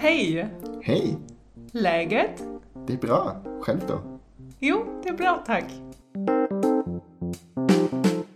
Hej! 0.00 0.48
Hej! 0.82 1.16
Läget? 1.72 2.42
Det 2.86 2.92
är 2.92 2.96
bra. 2.98 3.42
Själv 3.60 3.80
då? 3.88 4.00
Jo, 4.58 5.00
det 5.02 5.08
är 5.08 5.16
bra 5.16 5.42
tack. 5.46 5.64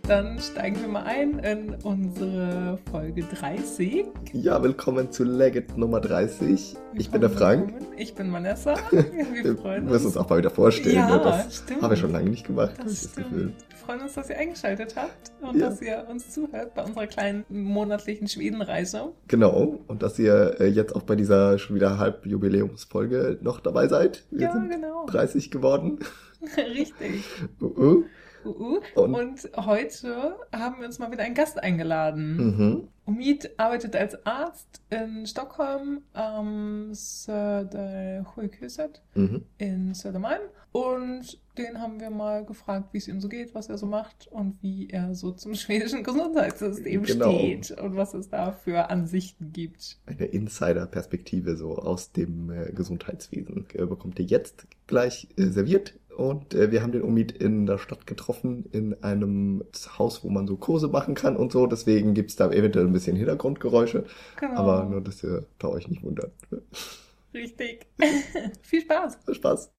Dann 0.07 0.37
steigen 0.39 0.79
wir 0.81 0.87
mal 0.87 1.03
ein 1.03 1.39
in 1.39 1.75
unsere 1.83 2.77
Folge 2.91 3.23
30. 3.23 4.05
Ja, 4.33 4.61
willkommen 4.61 5.11
zu 5.11 5.23
Legget 5.23 5.75
Nummer 5.77 5.99
30. 5.99 6.75
Ich 6.93 7.09
bin 7.09 7.21
der 7.21 7.31
Frank. 7.31 7.73
Ich 7.97 8.13
bin 8.13 8.31
Vanessa. 8.31 8.75
Wir 8.91 9.55
freuen 9.57 9.85
müssen 9.85 10.05
uns 10.07 10.15
uns. 10.15 10.17
auch 10.17 10.29
mal 10.29 10.37
wieder 10.37 10.51
vorstellen. 10.51 10.95
Ja, 10.95 11.07
ne? 11.17 11.23
Das 11.23 11.55
stimmt. 11.57 11.81
haben 11.81 11.89
wir 11.89 11.97
schon 11.97 12.11
lange 12.11 12.29
nicht 12.29 12.45
gemacht. 12.45 12.73
Das 12.77 12.85
das 13.01 13.11
stimmt. 13.13 13.29
Gefühl. 13.31 13.53
Wir 13.69 13.77
freuen 13.77 14.01
uns, 14.01 14.13
dass 14.13 14.29
ihr 14.29 14.37
eingeschaltet 14.37 14.95
habt 14.95 15.31
und 15.41 15.59
Ja. 15.59 15.69
dass 15.69 15.81
ihr 15.81 16.05
uns 16.07 16.29
zuhört 16.29 16.75
bei 16.75 16.83
unserer 16.83 17.07
kleinen 17.07 17.43
monatlichen 17.49 18.27
Schwedenreise. 18.27 19.11
Genau. 19.27 19.79
Und 19.87 20.03
dass 20.03 20.19
ihr 20.19 20.57
äh, 20.59 20.67
jetzt 20.67 20.95
auch 20.95 21.03
bei 21.03 21.15
dieser 21.15 21.57
schon 21.57 21.75
wieder 21.75 21.97
Halbjubiläumsfolge 21.97 23.39
noch 23.41 23.59
dabei 23.59 23.87
seid. 23.87 24.23
Wir 24.29 24.41
Ja, 24.47 24.51
sind 24.53 24.69
genau. 24.69 25.07
30 25.07 25.49
geworden. 25.49 25.97
Richtig. 26.57 27.23
Uh 27.59 27.65
-uh. 27.65 28.03
Uh, 28.45 28.79
uh. 28.95 29.01
Und- 29.01 29.15
Und 29.15 29.49
heute 29.65 30.35
haben 30.53 30.79
wir 30.79 30.85
uns 30.87 30.99
mal 30.99 31.11
wieder 31.11 31.23
einen 31.23 31.35
Gast 31.35 31.61
eingeladen. 31.61 32.37
Mhm. 32.37 32.87
Omid 33.07 33.51
arbeitet 33.57 33.95
als 33.95 34.25
Arzt 34.25 34.81
in 34.89 35.25
Stockholm 35.27 36.01
am 36.13 36.89
Södersjukhuset 36.93 39.01
Mhm. 39.13 39.43
in 39.57 39.93
Södermalm. 39.93 40.41
Und 40.71 41.39
den 41.57 41.79
haben 41.79 42.01
wir 42.01 42.09
mal 42.09 42.43
gefragt, 42.43 42.89
wie 42.91 42.97
es 42.97 43.07
ihm 43.07 43.21
so 43.21 43.29
geht, 43.29 43.55
was 43.55 43.69
er 43.69 43.77
so 43.77 43.85
macht 43.85 44.27
und 44.29 44.61
wie 44.61 44.89
er 44.89 45.15
so 45.15 45.31
zum 45.31 45.53
schwedischen 45.55 46.03
Gesundheitssystem 46.03 47.03
Genau. 47.03 47.31
steht 47.31 47.71
und 47.79 47.95
was 47.95 48.13
es 48.13 48.27
da 48.29 48.51
für 48.51 48.89
Ansichten 48.89 49.53
gibt. 49.53 49.97
Eine 50.05 50.25
Insider-Perspektive 50.25 51.55
so 51.55 51.77
aus 51.77 52.11
dem 52.11 52.49
äh, 52.51 52.73
Gesundheitswesen 52.73 53.65
bekommt 53.73 54.19
ihr 54.19 54.25
jetzt 54.25 54.67
gleich 54.87 55.29
äh, 55.37 55.43
serviert. 55.45 55.93
Und 56.15 56.53
äh, 56.53 56.71
wir 56.71 56.81
haben 56.81 56.91
den 56.91 57.03
Omid 57.03 57.31
in 57.31 57.65
der 57.65 57.77
Stadt 57.77 58.07
getroffen, 58.07 58.65
in 58.71 59.03
einem 59.03 59.63
Haus, 59.97 60.23
wo 60.23 60.29
man 60.29 60.47
so 60.47 60.55
Kurse 60.55 60.87
machen 60.87 61.13
kann 61.13 61.35
und 61.35 61.51
so. 61.51 61.67
Deswegen 61.67 62.13
gibt's 62.13 62.35
da 62.35 62.51
eventuell 62.51 62.85
ein 62.85 62.93
bisschen 62.93 63.17
Hintergrundgeräusche. 63.17 64.05
Genau. 64.39 64.55
Aber 64.55 64.85
nur, 64.85 65.01
dass 65.01 65.23
ihr 65.23 65.45
da 65.59 65.67
euch 65.67 65.87
nicht 65.87 66.03
wundert. 66.03 66.31
Richtig. 67.33 67.87
Viel 68.61 68.81
Spaß. 68.81 69.19
Viel 69.25 69.35
Spaß. 69.35 69.71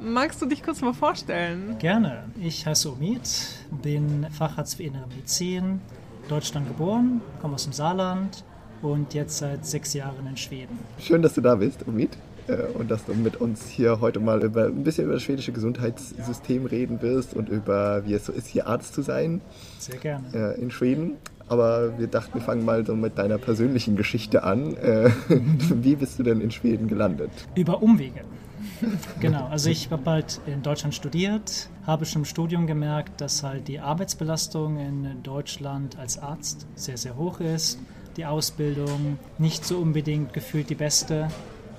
Magst 0.00 0.42
du 0.42 0.46
dich 0.46 0.62
kurz 0.62 0.80
mal 0.80 0.92
vorstellen? 0.92 1.76
Gerne. 1.78 2.24
Ich 2.40 2.66
heiße 2.66 2.90
Omid, 2.90 3.20
bin 3.82 4.26
Facharzt 4.30 4.76
für 4.76 4.82
Innere 4.82 5.06
Medizin, 5.06 5.80
Deutschland 6.28 6.66
geboren, 6.66 7.20
komme 7.40 7.54
aus 7.54 7.64
dem 7.64 7.72
Saarland 7.72 8.44
und 8.82 9.14
jetzt 9.14 9.38
seit 9.38 9.64
sechs 9.66 9.94
Jahren 9.94 10.26
in 10.26 10.36
Schweden. 10.36 10.78
Schön, 10.98 11.22
dass 11.22 11.34
du 11.34 11.40
da 11.40 11.54
bist, 11.54 11.86
Omid. 11.86 12.16
Äh, 12.48 12.56
Und 12.78 12.90
dass 12.90 13.04
du 13.04 13.14
mit 13.14 13.36
uns 13.36 13.66
hier 13.68 14.00
heute 14.00 14.20
mal 14.20 14.42
über 14.42 14.66
ein 14.66 14.84
bisschen 14.84 15.04
über 15.04 15.14
das 15.14 15.22
schwedische 15.22 15.52
Gesundheitssystem 15.52 16.66
reden 16.66 17.02
wirst 17.02 17.34
und 17.34 17.48
über 17.48 18.04
wie 18.06 18.14
es 18.14 18.26
so 18.26 18.32
ist, 18.32 18.46
hier 18.46 18.66
Arzt 18.66 18.94
zu 18.94 19.02
sein 19.02 19.40
Sehr 19.78 19.98
gerne. 19.98 20.24
äh, 20.56 20.60
in 20.60 20.70
Schweden. 20.70 21.12
Aber 21.48 21.96
wir 21.98 22.08
dachten, 22.08 22.34
wir 22.34 22.40
fangen 22.40 22.64
mal 22.64 22.84
so 22.84 22.96
mit 22.96 23.18
deiner 23.18 23.38
persönlichen 23.38 23.94
Geschichte 23.96 24.42
an. 24.42 24.76
Äh, 24.76 25.10
Wie 25.28 25.94
bist 25.94 26.18
du 26.18 26.22
denn 26.24 26.40
in 26.40 26.50
Schweden 26.50 26.88
gelandet? 26.88 27.30
Über 27.54 27.82
Umwege. 27.82 28.22
genau, 29.20 29.46
also 29.46 29.70
ich 29.70 29.90
habe 29.90 30.10
halt 30.10 30.40
in 30.46 30.62
Deutschland 30.62 30.94
studiert, 30.94 31.70
habe 31.86 32.04
schon 32.04 32.22
im 32.22 32.24
Studium 32.26 32.66
gemerkt, 32.66 33.20
dass 33.20 33.42
halt 33.44 33.68
die 33.68 33.78
Arbeitsbelastung 33.78 34.78
in 34.78 35.22
Deutschland 35.22 35.96
als 35.98 36.18
Arzt 36.18 36.66
sehr, 36.74 36.96
sehr 36.96 37.16
hoch 37.16 37.38
ist. 37.40 37.78
Die 38.16 38.26
Ausbildung 38.26 39.18
nicht 39.38 39.64
so 39.64 39.78
unbedingt 39.78 40.32
gefühlt 40.32 40.68
die 40.68 40.74
beste 40.74 41.28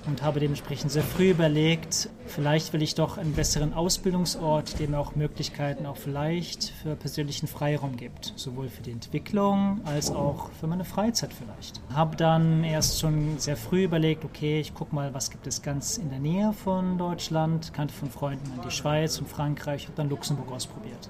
und 0.08 0.24
habe 0.24 0.40
dementsprechend 0.40 0.92
sehr 0.92 1.04
früh 1.04 1.32
überlegt, 1.32 2.10
vielleicht 2.26 2.74
will 2.74 2.82
ich 2.82 2.96
doch 2.96 3.18
einen 3.18 3.34
besseren 3.34 3.74
Ausbildungsort, 3.74 4.80
der 4.80 4.90
mir 4.90 5.00
auch 5.00 5.16
Möglichkeiten 5.16 5.86
auch 5.86 5.98
vielleicht 5.98 6.70
für 6.82 6.96
persönlichen 6.96 7.48
Freiraum 7.48 7.98
gibt, 7.98 8.34
sowohl 8.36 8.70
für 8.70 8.82
die 8.82 8.92
Entwicklung 8.92 9.82
als 9.86 10.10
auch 10.10 10.50
für 10.60 10.68
meine 10.68 10.86
Freizeit 10.86 11.32
vielleicht. 11.34 11.82
Habe 11.94 12.16
dann 12.16 12.64
erst 12.64 13.00
schon 13.00 13.38
sehr 13.38 13.58
früh 13.58 13.84
überlegt, 13.84 14.26
okay, 14.26 14.60
ich 14.60 14.74
gucke 14.74 14.96
mal, 14.96 15.14
was 15.14 15.30
gibt 15.30 15.46
es 15.46 15.62
ganz 15.62 15.98
in 15.98 16.10
der 16.10 16.20
Nähe 16.20 16.54
von 16.54 16.98
Deutschland, 16.98 17.74
kannte 17.74 17.94
von 17.94 18.10
Freunden 18.10 18.52
in 18.56 18.62
die 18.62 18.72
Schweiz 18.72 19.20
und 19.20 19.28
Frankreich, 19.28 19.84
habe 19.84 19.96
dann 19.96 20.10
Luxemburg 20.10 20.52
ausprobiert 20.52 21.10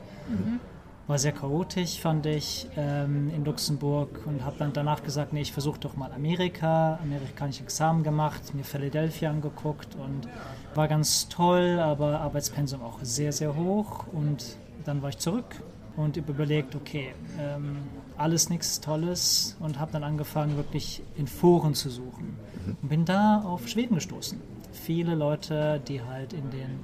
war 1.08 1.18
sehr 1.18 1.32
chaotisch, 1.32 2.00
fand 2.00 2.26
ich, 2.26 2.68
ähm, 2.76 3.32
in 3.34 3.46
Luxemburg 3.46 4.26
und 4.26 4.44
habe 4.44 4.58
dann 4.60 4.74
danach 4.74 5.04
gesagt, 5.04 5.32
nee, 5.32 5.42
ich 5.42 5.54
versuche 5.54 5.80
doch 5.80 5.96
mal 5.96 6.12
Amerika, 6.12 7.00
amerikanische 7.02 7.64
Examen 7.64 8.04
gemacht, 8.04 8.54
mir 8.54 8.64
Philadelphia 8.64 9.30
angeguckt 9.30 9.96
und 9.96 10.28
war 10.76 10.90
ganz 10.90 11.30
toll, 11.30 11.80
aber 11.80 12.20
Arbeitspensum 12.20 12.82
auch 12.82 13.00
sehr, 13.02 13.32
sehr 13.32 13.56
hoch. 13.56 14.06
Und 14.12 14.58
dann 14.84 15.02
war 15.02 15.10
ich 15.10 15.18
zurück 15.18 15.62
und 15.96 16.18
überlegt, 16.18 16.76
okay, 16.76 17.14
ähm, 17.40 17.78
alles 18.18 18.50
nichts 18.50 18.82
Tolles 18.82 19.56
und 19.60 19.80
habe 19.80 19.94
dann 19.94 20.04
angefangen, 20.04 20.58
wirklich 20.58 21.04
in 21.16 21.28
Foren 21.28 21.74
zu 21.74 21.90
suchen. 21.90 22.38
Und 22.82 22.90
bin 22.90 23.06
da 23.06 23.42
auf 23.42 23.68
Schweden 23.70 23.96
gestoßen. 23.96 24.42
Viele 24.74 25.16
Leute, 25.16 25.82
die 25.88 26.02
halt 26.02 26.34
in 26.34 26.50
den 26.52 26.80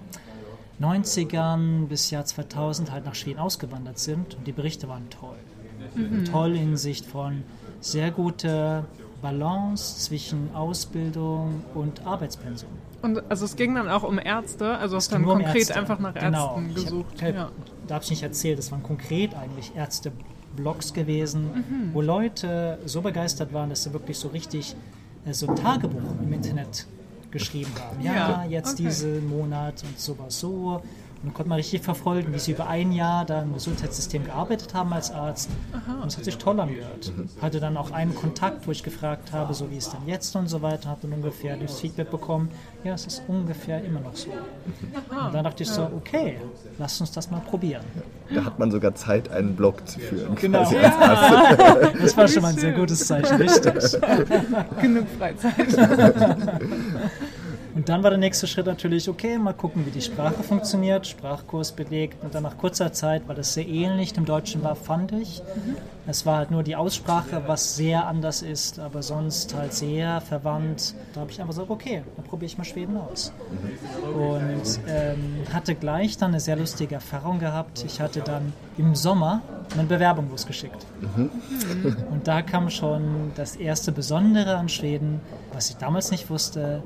90ern 0.84 1.88
bis 1.88 2.10
Jahr 2.12 2.26
2000 2.26 2.92
halt 2.92 3.06
nach 3.06 3.16
Schweden 3.16 3.40
ausgewandert 3.40 4.00
sind 4.00 4.36
und 4.36 4.46
die 4.48 4.52
Berichte 4.52 4.88
waren 4.90 5.10
toll. 5.10 5.36
Toll 6.32 6.56
in 6.56 6.76
Sicht 6.78 7.06
von 7.06 7.44
sehr 7.82 8.12
guter 8.12 8.86
Balance 9.22 10.00
zwischen 10.00 10.54
Ausbildung 10.56 11.64
und 11.76 12.06
Arbeitspensum. 12.06 12.70
Und 13.02 13.22
also 13.30 13.46
es 13.46 13.56
ging 13.56 13.76
dann 13.76 13.90
auch 13.90 14.04
um 14.04 14.18
Ärzte, 14.18 14.78
also 14.78 14.96
hast 14.96 15.06
Es 15.06 15.10
dann 15.10 15.24
um 15.24 15.30
konkret 15.32 15.56
Ärzte. 15.56 15.76
einfach 15.76 16.00
nach 16.00 16.14
Genau. 16.14 16.56
Ärzten 16.58 16.70
hab- 16.70 16.76
gesucht. 16.76 17.14
ich 17.18 17.24
hab- 17.24 17.36
ja. 17.36 17.50
Da 17.88 17.96
habe 17.96 18.04
ich 18.04 18.10
nicht 18.10 18.24
erzählt, 18.24 18.58
das 18.58 18.72
waren 18.72 18.82
konkret 18.84 19.36
eigentlich 19.36 19.74
Ärzte-Blogs 19.76 20.94
gewesen, 20.94 21.90
wo 21.94 22.02
Leute 22.02 22.80
so 22.86 23.02
begeistert 23.02 23.54
waren, 23.54 23.70
dass 23.70 23.84
sie 23.84 23.92
wirklich 23.94 24.18
so 24.18 24.30
richtig 24.30 24.76
äh, 25.26 25.34
so 25.34 25.48
ein 25.48 25.56
Tagebuch 25.56 26.02
im 26.22 26.32
Internet 26.34 26.86
geschrieben 27.34 27.72
haben. 27.80 28.02
Ja, 28.02 28.14
Ja, 28.14 28.46
jetzt 28.50 28.76
okay. 28.76 28.84
diesen 28.84 29.28
Monat 29.30 29.84
und 29.84 30.00
sowas 30.00 30.40
so. 30.40 30.82
Und 31.22 31.30
dann 31.30 31.36
konnte 31.36 31.50
man 31.50 31.56
richtig 31.56 31.82
verfolgen, 31.82 32.34
wie 32.34 32.40
sie 32.40 32.52
über 32.52 32.68
ein 32.68 32.92
Jahr 32.92 33.24
da 33.24 33.44
im 33.44 33.54
Gesundheitssystem 33.54 34.26
gearbeitet 34.26 34.74
haben 34.74 34.92
als 34.92 35.10
Arzt. 35.10 35.50
Und 36.02 36.08
es 36.10 36.18
hat 36.18 36.26
sich 36.26 36.38
toll 36.38 36.60
angehört. 36.60 37.14
Hatte 37.42 37.62
dann 37.62 37.78
auch 37.78 37.92
einen 37.92 38.14
Kontakt, 38.14 38.68
wo 38.68 38.72
ich 38.72 38.84
gefragt 38.84 39.32
habe, 39.32 39.54
so 39.54 39.72
wie 39.72 39.78
ist 39.78 39.94
denn 39.94 40.02
jetzt 40.06 40.36
und 40.36 40.50
so 40.50 40.62
weiter, 40.62 40.90
habe 40.90 41.00
dann 41.04 41.14
ungefähr 41.14 41.56
das 41.56 41.80
Feedback 41.80 42.12
bekommen, 42.12 42.50
ja, 42.84 42.94
es 42.94 43.08
ist 43.08 43.24
ungefähr 43.30 43.82
immer 43.86 44.02
noch 44.02 44.18
so. 44.18 44.32
Und 44.32 45.34
dann 45.34 45.46
dachte 45.46 45.64
ich 45.64 45.70
so, 45.70 45.84
okay, 45.96 46.40
lass 46.78 47.00
uns 47.00 47.12
das 47.14 47.32
mal 47.32 47.40
probieren. 47.40 47.86
Da 48.34 48.44
hat 48.44 48.60
man 48.60 48.70
sogar 48.70 48.94
Zeit, 48.96 49.32
einen 49.32 49.56
Blog 49.56 49.88
zu 49.88 50.00
führen. 50.02 50.36
Genau. 50.36 50.60
Arzt. 50.60 51.94
Das 52.02 52.18
war 52.18 52.28
schon 52.28 52.42
mal 52.42 52.50
ein 52.50 52.58
sehr 52.58 52.74
gutes 52.74 53.08
Zeichen, 53.08 53.38
richtig. 53.38 53.74
Genug 54.82 55.06
Freizeit. 55.18 55.54
Und 57.84 57.90
dann 57.90 58.02
war 58.02 58.12
der 58.12 58.18
nächste 58.18 58.48
Schritt 58.48 58.66
natürlich, 58.66 59.10
okay, 59.10 59.38
mal 59.38 59.52
gucken, 59.52 59.86
wie 59.86 59.92
die 59.92 60.00
Sprache 60.00 60.42
funktioniert, 60.42 61.06
Sprachkurs 61.06 61.74
belegt. 61.74 62.24
Und 62.24 62.34
dann 62.34 62.44
nach 62.44 62.58
kurzer 62.58 62.94
Zeit, 62.94 63.24
weil 63.28 63.36
das 63.36 63.56
sehr 63.56 63.68
ähnlich 63.68 64.14
dem 64.14 64.24
Deutschen 64.24 64.64
war, 64.64 64.78
fand 64.78 65.12
ich. 65.12 65.42
Es 66.06 66.26
war 66.26 66.38
halt 66.38 66.52
nur 66.52 66.64
die 66.64 66.76
Aussprache, 66.76 67.44
was 67.48 67.78
sehr 67.78 68.06
anders 68.08 68.42
ist, 68.42 68.78
aber 68.80 69.02
sonst 69.02 69.54
halt 69.54 69.74
sehr 69.74 70.20
verwandt. 70.20 70.96
Da 71.14 71.22
habe 71.22 71.32
ich 71.32 71.40
einfach 71.40 71.54
gesagt, 71.54 71.70
okay, 71.70 72.04
dann 72.16 72.26
probiere 72.26 72.48
ich 72.48 72.58
mal 72.58 72.66
Schweden 72.66 72.98
aus. 72.98 73.32
Und 74.14 74.80
ähm, 74.88 75.44
hatte 75.54 75.76
gleich 75.76 76.18
dann 76.18 76.32
eine 76.32 76.42
sehr 76.42 76.58
lustige 76.58 76.96
Erfahrung 76.96 77.40
gehabt. 77.40 77.86
Ich 77.86 78.02
hatte 78.02 78.20
dann 78.20 78.52
im 78.78 78.96
Sommer 78.96 79.42
eine 79.74 79.84
Bewerbung 79.88 80.30
losgeschickt. 80.30 80.86
Und 82.12 82.28
da 82.28 82.42
kam 82.42 82.70
schon 82.70 83.32
das 83.36 83.56
erste 83.56 83.92
Besondere 83.92 84.58
an 84.58 84.68
Schweden, 84.68 85.22
was 85.54 85.70
ich 85.70 85.78
damals 85.78 86.12
nicht 86.12 86.30
wusste. 86.30 86.82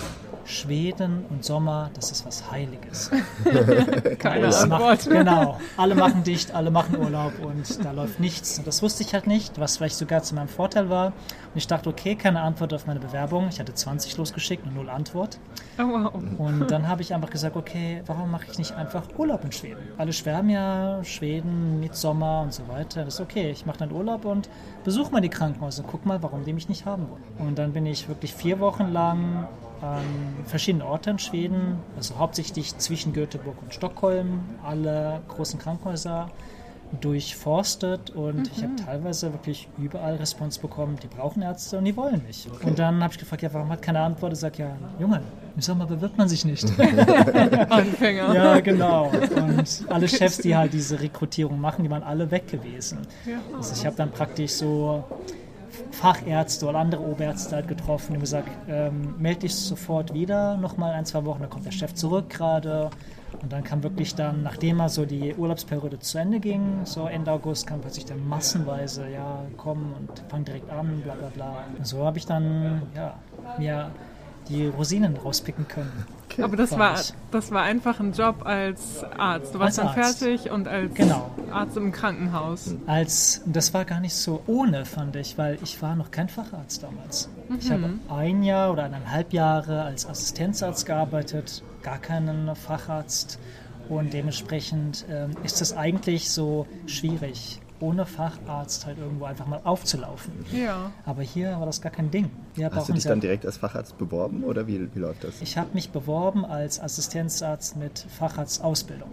Schweden 0.48 1.26
und 1.30 1.44
Sommer, 1.44 1.92
das 1.94 2.10
ist 2.12 2.26
was 2.26 2.50
Heiliges. 2.50 3.12
Keine 4.20 4.48
Antwort. 4.48 4.70
macht, 4.70 5.10
genau. 5.10 5.60
Alle 5.76 5.94
machen 5.94 6.24
dicht, 6.24 6.56
alle 6.56 6.72
machen 6.72 6.98
Urlaub 6.98 7.34
und 7.44 7.84
da 7.84 7.92
läuft 7.92 8.22
nichts. 8.22 8.58
Und 8.58 8.66
das 8.66 8.82
wusste 8.82 9.04
ich 9.04 9.07
halt 9.14 9.28
nicht, 9.28 9.60
was 9.60 9.78
vielleicht 9.78 9.96
sogar 9.96 10.24
zu 10.24 10.36
meinem 10.36 10.48
Vorteil 10.48 10.90
war. 10.90 11.08
Und 11.08 11.56
ich 11.56 11.68
dachte, 11.68 11.90
okay, 11.90 12.16
keine 12.16 12.42
Antwort 12.42 12.74
auf 12.74 12.88
meine 12.88 13.00
Bewerbung. 13.00 13.48
Ich 13.50 13.60
hatte 13.60 13.74
20 13.74 14.18
losgeschickt 14.18 14.66
und 14.66 14.76
null 14.76 14.90
Antwort. 14.90 15.40
Oh, 15.78 15.84
wow. 15.84 16.14
Und 16.38 16.72
dann 16.72 16.88
habe 16.88 17.02
ich 17.02 17.14
einfach 17.14 17.30
gesagt, 17.30 17.56
okay, 17.56 18.02
warum 18.06 18.32
mache 18.32 18.46
ich 18.52 18.58
nicht 18.58 18.74
einfach 18.74 19.04
Urlaub 19.18 19.44
in 19.44 19.52
Schweden? 19.52 19.80
Alle 19.98 20.14
schwärmen 20.14 20.50
ja, 20.50 21.04
Schweden 21.04 21.80
mit 21.80 21.96
Sommer 21.96 22.42
und 22.42 22.54
so 22.54 22.68
weiter. 22.68 23.06
Das 23.06 23.16
ist 23.16 23.22
okay, 23.22 23.52
ich 23.52 23.66
mache 23.66 23.80
dann 23.80 23.92
Urlaub 23.92 24.26
und 24.26 24.50
besuche 24.84 25.12
mal 25.12 25.22
die 25.22 25.30
Krankenhäuser. 25.30 25.84
Guck 25.86 26.06
mal, 26.06 26.22
warum 26.24 26.44
die 26.44 26.54
mich 26.54 26.70
nicht 26.70 26.86
haben 26.86 27.10
wollen. 27.10 27.48
Und 27.48 27.58
dann 27.58 27.74
bin 27.74 27.86
ich 27.86 28.08
wirklich 28.08 28.34
vier 28.34 28.60
Wochen 28.60 28.92
lang 28.92 29.48
an 29.82 30.04
verschiedenen 30.46 30.88
Orten 30.88 31.12
in 31.12 31.20
Schweden, 31.20 31.80
also 31.96 32.18
hauptsächlich 32.18 32.78
zwischen 32.78 33.14
Göteborg 33.14 33.62
und 33.62 33.74
Stockholm, 33.74 34.42
alle 34.64 35.22
großen 35.28 35.60
Krankenhäuser 35.60 36.30
durchforstet 37.02 38.12
und 38.12 38.50
ich 38.56 38.64
habe 38.64 38.76
teilweise 38.76 39.34
wirklich 39.34 39.68
überall 39.78 40.16
Response 40.16 40.60
bekommen, 40.60 40.98
die 41.04 41.08
brauchen 41.08 41.42
Ärzte 41.42 41.78
und 41.78 41.86
die 41.86 41.96
wollen 41.98 42.24
nicht. 42.26 42.48
Und 42.64 42.80
dann 42.80 43.04
habe 43.04 43.14
ich 43.14 43.20
gefragt, 43.20 43.42
ja, 43.42 43.54
warum 43.54 43.70
hat 43.70 43.82
keiner 43.82 44.02
Antwort? 44.02 44.34
Ich 44.34 44.40
sage, 44.40 44.64
ja, 44.64 44.78
Junge, 45.00 45.22
im 45.56 45.62
Sommer 45.62 45.86
bewirbt 45.86 46.18
man 46.18 46.30
sich 46.30 46.46
nicht. 46.46 46.66
Anfänger. 47.70 48.34
ja, 48.34 48.60
genau. 48.62 49.10
Und 49.10 49.86
alle 49.90 50.08
Chefs, 50.08 50.38
die 50.38 50.56
halt 50.56 50.74
diese 50.74 51.00
Rekrutierung 51.00 51.60
machen, 51.60 51.84
die 51.84 51.90
waren 51.90 52.04
alle 52.04 52.32
weg 52.32 52.48
gewesen. 52.48 53.00
Ja. 53.26 53.40
Also 53.56 53.74
ich 53.74 53.86
habe 53.86 53.96
dann 53.96 54.12
praktisch 54.12 54.52
so 54.52 55.04
Fachärzte 55.92 56.68
oder 56.68 56.80
andere 56.80 57.02
Oberärzte 57.02 57.56
halt 57.56 57.68
getroffen 57.68 58.16
und 58.16 58.22
gesagt, 58.22 58.50
ähm, 58.70 59.16
melde 59.18 59.42
dich 59.42 59.56
sofort 59.56 60.14
wieder, 60.14 60.56
nochmal 60.58 60.94
ein, 60.94 61.06
zwei 61.06 61.26
Wochen, 61.26 61.42
dann 61.42 61.50
kommt 61.50 61.66
der 61.66 61.72
Chef 61.72 61.94
zurück 61.94 62.30
gerade. 62.30 62.90
Und 63.42 63.52
dann 63.52 63.64
kam 63.64 63.84
wirklich 63.84 64.16
dann, 64.16 64.42
nachdem 64.44 64.78
mal 64.78 64.90
so 64.90 65.06
die 65.06 65.36
Urlaubsperiode 65.36 66.00
zu 66.00 66.18
Ende 66.18 66.40
ging, 66.40 66.82
so 66.86 67.06
Ende 67.08 67.32
August, 67.32 67.68
kam 67.68 67.82
plötzlich 67.82 68.06
dann 68.06 68.28
massenweise, 68.28 69.08
ja, 69.10 69.42
komm 69.58 69.94
und 70.00 70.24
fang 70.30 70.44
direkt 70.46 70.70
an, 70.72 71.02
bla 71.04 71.14
bla 71.14 71.30
bla. 71.30 71.64
Und 71.78 71.86
so 71.86 72.06
habe 72.06 72.18
ich 72.18 72.26
dann, 72.26 72.82
ja, 72.96 73.16
mir 73.58 73.92
die 74.50 74.68
Rosinen 74.68 75.18
rauspicken 75.18 75.68
können. 75.68 76.06
Aber 76.42 76.56
das 76.56 76.78
war, 76.78 76.96
das 77.32 77.52
war 77.52 77.64
einfach 77.64 78.00
ein 78.00 78.14
Job 78.14 78.46
als 78.46 79.04
Arzt. 79.18 79.54
Du 79.54 79.60
warst 79.60 79.78
Als 79.80 79.94
dann 79.94 80.04
Arzt. 80.04 80.20
fertig 80.20 80.52
und 80.52 80.68
als 80.70 80.94
Genau. 80.94 81.32
Arzt 81.52 81.76
im 81.76 81.92
Krankenhaus. 81.92 82.76
Als, 82.86 83.42
das 83.46 83.74
war 83.74 83.84
gar 83.86 84.00
nicht 84.00 84.16
so 84.16 84.42
ohne, 84.48 84.86
fand 84.86 85.16
ich, 85.18 85.38
weil 85.38 85.58
ich 85.64 85.82
war 85.82 85.96
noch 85.98 86.12
kein 86.12 86.30
Facharzt 86.30 86.82
damals. 86.84 87.30
Ich 87.60 87.70
habe 87.72 87.90
ein 88.10 88.44
Jahr 88.44 88.72
oder 88.72 88.84
eineinhalb 88.86 89.34
Jahre 89.34 89.82
als 89.84 90.06
Assistenzarzt 90.08 90.86
gearbeitet, 90.86 91.62
gar 91.88 92.00
keinen 92.00 92.54
Facharzt. 92.54 93.40
Und 93.88 94.12
dementsprechend 94.12 95.06
ähm, 95.10 95.32
ist 95.44 95.62
es 95.62 95.72
eigentlich 95.72 96.30
so 96.30 96.68
schwierig, 96.86 97.62
ohne 97.80 98.06
Facharzt 98.06 98.86
halt 98.86 98.98
irgendwo 98.98 99.24
einfach 99.24 99.48
mal 99.48 99.62
aufzulaufen. 99.64 100.34
Ja. 100.52 100.92
Aber 101.06 101.22
hier 101.22 101.52
war 101.58 101.66
das 101.66 101.80
gar 101.82 101.92
kein 101.94 102.12
Ding. 102.12 102.30
Wir 102.56 102.70
Hast 102.72 102.90
du 102.90 102.94
dich 102.94 103.06
dann 103.06 103.22
direkt 103.22 103.46
als 103.46 103.56
Facharzt 103.56 103.98
beworben 103.98 104.44
oder 104.44 104.68
wie, 104.68 104.94
wie 104.94 105.00
läuft 105.00 105.24
das? 105.24 105.42
ich 105.42 105.58
habe 105.58 105.70
mich 105.74 105.92
beworben 105.92 106.44
als 106.44 106.82
Assistenzarzt 106.82 107.78
mit 107.78 108.00
Facharztausbildung. 108.00 109.10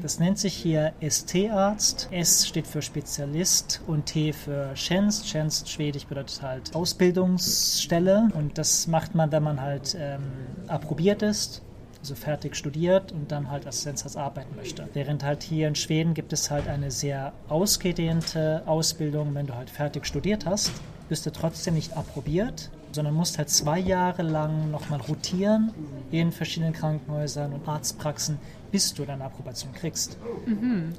Das 0.00 0.18
nennt 0.18 0.38
sich 0.38 0.54
hier 0.54 0.94
ST-Arzt. 1.06 2.08
S 2.12 2.48
steht 2.48 2.66
für 2.66 2.80
Spezialist 2.80 3.82
und 3.86 4.06
T 4.06 4.32
für 4.32 4.72
Tjänst. 4.74 5.26
Tjänst, 5.26 5.68
schwedisch 5.68 6.06
bedeutet 6.06 6.40
halt 6.40 6.74
Ausbildungsstelle. 6.74 8.30
Und 8.32 8.56
das 8.56 8.86
macht 8.86 9.14
man, 9.14 9.32
wenn 9.32 9.42
man 9.42 9.60
halt 9.60 9.94
ähm, 9.98 10.22
approbiert 10.68 11.20
ist. 11.20 11.60
Also 12.00 12.14
fertig 12.14 12.56
studiert 12.56 13.12
und 13.12 13.30
dann 13.30 13.50
halt 13.50 13.66
Assistenzarzt 13.66 14.16
arbeiten 14.16 14.56
möchte. 14.56 14.88
Während 14.94 15.22
halt 15.22 15.42
hier 15.42 15.68
in 15.68 15.74
Schweden 15.74 16.14
gibt 16.14 16.32
es 16.32 16.50
halt 16.50 16.66
eine 16.66 16.90
sehr 16.90 17.32
ausgedehnte 17.48 18.62
Ausbildung, 18.66 19.34
wenn 19.34 19.46
du 19.46 19.54
halt 19.54 19.68
fertig 19.68 20.06
studiert 20.06 20.46
hast, 20.46 20.72
bist 21.10 21.26
du 21.26 21.30
trotzdem 21.32 21.74
nicht 21.74 21.96
approbiert, 21.96 22.70
sondern 22.92 23.14
musst 23.14 23.36
halt 23.36 23.50
zwei 23.50 23.78
Jahre 23.78 24.22
lang 24.22 24.70
nochmal 24.70 25.00
rotieren 25.00 25.72
in 26.10 26.32
verschiedenen 26.32 26.72
Krankenhäusern 26.72 27.52
und 27.52 27.68
Arztpraxen, 27.68 28.38
bis 28.72 28.94
du 28.94 29.04
deine 29.04 29.24
Approbation 29.24 29.72
kriegst. 29.72 30.16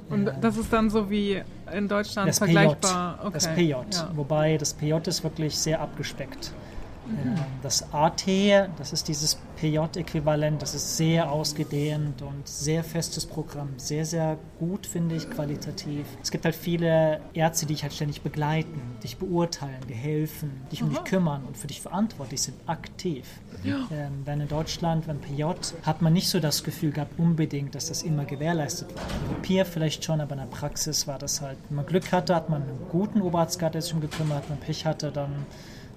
Und 0.08 0.26
Ja. 0.26 0.32
das 0.40 0.56
ist 0.56 0.72
dann 0.72 0.88
so 0.90 1.10
wie 1.10 1.42
in 1.74 1.88
Deutschland 1.88 2.28
Das 2.28 2.38
PJ. 2.38 2.44
vergleichbar. 2.52 3.18
Okay. 3.22 3.32
Das 3.32 3.48
PJ. 3.48 3.70
Ja. 3.70 3.86
Wobei 4.14 4.56
das 4.56 4.74
PJ 4.74 4.94
ist 5.06 5.24
wirklich 5.24 5.56
sehr 5.58 5.80
abgespeckt. 5.80 6.52
Mhm. 7.06 7.18
Ähm, 7.18 7.34
Das 7.62 7.92
AT, 7.92 8.26
das 8.76 8.92
ist 8.92 9.08
dieses 9.08 9.38
PJ-Äquivalent, 9.56 10.60
das 10.60 10.74
ist 10.74 10.96
sehr 10.96 11.30
ausgedehnt 11.30 12.22
und 12.22 12.48
sehr 12.48 12.82
festes 12.82 13.26
Programm. 13.26 13.70
Sehr, 13.76 14.04
sehr 14.04 14.36
gut, 14.58 14.86
finde 14.86 15.14
ich, 15.14 15.30
qualitativ. 15.30 16.06
Es 16.22 16.30
gibt 16.30 16.44
halt 16.44 16.54
viele 16.56 17.20
Ärzte, 17.34 17.66
die 17.66 17.74
dich 17.74 17.82
halt 17.82 17.92
ständig 17.92 18.22
begleiten, 18.22 18.80
dich 19.02 19.16
beurteilen, 19.16 19.80
dir 19.88 19.94
helfen, 19.96 20.50
dich 20.72 20.82
um 20.82 20.90
dich 20.90 21.04
kümmern 21.04 21.44
und 21.44 21.56
für 21.56 21.68
dich 21.68 21.80
verantwortlich 21.80 22.42
sind, 22.42 22.56
aktiv. 22.66 23.26
Ähm, 23.64 24.22
wenn 24.24 24.40
in 24.40 24.48
Deutschland, 24.48 25.06
wenn 25.06 25.20
PJ, 25.20 25.44
hat 25.84 26.02
man 26.02 26.12
nicht 26.12 26.28
so 26.28 26.40
das 26.40 26.64
Gefühl 26.64 26.90
gehabt, 26.90 27.18
unbedingt, 27.18 27.74
dass 27.76 27.86
das 27.88 28.02
immer 28.02 28.24
gewährleistet 28.24 28.92
war. 28.94 29.02
Im 29.28 29.36
Papier 29.36 29.64
vielleicht 29.64 30.04
schon, 30.04 30.20
aber 30.20 30.32
in 30.32 30.38
der 30.40 30.46
Praxis 30.46 31.06
war 31.06 31.18
das 31.18 31.40
halt, 31.40 31.58
wenn 31.68 31.76
man 31.76 31.86
Glück 31.86 32.10
hatte, 32.10 32.34
hat 32.34 32.48
man 32.50 32.62
einen 32.62 32.78
guten 32.90 33.22
Oberarzt 33.22 33.60
gehabt, 33.60 33.76
der 33.76 33.82
sich 33.82 33.94
um 33.94 34.00
gekümmert, 34.00 34.42
wenn 34.48 34.56
man 34.56 34.64
Pech 34.66 34.84
hatte, 34.84 35.12
dann 35.12 35.46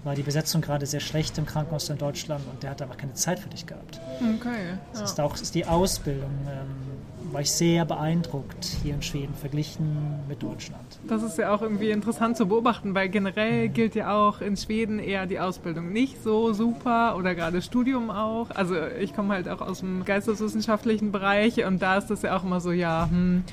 war 0.05 0.15
die 0.15 0.21
Besetzung 0.23 0.61
gerade 0.61 0.85
sehr 0.85 0.99
schlecht 1.01 1.37
im 1.37 1.45
Krankenhaus 1.45 1.89
in 1.89 1.97
Deutschland 1.97 2.45
und 2.49 2.61
der 2.63 2.69
hat 2.69 2.81
einfach 2.81 2.95
keine 2.97 3.15
Zeit 3.15 3.39
für 3.39 3.49
dich 3.49 3.65
gehabt. 3.65 3.99
Okay. 4.35 4.77
Das 4.91 5.01
Ja. 5.01 5.05
ist 5.07 5.19
auch 5.19 5.35
ist 5.35 5.55
die 5.55 5.65
Ausbildung, 5.65 6.29
ähm, 6.47 7.31
war 7.33 7.41
ich 7.41 7.51
sehr 7.51 7.85
beeindruckt 7.85 8.63
hier 8.83 8.93
in 8.93 9.01
Schweden 9.01 9.33
verglichen 9.33 10.19
mit 10.29 10.43
Deutschland. 10.43 10.99
Das 11.07 11.23
ist 11.23 11.37
ja 11.39 11.53
auch 11.53 11.61
irgendwie 11.63 11.89
interessant 11.89 12.37
zu 12.37 12.45
beobachten, 12.47 12.93
weil 12.93 13.07
Mhm. 13.07 13.11
generell 13.13 13.67
gilt 13.69 13.95
ja 13.95 14.13
auch 14.15 14.41
in 14.41 14.55
Schweden 14.57 14.99
eher 14.99 15.25
die 15.25 15.39
Ausbildung 15.39 15.91
nicht 15.91 16.21
so 16.23 16.53
super 16.53 17.15
oder 17.17 17.33
gerade 17.33 17.61
Studium 17.63 18.11
auch. 18.11 18.51
Also 18.51 18.75
ich 19.01 19.15
komme 19.15 19.33
halt 19.33 19.49
auch 19.49 19.61
aus 19.61 19.79
dem 19.79 20.05
geisteswissenschaftlichen 20.05 21.11
Bereich 21.11 21.65
und 21.65 21.81
da 21.81 21.97
ist 21.97 22.07
das 22.11 22.21
ja 22.21 22.37
auch 22.37 22.43
immer 22.43 22.61
so, 22.61 22.71
ja, 22.71 23.07
hm, 23.09 23.43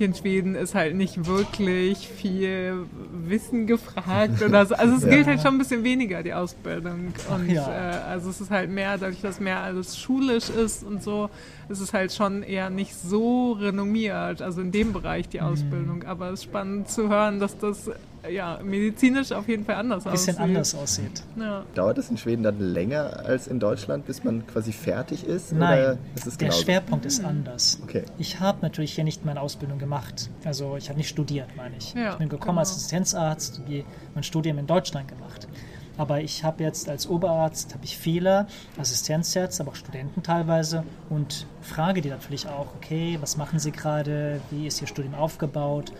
hier 0.00 0.06
in 0.06 0.14
Schweden 0.14 0.54
ist 0.54 0.74
halt 0.74 0.96
nicht 0.96 1.26
wirklich 1.26 2.08
viel 2.08 2.86
Wissen 3.12 3.66
gefragt 3.66 4.40
oder 4.42 4.64
so. 4.64 4.74
Also 4.74 4.94
es 4.96 5.02
Ja. 5.04 5.10
gilt 5.10 5.26
halt 5.26 5.42
schon 5.42 5.56
ein 5.56 5.58
bisschen 5.58 5.84
weniger, 5.84 6.22
die 6.22 6.32
Ausbildung. 6.32 7.12
Und 7.30 7.50
ja. 7.50 7.68
äh, 7.70 7.98
also 8.08 8.30
es 8.30 8.40
ist 8.40 8.50
halt 8.50 8.70
mehr, 8.70 8.96
dadurch, 8.96 9.20
dass 9.20 9.40
mehr 9.40 9.60
alles 9.60 9.98
schulisch 9.98 10.48
ist 10.48 10.82
und 10.84 11.02
so, 11.02 11.28
ist 11.68 11.80
es 11.80 11.92
halt 11.92 12.12
schon 12.14 12.42
eher 12.42 12.70
nicht 12.70 12.94
so 12.94 13.52
renommiert, 13.52 14.40
also 14.40 14.62
in 14.62 14.72
dem 14.72 14.94
Bereich 14.94 15.26
Mhm. 15.26 15.30
die 15.32 15.40
Ausbildung. 15.42 16.04
Aber 16.04 16.28
es 16.28 16.40
ist 16.40 16.44
spannend 16.44 16.88
zu 16.88 17.10
hören, 17.10 17.38
dass 17.38 17.58
das 17.58 17.90
ja 18.28 18.58
medizinisch 18.62 19.32
auf 19.32 19.48
jeden 19.48 19.64
Fall 19.64 19.76
anders 19.76 20.06
Ein 20.06 20.12
bisschen 20.12 20.36
aussieht. 20.36 20.48
anders 20.48 20.74
aussieht. 20.74 21.22
Ja. 21.38 21.64
Dauert 21.74 21.98
es 21.98 22.10
in 22.10 22.18
Schweden 22.18 22.42
dann 22.42 22.58
länger 22.58 23.24
als 23.24 23.46
in 23.46 23.60
Deutschland, 23.60 24.06
bis 24.06 24.24
man 24.24 24.46
quasi 24.46 24.72
fertig 24.72 25.24
ist? 25.24 25.52
Nein, 25.52 25.78
Oder 25.78 25.98
ist 26.14 26.26
es 26.26 26.36
der? 26.36 26.52
Schwerpunkt 26.52 27.06
ist 27.06 27.24
anders. 27.24 27.78
Okay. 27.82 28.04
Ich 28.18 28.40
habe 28.40 28.58
natürlich 28.62 28.94
hier 28.94 29.04
nicht 29.04 29.24
meine 29.24 29.40
Ausbildung 29.40 29.78
gemacht. 29.78 30.30
Also 30.44 30.76
ich 30.76 30.88
habe 30.88 30.98
nicht 30.98 31.08
studiert, 31.08 31.48
meine 31.56 31.76
ich. 31.78 31.94
Ja, 31.94 32.12
ich 32.12 32.18
bin 32.18 32.28
gekommen 32.28 32.50
genau. 32.50 32.60
als 32.60 32.70
Assistenzarzt, 32.70 33.62
wie 33.66 33.84
mein 34.14 34.24
Studium 34.24 34.58
in 34.58 34.66
Deutschland 34.66 35.08
gemacht. 35.08 35.48
Aber 35.96 36.22
ich 36.22 36.44
habe 36.44 36.62
jetzt 36.62 36.88
als 36.88 37.06
Oberarzt 37.06 37.74
habe 37.74 37.84
ich 37.84 37.98
viele 37.98 38.46
Assistenzärzte, 38.78 39.62
aber 39.62 39.72
auch 39.72 39.76
Studenten 39.76 40.22
teilweise 40.22 40.82
und 41.10 41.46
frage 41.60 42.00
die 42.00 42.08
natürlich 42.08 42.48
auch, 42.48 42.68
okay, 42.76 43.18
was 43.20 43.36
machen 43.36 43.58
sie 43.58 43.70
gerade, 43.70 44.40
wie 44.50 44.66
ist 44.66 44.80
ihr 44.80 44.86
Studium 44.86 45.14
aufgebaut? 45.14 45.92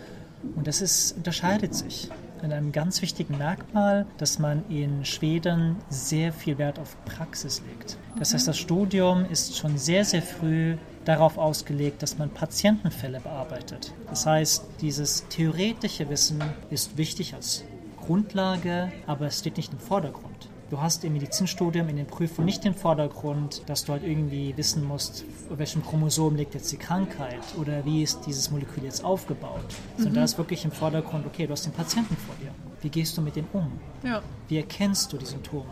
Und 0.55 0.67
das 0.67 0.81
ist, 0.81 1.17
unterscheidet 1.17 1.73
sich 1.73 2.09
in 2.43 2.51
einem 2.51 2.71
ganz 2.71 3.01
wichtigen 3.01 3.37
Merkmal, 3.37 4.05
dass 4.17 4.39
man 4.39 4.63
in 4.69 5.05
Schweden 5.05 5.75
sehr 5.89 6.33
viel 6.33 6.57
Wert 6.57 6.79
auf 6.79 6.95
Praxis 7.05 7.61
legt. 7.67 7.97
Das 8.17 8.33
heißt, 8.33 8.47
das 8.47 8.57
Studium 8.57 9.25
ist 9.25 9.57
schon 9.57 9.77
sehr, 9.77 10.05
sehr 10.05 10.21
früh 10.21 10.75
darauf 11.05 11.37
ausgelegt, 11.37 12.01
dass 12.03 12.17
man 12.17 12.29
Patientenfälle 12.29 13.19
bearbeitet. 13.19 13.93
Das 14.09 14.25
heißt, 14.25 14.65
dieses 14.81 15.27
theoretische 15.29 16.09
Wissen 16.09 16.41
ist 16.69 16.97
wichtig 16.97 17.33
als 17.33 17.63
Grundlage, 18.05 18.91
aber 19.07 19.27
es 19.27 19.39
steht 19.39 19.57
nicht 19.57 19.71
im 19.71 19.79
Vordergrund. 19.79 20.30
Du 20.71 20.81
hast 20.81 21.03
im 21.03 21.11
Medizinstudium 21.11 21.89
in 21.89 21.97
den 21.97 22.07
Prüfungen 22.07 22.45
nicht 22.45 22.63
den 22.63 22.73
Vordergrund, 22.73 23.61
dass 23.65 23.83
du 23.83 23.91
halt 23.91 24.03
irgendwie 24.03 24.55
wissen 24.55 24.85
musst, 24.85 25.25
auf 25.51 25.59
welchem 25.59 25.83
Chromosom 25.83 26.37
liegt 26.37 26.53
jetzt 26.53 26.71
die 26.71 26.77
Krankheit 26.77 27.41
oder 27.59 27.83
wie 27.83 28.01
ist 28.01 28.21
dieses 28.25 28.49
Molekül 28.51 28.85
jetzt 28.85 29.03
aufgebaut. 29.03 29.65
Sondern 29.97 30.13
da 30.13 30.23
ist 30.23 30.37
wirklich 30.37 30.63
im 30.63 30.71
Vordergrund, 30.71 31.25
okay, 31.25 31.45
du 31.45 31.51
hast 31.51 31.65
den 31.65 31.73
Patienten 31.73 32.15
vor 32.15 32.35
dir. 32.41 32.51
Wie 32.81 32.87
gehst 32.87 33.17
du 33.17 33.21
mit 33.21 33.35
dem 33.35 33.47
um? 33.51 33.69
Ja. 34.01 34.21
Wie 34.47 34.55
erkennst 34.55 35.11
du 35.11 35.17
die 35.17 35.25
Symptome? 35.25 35.65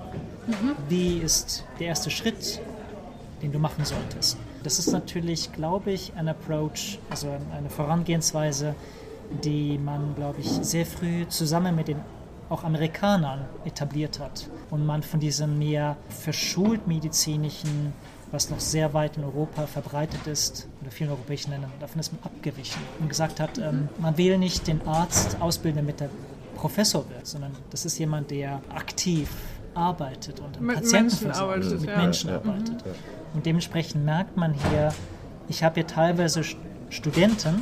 Wie 0.89 1.19
ist 1.19 1.63
der 1.79 1.87
erste 1.87 2.09
Schritt, 2.09 2.59
den 3.41 3.53
du 3.53 3.59
machen 3.59 3.85
solltest? 3.85 4.37
Das 4.63 4.79
ist 4.79 4.91
natürlich, 4.91 5.53
glaube 5.53 5.91
ich, 5.91 6.11
ein 6.17 6.27
Approach, 6.27 6.99
also 7.09 7.29
eine 7.55 7.69
Vorangehensweise, 7.69 8.75
die 9.45 9.77
man, 9.77 10.13
glaube 10.15 10.41
ich, 10.41 10.49
sehr 10.49 10.85
früh 10.85 11.25
zusammen 11.29 11.73
mit 11.77 11.87
den 11.87 12.01
auch 12.49 12.63
Amerikanern 12.63 13.45
etabliert 13.65 14.19
hat 14.19 14.49
und 14.71 14.85
man 14.85 15.03
von 15.03 15.19
diesem 15.19 15.59
mehr 15.59 15.97
verschult 16.09 16.87
medizinischen, 16.87 17.93
was 18.31 18.49
noch 18.49 18.59
sehr 18.59 18.93
weit 18.93 19.17
in 19.17 19.23
Europa 19.23 19.67
verbreitet 19.67 20.27
ist, 20.27 20.67
oder 20.81 20.91
vielen 20.91 21.11
europäischen 21.11 21.51
Ländern, 21.51 21.71
davon 21.79 21.99
ist 21.99 22.11
man 22.11 22.21
abgewichen 22.23 22.81
und 22.99 23.09
gesagt 23.09 23.39
hat, 23.39 23.57
ähm, 23.57 23.89
man 23.99 24.17
will 24.17 24.37
nicht 24.37 24.67
den 24.67 24.85
Arzt 24.87 25.39
ausbilden, 25.39 25.81
damit 25.81 26.01
er 26.01 26.09
Professor 26.55 27.07
wird, 27.09 27.25
sondern 27.25 27.51
das 27.69 27.85
ist 27.85 27.97
jemand, 27.97 28.31
der 28.31 28.61
aktiv 28.73 29.29
arbeitet 29.75 30.39
und 30.39 30.59
Mit 30.59 30.75
Patienten 30.75 31.27
Menschen 31.27 31.31
arbeitet, 31.31 31.81
mit 31.81 31.89
ja. 31.89 31.97
Menschen 31.97 32.29
ja. 32.29 32.35
arbeitet. 32.35 32.83
Und 33.33 33.45
dementsprechend 33.45 34.03
merkt 34.03 34.35
man 34.35 34.53
hier, 34.53 34.93
ich 35.47 35.63
habe 35.63 35.75
hier 35.75 35.87
teilweise 35.87 36.41
St- 36.41 36.57
Studenten, 36.89 37.61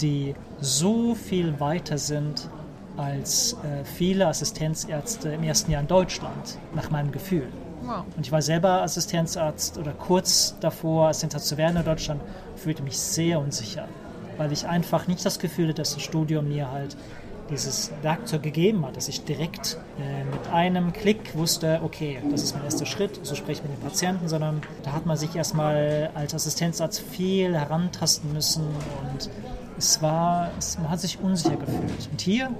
die 0.00 0.34
so 0.60 1.14
viel 1.14 1.58
weiter 1.58 1.98
sind 1.98 2.48
als 2.96 3.54
äh, 3.64 3.84
viele 3.84 4.26
Assistenzärzte 4.26 5.30
im 5.30 5.42
ersten 5.42 5.70
Jahr 5.70 5.82
in 5.82 5.88
Deutschland, 5.88 6.58
nach 6.74 6.90
meinem 6.90 7.12
Gefühl. 7.12 7.48
Wow. 7.82 8.04
Und 8.16 8.24
ich 8.24 8.32
war 8.32 8.40
selber 8.40 8.82
Assistenzarzt 8.82 9.76
oder 9.78 9.92
kurz 9.92 10.56
davor, 10.60 11.08
Assistenzarzt 11.08 11.48
zu 11.48 11.56
werden 11.56 11.76
in 11.76 11.84
Deutschland, 11.84 12.22
fühlte 12.56 12.82
mich 12.82 12.98
sehr 12.98 13.40
unsicher. 13.40 13.88
weil 14.36 14.52
ich 14.52 14.66
einfach 14.66 15.06
nicht 15.06 15.24
das 15.24 15.38
Gefühl 15.38 15.68
hatte, 15.68 15.82
dass 15.82 15.94
das 15.94 16.02
Studium 16.02 16.48
mir 16.48 16.70
halt 16.70 16.96
dieses 17.50 17.92
Werkzeug 18.02 18.42
gegeben 18.42 18.86
hat, 18.86 18.96
dass 18.96 19.08
ich 19.08 19.24
direkt 19.24 19.78
äh, 20.00 20.24
mit 20.24 20.50
einem 20.50 20.92
Klick 20.94 21.36
wusste, 21.36 21.80
okay, 21.84 22.18
das 22.30 22.42
ist 22.42 22.54
mein 22.54 22.64
erster 22.64 22.86
Schritt, 22.86 23.20
so 23.22 23.34
spreche 23.34 23.62
ich 23.62 23.68
mit 23.68 23.78
dem 23.78 23.82
Patienten, 23.82 24.28
sondern 24.28 24.62
da 24.82 24.92
hat 24.92 25.04
man 25.04 25.16
sich 25.18 25.36
erstmal 25.36 26.10
als 26.14 26.34
Assistenzarzt 26.34 27.00
viel 27.00 27.54
herantasten 27.54 28.32
müssen 28.32 28.64
und 29.12 29.28
es 29.76 30.00
war, 30.02 30.50
es, 30.58 30.78
man 30.78 30.90
hat 30.90 31.00
sich 31.00 31.18
unsicher 31.20 31.56
gefühlt. 31.56 32.08
Und 32.10 32.20
hier, 32.20 32.50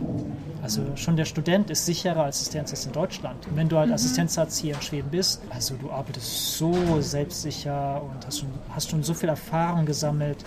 also 0.62 0.82
schon 0.96 1.16
der 1.16 1.24
Student 1.24 1.70
ist 1.70 1.86
sicherer 1.86 2.24
als 2.24 2.36
Assistenzarzt 2.36 2.86
in 2.86 2.92
Deutschland. 2.92 3.46
Und 3.46 3.56
wenn 3.56 3.68
du 3.68 3.76
halt 3.76 3.88
mhm. 3.88 3.94
Assistenzarzt 3.94 4.60
hier 4.60 4.74
in 4.74 4.82
Schweden 4.82 5.10
bist, 5.10 5.40
also 5.50 5.74
du 5.76 5.90
arbeitest 5.90 6.56
so 6.56 7.00
selbstsicher 7.00 8.02
und 8.02 8.26
hast 8.26 8.40
schon, 8.40 8.48
hast 8.70 8.90
schon 8.90 9.02
so 9.02 9.14
viel 9.14 9.28
Erfahrung 9.28 9.86
gesammelt. 9.86 10.44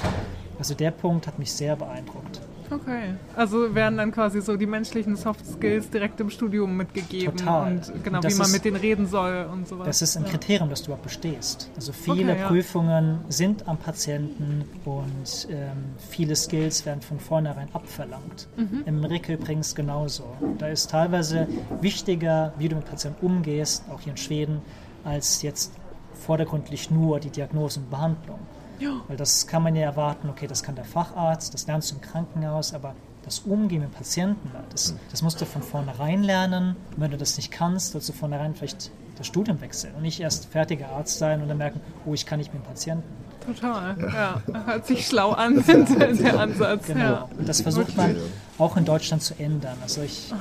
Also 0.60 0.74
der 0.74 0.92
Punkt 0.92 1.28
hat 1.28 1.40
mich 1.40 1.52
sehr 1.52 1.76
beeindruckt. 1.76 2.42
Okay. 2.70 3.14
Also 3.36 3.74
werden 3.74 3.98
dann 3.98 4.12
quasi 4.12 4.42
so 4.42 4.58
die 4.58 4.66
menschlichen 4.66 5.16
Soft 5.16 5.46
Skills 5.46 5.90
direkt 5.90 6.20
im 6.20 6.30
Studium 6.30 6.76
mitgegeben. 6.76 7.38
Total. 7.38 7.72
Und 7.72 8.04
genau, 8.04 8.18
und 8.20 8.30
wie 8.30 8.36
man 8.36 8.48
ist, 8.48 8.54
mit 8.54 8.66
denen 8.66 8.78
reden 8.78 9.08
soll 9.08 9.48
und 9.52 9.68
sowas. 9.68 9.88
Das 9.88 10.02
ist 10.02 10.18
ein 10.18 10.26
Kriterium, 10.26 10.70
dass 10.70 10.82
du 10.82 10.88
überhaupt 10.88 11.04
bestehst. 11.04 11.72
Also 11.76 11.94
viele 11.94 12.34
okay, 12.34 12.46
Prüfungen 12.48 13.20
ja. 13.24 13.32
sind 13.32 13.68
am 13.68 13.78
Patienten 13.78 14.66
und 14.86 15.48
ähm, 15.50 15.96
viele 16.10 16.36
Skills 16.36 16.86
werden 16.86 17.02
von 17.02 17.20
vornherein 17.20 17.70
abverlangt. 17.74 18.48
Mhm. 18.58 18.84
Im 18.86 19.04
RIC 19.04 19.30
übrigens 19.30 19.76
genauso. 19.76 20.26
Da 20.58 20.68
ist 20.68 20.92
teilweise 20.92 21.48
wichtiger, 21.82 22.54
wie 22.58 22.70
du 22.70 22.76
mit 22.76 22.86
Patienten 22.86 23.26
umgehst, 23.26 23.84
auch 23.90 24.02
hier 24.02 24.12
in 24.12 24.18
Schweden, 24.18 24.62
als 25.04 25.42
jetzt 25.42 25.72
vordergründlich 26.14 26.92
nur 26.92 27.20
die 27.20 27.30
Diagnose 27.30 27.80
und 27.80 27.90
Behandlung. 27.90 28.40
Ja. 28.80 29.02
Weil 29.08 29.18
das 29.18 29.48
kann 29.48 29.64
man 29.64 29.76
ja 29.76 29.84
erwarten, 29.84 30.30
okay, 30.30 30.48
das 30.48 30.64
kann 30.64 30.76
der 30.76 30.86
Facharzt, 30.86 31.54
das 31.54 31.68
lernst 31.68 31.92
du 31.92 31.96
im 31.96 32.02
Krankenhaus, 32.02 32.74
aber 32.74 32.96
das 33.24 33.40
Umgehen 33.40 33.82
mit 33.82 33.94
Patienten, 33.94 34.52
das, 34.70 34.92
hm. 34.92 35.00
das 35.12 35.22
musst 35.22 35.42
du 35.42 35.46
von 35.46 35.62
vornherein 35.62 36.24
lernen. 36.24 36.76
Und 36.96 37.02
wenn 37.02 37.12
du 37.12 37.18
das 37.18 37.36
nicht 37.38 37.52
kannst, 37.52 37.92
sollst 37.92 38.08
du 38.08 38.14
von 38.14 38.30
vornherein 38.30 38.56
vielleicht 38.56 38.92
das 39.18 39.28
Studium 39.28 39.60
wechseln 39.62 39.96
und 39.96 40.04
nicht 40.04 40.20
erst 40.20 40.46
fertiger 40.46 40.90
Arzt 40.90 41.18
sein 41.18 41.42
und 41.42 41.48
dann 41.48 41.58
merken, 41.58 41.82
oh, 42.06 42.14
ich 42.14 42.26
kann 42.26 42.40
nicht 42.40 42.54
mit 42.54 42.64
dem 42.64 42.68
Patienten. 42.68 43.04
Total, 43.46 43.96
ja. 44.00 44.42
ja. 44.48 44.66
Hört 44.66 44.86
sich 44.86 45.08
schlau 45.08 45.32
an, 45.32 45.64
der 45.68 46.40
Ansatz. 46.40 46.88
Genau. 46.88 47.00
Ja. 47.00 47.30
Das 47.40 47.62
versucht 47.62 47.96
man 47.96 48.16
auch 48.58 48.78
in 48.78 48.86
Deutschland 48.86 49.24
zu 49.24 49.34
ändern. 49.40 49.78
Also 49.82 50.02
ich 50.02 50.34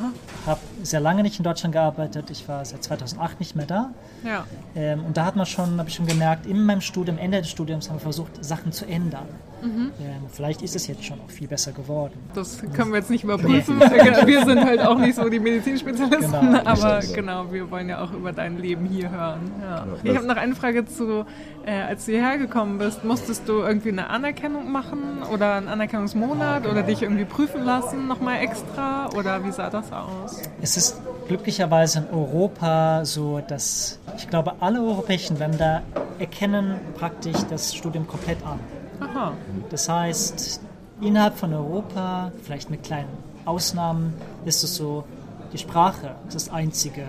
habe 0.45 0.61
sehr 0.91 1.01
lange 1.01 1.23
nicht 1.23 1.39
in 1.39 1.45
Deutschland 1.45 1.73
gearbeitet. 1.73 2.31
Ich 2.31 2.49
war 2.49 2.65
seit 2.65 2.83
2008 2.83 3.41
nicht 3.41 3.57
mehr 3.57 3.67
da. 3.67 3.91
Ja. 4.25 4.45
Ähm, 4.75 5.05
und 5.05 5.17
da 5.17 5.25
hat 5.25 5.37
man 5.37 5.47
schon, 5.47 5.79
habe 5.79 5.89
ich 5.89 5.95
schon 5.95 6.07
gemerkt, 6.07 6.47
in 6.47 6.65
meinem 6.65 6.81
Studium, 6.81 7.19
Ende 7.19 7.39
des 7.41 7.51
Studiums, 7.51 7.89
haben 7.89 7.97
wir 7.97 8.01
versucht, 8.01 8.45
Sachen 8.45 8.73
zu 8.73 8.87
ändern. 8.87 9.27
Mhm. 9.63 9.93
Ähm, 10.01 10.23
vielleicht 10.31 10.63
ist 10.63 10.77
es 10.77 10.87
jetzt 10.87 11.05
schon 11.05 11.21
auch 11.21 11.31
viel 11.31 11.49
besser 11.49 11.73
geworden. 11.73 12.15
Das 12.35 12.63
können 12.75 12.91
wir 12.91 12.99
jetzt 12.99 13.11
nicht 13.11 13.25
überprüfen. 13.25 13.81
wir 13.81 14.45
sind 14.45 14.65
halt 14.65 14.81
auch 14.81 14.99
nicht 14.99 15.17
so 15.17 15.29
die 15.29 15.39
Medizinspezialisten, 15.39 16.31
genau, 16.31 16.61
aber 16.65 17.01
genau, 17.15 17.53
wir 17.53 17.71
wollen 17.71 17.89
ja 17.89 18.03
auch 18.03 18.13
über 18.13 18.33
dein 18.33 18.59
Leben 18.59 18.87
hier 18.87 19.11
hören. 19.11 19.51
Ja. 19.61 19.87
Ich 20.03 20.17
habe 20.17 20.27
noch 20.27 20.37
eine 20.37 20.55
Frage 20.55 20.85
zu, 20.85 21.25
äh, 21.65 21.73
als 21.73 22.07
du 22.07 22.13
hierher 22.13 22.39
gekommen 22.39 22.79
bist, 22.79 23.05
musstest 23.05 23.49
du 23.49 23.61
irgendwie 23.61 23.91
eine 23.91 24.09
Anerkennung 24.11 24.71
machen 24.71 25.23
oder 25.33 25.55
einen 25.55 25.69
Anerkennungsmonat 25.69 26.67
oder 26.67 26.83
dich 26.83 27.03
irgendwie 27.03 27.25
prüfen 27.25 27.65
lassen 27.65 28.07
nochmal 28.07 28.41
extra 28.41 29.09
oder 29.17 29.45
wie 29.45 29.53
sah 29.53 29.71
das 29.71 29.93
aus? 29.93 30.43
Es 30.61 30.77
ist 30.77 31.01
glücklicherweise 31.29 32.01
in 32.01 32.17
Europa 32.17 33.05
so, 33.05 33.41
dass 33.41 33.99
ich 34.17 34.29
glaube, 34.29 34.55
alle 34.61 34.81
europäischen 34.81 35.39
Länder 35.39 35.83
erkennen 36.19 36.77
praktisch 36.97 37.37
das 37.51 37.75
Studium 37.75 38.07
komplett 38.07 38.39
an. 38.45 38.59
Aha. 39.01 39.33
Das 39.71 39.89
heißt, 39.89 40.61
innerhalb 41.01 41.37
von 41.37 41.53
Europa, 41.53 42.33
vielleicht 42.43 42.71
mit 42.71 42.83
kleinen 42.83 43.09
Ausnahmen, 43.45 44.15
ist 44.45 44.65
es 44.65 44.77
so, 44.77 45.05
die 45.53 45.59
Sprache 45.59 46.15
ist 46.27 46.35
das 46.35 46.49
Einzige, 46.49 47.05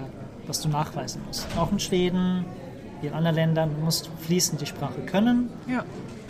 was 0.45 0.61
du 0.61 0.69
nachweisen 0.69 1.21
musst. 1.27 1.45
Auch 1.57 1.71
in 1.71 1.79
Schweden, 1.79 2.45
wie 3.01 3.07
in 3.07 3.13
anderen 3.13 3.35
Ländern, 3.35 3.75
du 3.75 3.83
musst 3.83 4.09
fließend 4.21 4.61
die 4.61 4.65
Sprache 4.65 5.01
können. 5.01 5.49
Ja. 5.67 5.83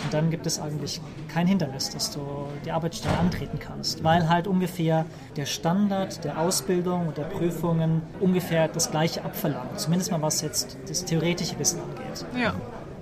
Und 0.03 0.13
dann 0.13 0.29
gibt 0.29 0.45
es 0.45 0.59
eigentlich 0.59 1.01
kein 1.27 1.47
Hindernis, 1.47 1.89
dass 1.89 2.11
du 2.11 2.19
die 2.65 2.71
Arbeitsstelle 2.71 3.17
antreten 3.17 3.59
kannst, 3.59 4.03
weil 4.03 4.29
halt 4.29 4.47
ungefähr 4.47 5.05
der 5.35 5.45
Standard 5.45 6.23
der 6.23 6.39
Ausbildung 6.39 7.07
und 7.07 7.17
der 7.17 7.23
Prüfungen 7.23 8.03
ungefähr 8.19 8.67
das 8.67 8.91
gleiche 8.91 9.23
abverlangt. 9.23 9.79
Zumindest 9.79 10.11
mal 10.11 10.21
was 10.21 10.41
jetzt 10.41 10.77
das 10.87 11.03
theoretische 11.03 11.57
Wissen 11.57 11.79
angeht. 11.81 12.25
Ja. 12.39 12.53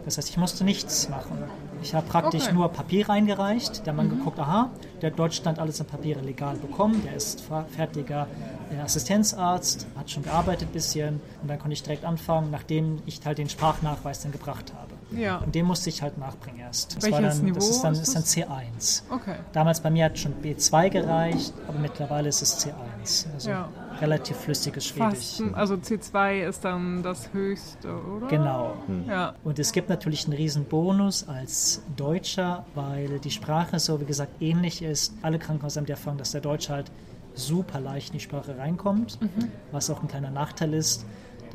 Das 0.06 0.18
heißt, 0.18 0.30
ich 0.30 0.38
musste 0.38 0.64
nichts 0.64 1.10
machen. 1.10 1.38
Ich 1.86 1.94
habe 1.94 2.08
praktisch 2.08 2.46
okay. 2.46 2.54
nur 2.54 2.70
Papier 2.70 3.08
eingereicht. 3.12 3.86
Der 3.86 3.94
Mann 3.94 4.08
mhm. 4.08 4.18
geguckt, 4.18 4.40
aha, 4.40 4.72
der 5.02 5.12
hat 5.12 5.20
Deutschland 5.20 5.60
alles 5.60 5.80
in 5.80 5.86
Papiere 5.86 6.20
legal 6.22 6.56
bekommen. 6.56 7.04
Der 7.06 7.14
ist 7.14 7.44
fertiger 7.76 8.28
äh, 8.72 8.82
Assistenzarzt, 8.82 9.86
hat 9.96 10.10
schon 10.10 10.24
gearbeitet 10.24 10.70
ein 10.70 10.74
bisschen. 10.74 11.22
Und 11.44 11.48
dann 11.48 11.60
konnte 11.60 11.74
ich 11.74 11.84
direkt 11.84 12.04
anfangen, 12.04 12.50
nachdem 12.50 13.04
ich 13.06 13.22
halt 13.24 13.38
den 13.38 13.50
Sprachnachweis 13.50 14.24
dann 14.24 14.32
gebracht 14.32 14.74
habe. 14.76 15.22
Ja. 15.22 15.38
Und 15.38 15.54
den 15.54 15.66
musste 15.68 15.90
ich 15.90 16.02
halt 16.02 16.18
nachbringen 16.18 16.62
erst. 16.62 16.98
Das, 16.98 17.04
Welches 17.04 17.38
dann, 17.38 17.46
Niveau 17.46 17.56
das 17.56 17.70
ist 17.70 17.82
dann, 17.84 17.94
ist 17.94 18.16
dann 18.16 18.24
C1. 18.24 19.04
Okay. 19.12 19.36
Damals 19.54 19.80
bei 19.80 19.92
mir 19.92 20.06
hat 20.06 20.18
schon 20.18 20.34
B2 20.42 20.90
gereicht, 20.90 21.54
aber 21.68 21.78
mittlerweile 21.78 22.30
ist 22.30 22.42
es 22.42 22.66
C1. 22.66 23.32
Also 23.32 23.50
ja 23.52 23.70
relativ 24.02 24.38
flüssiges 24.38 24.88
Schwedisch. 24.88 25.38
Fast, 25.38 25.44
also 25.54 25.76
C2 25.76 26.48
ist 26.48 26.66
dann 26.66 27.04
das 27.04 27.32
höchste, 27.34 27.90
oder? 27.90 28.28
Genau. 28.28 28.76
Hm. 28.88 29.06
Ja. 29.08 29.36
Und 29.44 29.60
es 29.60 29.72
gibt 29.72 29.90
natürlich 29.90 30.26
einen 30.26 30.36
riesen 30.36 30.66
Bonus 30.66 31.28
als 31.28 31.82
Deutscher, 31.96 32.66
weil 32.76 33.20
die 33.20 33.32
Sprache 33.32 33.80
so, 33.80 34.00
wie 34.02 34.06
gesagt, 34.06 34.42
ähnlich 34.42 34.82
ist. 34.82 35.14
Alle 35.22 35.40
Krankenhäuser 35.40 35.80
haben 35.82 35.86
die 35.86 35.92
Erfahrung, 35.92 36.18
dass 36.18 36.32
der 36.32 36.42
Deutsche 36.42 36.74
halt 36.74 36.92
super 37.34 37.80
leicht 37.80 38.10
in 38.10 38.14
die 38.14 38.24
Sprache 38.24 38.58
reinkommt, 38.58 39.20
mhm. 39.22 39.52
was 39.72 39.90
auch 39.90 40.02
ein 40.02 40.08
kleiner 40.08 40.32
Nachteil 40.32 40.74
ist 40.74 41.06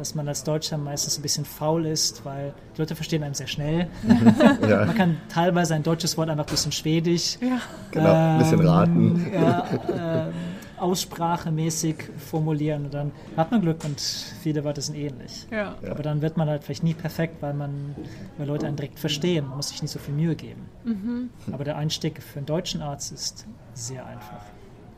dass 0.00 0.14
man 0.14 0.26
als 0.28 0.44
Deutscher 0.44 0.78
meistens 0.78 1.18
ein 1.18 1.22
bisschen 1.22 1.44
faul 1.44 1.84
ist, 1.84 2.24
weil 2.24 2.54
die 2.74 2.80
Leute 2.80 2.94
verstehen 2.96 3.22
einem 3.22 3.34
sehr 3.34 3.46
schnell. 3.46 3.86
ja. 4.68 4.86
Man 4.86 4.94
kann 4.94 5.16
teilweise 5.28 5.74
ein 5.74 5.82
deutsches 5.82 6.16
Wort 6.16 6.30
einfach 6.30 6.46
ein 6.46 6.50
bisschen 6.50 6.72
schwedisch. 6.72 7.36
Ja. 7.40 7.58
Genau, 7.90 8.12
ein 8.12 8.38
bisschen 8.38 8.66
raten. 8.66 9.30
Ja, 9.32 9.66
äh, 10.28 10.30
aussprachemäßig 10.80 11.96
formulieren 12.18 12.86
und 12.86 12.94
dann 12.94 13.12
hat 13.36 13.50
man 13.50 13.60
Glück 13.60 13.84
und 13.84 14.00
viele 14.00 14.64
Wörter 14.64 14.80
sind 14.80 14.96
ähnlich. 14.96 15.46
Ja. 15.50 15.76
Aber 15.88 16.02
dann 16.02 16.22
wird 16.22 16.36
man 16.36 16.48
halt 16.48 16.64
vielleicht 16.64 16.82
nie 16.82 16.94
perfekt, 16.94 17.42
weil 17.42 17.54
man, 17.54 17.94
weil 18.38 18.46
Leute 18.46 18.66
einen 18.66 18.76
direkt 18.76 18.98
verstehen, 18.98 19.46
man 19.48 19.56
muss 19.56 19.68
sich 19.68 19.82
nicht 19.82 19.90
so 19.90 19.98
viel 19.98 20.14
Mühe 20.14 20.34
geben. 20.34 20.66
Mhm. 20.84 21.30
Aber 21.52 21.64
der 21.64 21.76
Einstieg 21.76 22.22
für 22.22 22.38
einen 22.38 22.46
deutschen 22.46 22.82
Arzt 22.82 23.12
ist 23.12 23.46
sehr 23.74 24.06
einfach. 24.06 24.42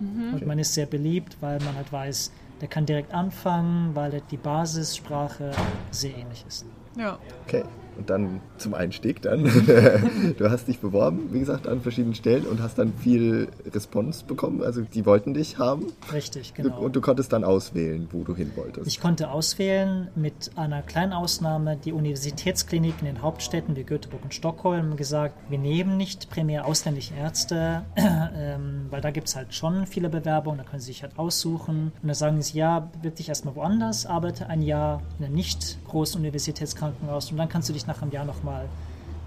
Mhm. 0.00 0.34
Und 0.34 0.46
man 0.46 0.58
ist 0.58 0.74
sehr 0.74 0.86
beliebt, 0.86 1.36
weil 1.40 1.58
man 1.60 1.74
halt 1.76 1.92
weiß, 1.92 2.32
der 2.60 2.68
kann 2.68 2.86
direkt 2.86 3.12
anfangen, 3.12 3.94
weil 3.94 4.22
die 4.30 4.36
Basissprache 4.36 5.50
sehr 5.90 6.16
ähnlich 6.16 6.44
ist. 6.46 6.64
Ja. 6.96 7.18
Okay. 7.46 7.64
Und 7.96 8.10
dann 8.10 8.40
zum 8.56 8.74
Einstieg 8.74 9.22
dann. 9.22 9.44
du 10.38 10.50
hast 10.50 10.68
dich 10.68 10.78
beworben, 10.78 11.28
wie 11.32 11.40
gesagt, 11.40 11.66
an 11.66 11.80
verschiedenen 11.80 12.14
Stellen 12.14 12.46
und 12.46 12.62
hast 12.62 12.78
dann 12.78 12.92
viel 12.94 13.48
Response 13.72 14.24
bekommen. 14.24 14.62
Also 14.62 14.82
die 14.82 15.04
wollten 15.04 15.34
dich 15.34 15.58
haben. 15.58 15.86
Richtig, 16.12 16.54
genau. 16.54 16.80
Und 16.80 16.96
du 16.96 17.00
konntest 17.00 17.32
dann 17.32 17.44
auswählen, 17.44 18.08
wo 18.12 18.24
du 18.24 18.34
hin 18.34 18.52
wolltest. 18.56 18.86
Ich 18.86 19.00
konnte 19.00 19.30
auswählen 19.30 20.08
mit 20.14 20.52
einer 20.56 20.82
kleinen 20.82 21.12
Ausnahme. 21.12 21.76
Die 21.76 21.92
Universitätskliniken 21.92 23.06
in 23.06 23.14
den 23.14 23.22
Hauptstädten 23.22 23.76
wie 23.76 23.84
Göteborg 23.84 24.24
und 24.24 24.34
Stockholm 24.34 24.92
haben 24.92 24.96
gesagt, 24.96 25.34
wir 25.48 25.58
nehmen 25.58 25.96
nicht 25.96 26.30
primär 26.30 26.66
ausländische 26.66 27.14
Ärzte, 27.14 27.84
ähm, 27.96 28.86
weil 28.90 29.00
da 29.00 29.10
gibt 29.10 29.28
es 29.28 29.36
halt 29.36 29.54
schon 29.54 29.86
viele 29.86 30.08
Bewerbungen, 30.08 30.58
da 30.58 30.64
können 30.64 30.80
sie 30.80 30.86
sich 30.86 31.02
halt 31.02 31.18
aussuchen. 31.18 31.92
Und 32.02 32.08
da 32.08 32.14
sagen 32.14 32.42
sie, 32.42 32.58
ja, 32.58 32.90
bitte 33.00 33.16
dich 33.16 33.28
erstmal 33.28 33.54
woanders, 33.56 34.06
arbeite 34.06 34.48
ein 34.48 34.62
Jahr 34.62 35.02
in 35.18 35.26
einem 35.26 35.34
nicht 35.34 35.78
großen 35.86 36.20
Universitätskrankenhaus 36.20 37.30
und 37.30 37.36
dann 37.38 37.48
kannst 37.48 37.68
du 37.68 37.72
dich 37.72 37.81
nach 37.86 38.02
einem 38.02 38.10
Jahr 38.10 38.24
nochmal 38.24 38.68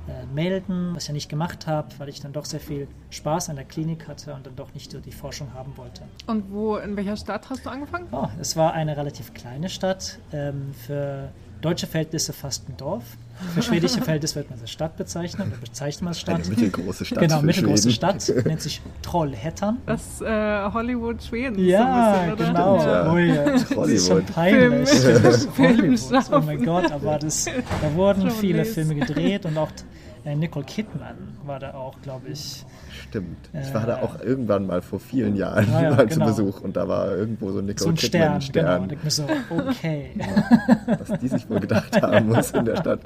äh, 0.08 0.26
melden, 0.34 0.92
was 0.94 1.04
ich 1.04 1.08
ja 1.08 1.14
nicht 1.14 1.30
gemacht 1.30 1.66
habe, 1.66 1.88
weil 1.98 2.10
ich 2.10 2.22
dann 2.22 2.32
doch 2.32 2.46
sehr 2.46 2.60
viel 2.60 2.88
Spaß 3.10 3.50
an 3.50 3.56
der 3.56 3.66
Klinik 3.66 4.08
hatte 4.08 4.34
und 4.34 4.46
dann 4.46 4.56
doch 4.56 4.74
nicht 4.76 4.92
so 4.92 5.00
die 5.00 5.12
Forschung 5.12 5.54
haben 5.54 5.76
wollte. 5.78 6.04
Und 6.28 6.52
wo, 6.52 6.76
in 6.78 6.96
welcher 6.96 7.18
Stadt 7.18 7.50
hast 7.50 7.66
du 7.66 7.70
angefangen? 7.72 8.08
Oh, 8.12 8.28
es 8.40 8.56
war 8.56 8.74
eine 8.74 8.96
relativ 8.98 9.34
kleine 9.34 9.68
Stadt, 9.68 10.20
ähm, 10.32 10.74
für 10.74 11.30
deutsche 11.62 11.88
Verhältnisse 11.88 12.34
fast 12.34 12.68
ein 12.70 12.78
Dorf. 12.78 13.04
Für 13.54 13.62
schwedische 13.62 14.02
Verhältnisse 14.02 14.36
wird 14.36 14.50
man 14.50 14.60
als 14.62 14.72
Stadt 14.72 14.96
bezeichnen, 14.96 15.50
oder 15.50 15.58
bezeichnet 15.58 16.02
man 16.04 16.10
als 16.10 16.22
Stadt. 16.22 16.36
Eine 16.36 16.48
mittelgroße 16.48 17.04
Stadt. 17.04 17.20
Genau, 17.20 17.42
mittelgroße 17.42 17.92
Schweden. 17.92 18.20
Stadt, 18.22 18.46
nennt 18.46 18.62
sich 18.62 18.82
Trollhättan. 19.02 19.78
Das 19.86 20.22
äh, 20.22 20.72
Hollywood 20.72 21.22
Schweden. 21.22 21.60
Ja, 21.60 22.28
bisschen, 22.36 22.48
genau. 22.48 22.78
Ja. 22.78 23.12
Oh, 23.12 23.18
ja. 23.18 23.46
Das 23.52 23.70
Hollywood. 23.72 23.90
ist 23.90 24.08
schon 24.08 24.26
peinlich. 24.26 24.90
Film. 24.90 25.78
Hollywood. 25.78 26.32
Oh 26.32 26.40
mein 26.40 26.64
Gott, 26.64 26.92
aber 26.92 27.20
das, 27.20 27.46
da 27.46 27.94
wurden 27.94 28.32
viele 28.32 28.64
Filme 28.64 28.96
gedreht 28.96 29.46
und 29.46 29.58
auch 29.58 29.70
Nicole 30.34 30.66
Kidman 30.66 31.38
war 31.46 31.60
da 31.60 31.76
auch, 31.76 32.02
glaube 32.02 32.30
ich. 32.30 32.66
Stimmt. 32.90 33.50
Ich 33.54 33.74
war 33.74 33.86
da 33.86 34.02
auch 34.02 34.20
irgendwann 34.22 34.66
mal 34.66 34.82
vor 34.82 35.00
vielen 35.00 35.36
Jahren 35.36 35.72
ja, 35.72 35.92
mal 35.96 36.08
genau. 36.08 36.26
zu 36.26 36.44
Besuch 36.44 36.62
und 36.62 36.76
da 36.76 36.88
war 36.88 37.16
irgendwo 37.16 37.52
so 37.52 37.62
Nicole 37.62 37.78
so 37.78 37.90
ein 37.90 37.96
Kidman 37.96 38.42
Stern. 38.42 38.42
Stern. 38.42 38.66
Genau. 38.66 38.84
Und 38.84 38.92
ich 38.92 39.04
mir 39.04 39.12
so, 39.12 39.24
okay. 39.50 40.12
was 41.08 41.20
die 41.20 41.28
sich 41.28 41.48
wohl 41.48 41.60
gedacht 41.60 42.02
haben 42.02 42.28
muss 42.28 42.52
in 42.52 42.66
der 42.66 42.78
Stadt. 42.78 43.02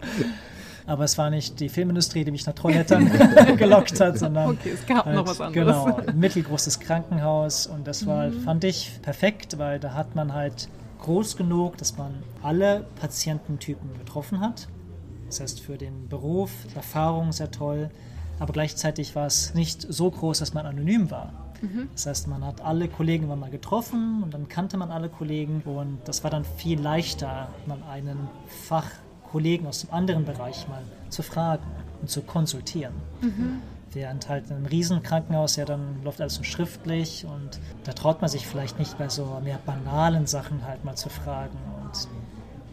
Aber 0.85 1.03
es 1.03 1.17
war 1.17 1.29
nicht 1.29 1.59
die 1.59 1.69
Filmindustrie, 1.69 2.23
die 2.23 2.31
mich 2.31 2.45
nach 2.47 2.53
Trollhättern 2.53 3.11
gelockt 3.57 3.99
hat, 3.99 4.17
sondern 4.17 4.51
okay, 4.51 4.71
es 4.73 4.85
gab 4.87 5.05
halt, 5.05 5.15
noch 5.15 5.27
was 5.27 5.41
anderes. 5.41 5.83
Genau, 5.83 6.01
ein 6.07 6.17
mittelgroßes 6.17 6.79
Krankenhaus 6.79 7.67
und 7.67 7.85
das 7.85 8.07
war, 8.07 8.29
mhm. 8.29 8.41
fand 8.41 8.63
ich 8.63 8.99
perfekt, 9.01 9.59
weil 9.59 9.79
da 9.79 9.93
hat 9.93 10.15
man 10.15 10.33
halt 10.33 10.69
groß 11.01 11.37
genug, 11.37 11.77
dass 11.77 11.97
man 11.97 12.23
alle 12.41 12.85
Patiententypen 12.99 13.99
getroffen 13.99 14.39
hat. 14.39 14.67
Das 15.29 15.39
heißt, 15.39 15.61
für 15.61 15.77
den 15.77 16.07
Beruf, 16.09 16.51
Erfahrung 16.75 17.31
sehr 17.31 17.51
toll, 17.51 17.89
aber 18.39 18.51
gleichzeitig 18.51 19.15
war 19.15 19.27
es 19.27 19.53
nicht 19.53 19.85
so 19.87 20.09
groß, 20.09 20.39
dass 20.39 20.53
man 20.53 20.65
anonym 20.65 21.11
war. 21.11 21.53
Mhm. 21.61 21.89
Das 21.93 22.07
heißt, 22.07 22.27
man 22.27 22.43
hat 22.43 22.61
alle 22.61 22.87
Kollegen 22.87 23.27
mal 23.27 23.51
getroffen 23.51 24.23
und 24.23 24.33
dann 24.33 24.47
kannte 24.47 24.77
man 24.77 24.91
alle 24.91 25.09
Kollegen 25.09 25.61
und 25.61 25.99
das 26.05 26.23
war 26.23 26.31
dann 26.31 26.45
viel 26.45 26.79
leichter, 26.79 27.49
mal 27.67 27.77
einen 27.89 28.27
Fachkollegen 28.47 29.67
aus 29.67 29.81
dem 29.81 29.93
anderen 29.93 30.25
Bereich 30.25 30.67
mal 30.67 30.81
zu 31.09 31.21
fragen 31.21 31.65
und 32.01 32.09
zu 32.09 32.21
konsultieren. 32.21 32.93
Mhm. 33.21 33.61
Während 33.91 34.29
halt 34.29 34.49
in 34.49 34.55
einem 34.55 34.65
Riesenkrankenhaus 34.67 35.57
ja 35.57 35.65
dann 35.65 36.01
läuft 36.03 36.21
alles 36.21 36.35
so 36.35 36.43
schriftlich 36.43 37.25
und 37.25 37.59
da 37.83 37.91
traut 37.91 38.21
man 38.21 38.29
sich 38.29 38.47
vielleicht 38.47 38.79
nicht 38.79 38.97
bei 38.97 39.09
so 39.09 39.39
mehr 39.43 39.59
banalen 39.65 40.25
Sachen 40.27 40.65
halt 40.65 40.85
mal 40.85 40.95
zu 40.95 41.09
fragen 41.09 41.57
und 41.83 42.07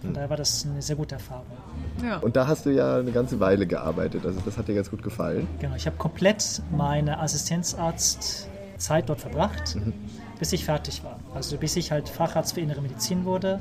von 0.01 0.11
hm. 0.11 0.15
daher 0.15 0.31
war 0.31 0.37
das 0.37 0.67
eine 0.67 0.83
sehr 0.83 0.97
gute 0.97 1.15
Erfahrung. 1.17 1.47
Ja. 2.03 2.19
Und 2.19 2.37
da 2.37 2.47
hast 2.47 2.67
du 2.67 2.71
ja 2.71 2.99
eine 2.99 3.13
ganze 3.13 3.41
Weile 3.41 3.67
gearbeitet, 3.67 4.27
also 4.27 4.41
das 4.45 4.59
hat 4.59 4.69
dir 4.69 4.75
ganz 4.75 4.91
gut 4.91 5.03
gefallen. 5.03 5.47
Genau, 5.61 5.75
ich 5.75 5.87
habe 5.87 5.97
komplett 5.97 6.63
meine 6.71 7.19
Assistenzarztzeit 7.21 9.09
dort 9.09 9.21
verbracht, 9.21 9.77
mhm. 9.77 9.93
bis 10.39 10.53
ich 10.53 10.65
fertig 10.65 11.03
war. 11.05 11.19
Also 11.35 11.57
bis 11.57 11.77
ich 11.77 11.93
halt 11.93 12.09
Facharzt 12.09 12.55
für 12.55 12.61
innere 12.61 12.81
Medizin 12.83 13.25
wurde 13.25 13.61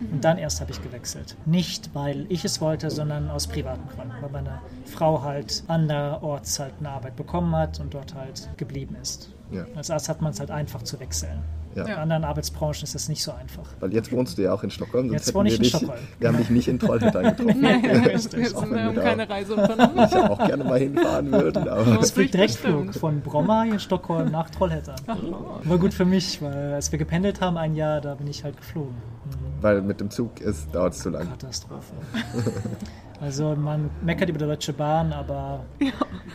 und 0.00 0.24
dann 0.24 0.38
erst 0.38 0.60
habe 0.60 0.70
ich 0.70 0.82
gewechselt. 0.82 1.36
Nicht, 1.46 1.90
weil 1.94 2.26
ich 2.28 2.44
es 2.44 2.60
wollte, 2.60 2.90
sondern 2.90 3.30
aus 3.30 3.46
privaten 3.46 3.88
Gründen, 3.88 4.14
weil 4.20 4.30
meine 4.30 4.60
Frau 4.84 5.22
halt 5.22 5.64
anderorts 5.66 6.58
halt 6.60 6.74
eine 6.78 6.90
Arbeit 6.90 7.16
bekommen 7.16 7.54
hat 7.54 7.80
und 7.80 7.94
dort 7.94 8.14
halt 8.14 8.48
geblieben 8.56 8.96
ist. 9.00 9.30
Ja. 9.50 9.66
Als 9.74 9.90
Arzt 9.90 10.08
hat 10.08 10.20
man 10.20 10.32
es 10.32 10.40
halt 10.40 10.50
einfach 10.50 10.82
zu 10.82 11.00
wechseln. 11.00 11.42
Ja. 11.74 11.84
In 11.84 11.92
anderen 11.94 12.24
Arbeitsbranchen 12.24 12.84
ist 12.84 12.94
das 12.94 13.08
nicht 13.08 13.22
so 13.22 13.32
einfach. 13.32 13.68
Weil 13.78 13.92
jetzt 13.92 14.10
wohnst 14.10 14.36
du 14.36 14.42
ja 14.42 14.52
auch 14.52 14.62
in 14.64 14.70
Stockholm. 14.70 15.12
Jetzt 15.12 15.32
wohne 15.34 15.48
ich 15.48 15.56
in 15.56 15.62
dich, 15.62 15.74
Stockholm. 15.74 16.00
Wir 16.18 16.28
haben 16.28 16.38
dich 16.38 16.50
nicht 16.50 16.66
in 16.66 16.78
Trollhättan 16.78 17.22
getroffen. 17.36 17.60
Nein, 17.60 17.82
wir 17.82 18.84
haben 18.84 18.96
keine 18.96 19.28
Reise 19.28 19.54
unternommen. 19.54 20.08
Ich 20.08 20.16
auch 20.16 20.46
gerne 20.46 20.64
mal 20.64 20.78
hinfahren 20.78 21.30
würden. 21.30 21.68
Aber 21.68 22.00
es 22.00 22.10
fliegt 22.10 22.34
Direktflug 22.34 22.94
von 22.94 23.20
Bromma 23.20 23.64
in 23.64 23.78
Stockholm 23.78 24.30
nach 24.32 24.50
Trollhättan. 24.50 24.96
War 25.64 25.78
gut 25.78 25.94
für 25.94 26.04
mich, 26.04 26.42
weil 26.42 26.74
als 26.74 26.90
wir 26.90 26.98
gependelt 26.98 27.40
haben 27.40 27.56
ein 27.56 27.74
Jahr, 27.76 28.00
da 28.00 28.14
bin 28.14 28.26
ich 28.26 28.42
halt 28.42 28.56
geflogen. 28.56 28.96
Weil 29.60 29.82
mit 29.82 30.00
dem 30.00 30.10
Zug 30.10 30.32
dauert 30.72 30.94
es 30.94 31.00
zu 31.00 31.10
lang. 31.10 31.28
Katastrophe. 31.28 31.92
Also 33.20 33.56
man 33.56 33.90
meckert 34.02 34.28
über 34.28 34.38
die 34.38 34.44
Deutsche 34.44 34.72
Bahn, 34.72 35.12
aber 35.12 35.64
ja. 35.80 35.92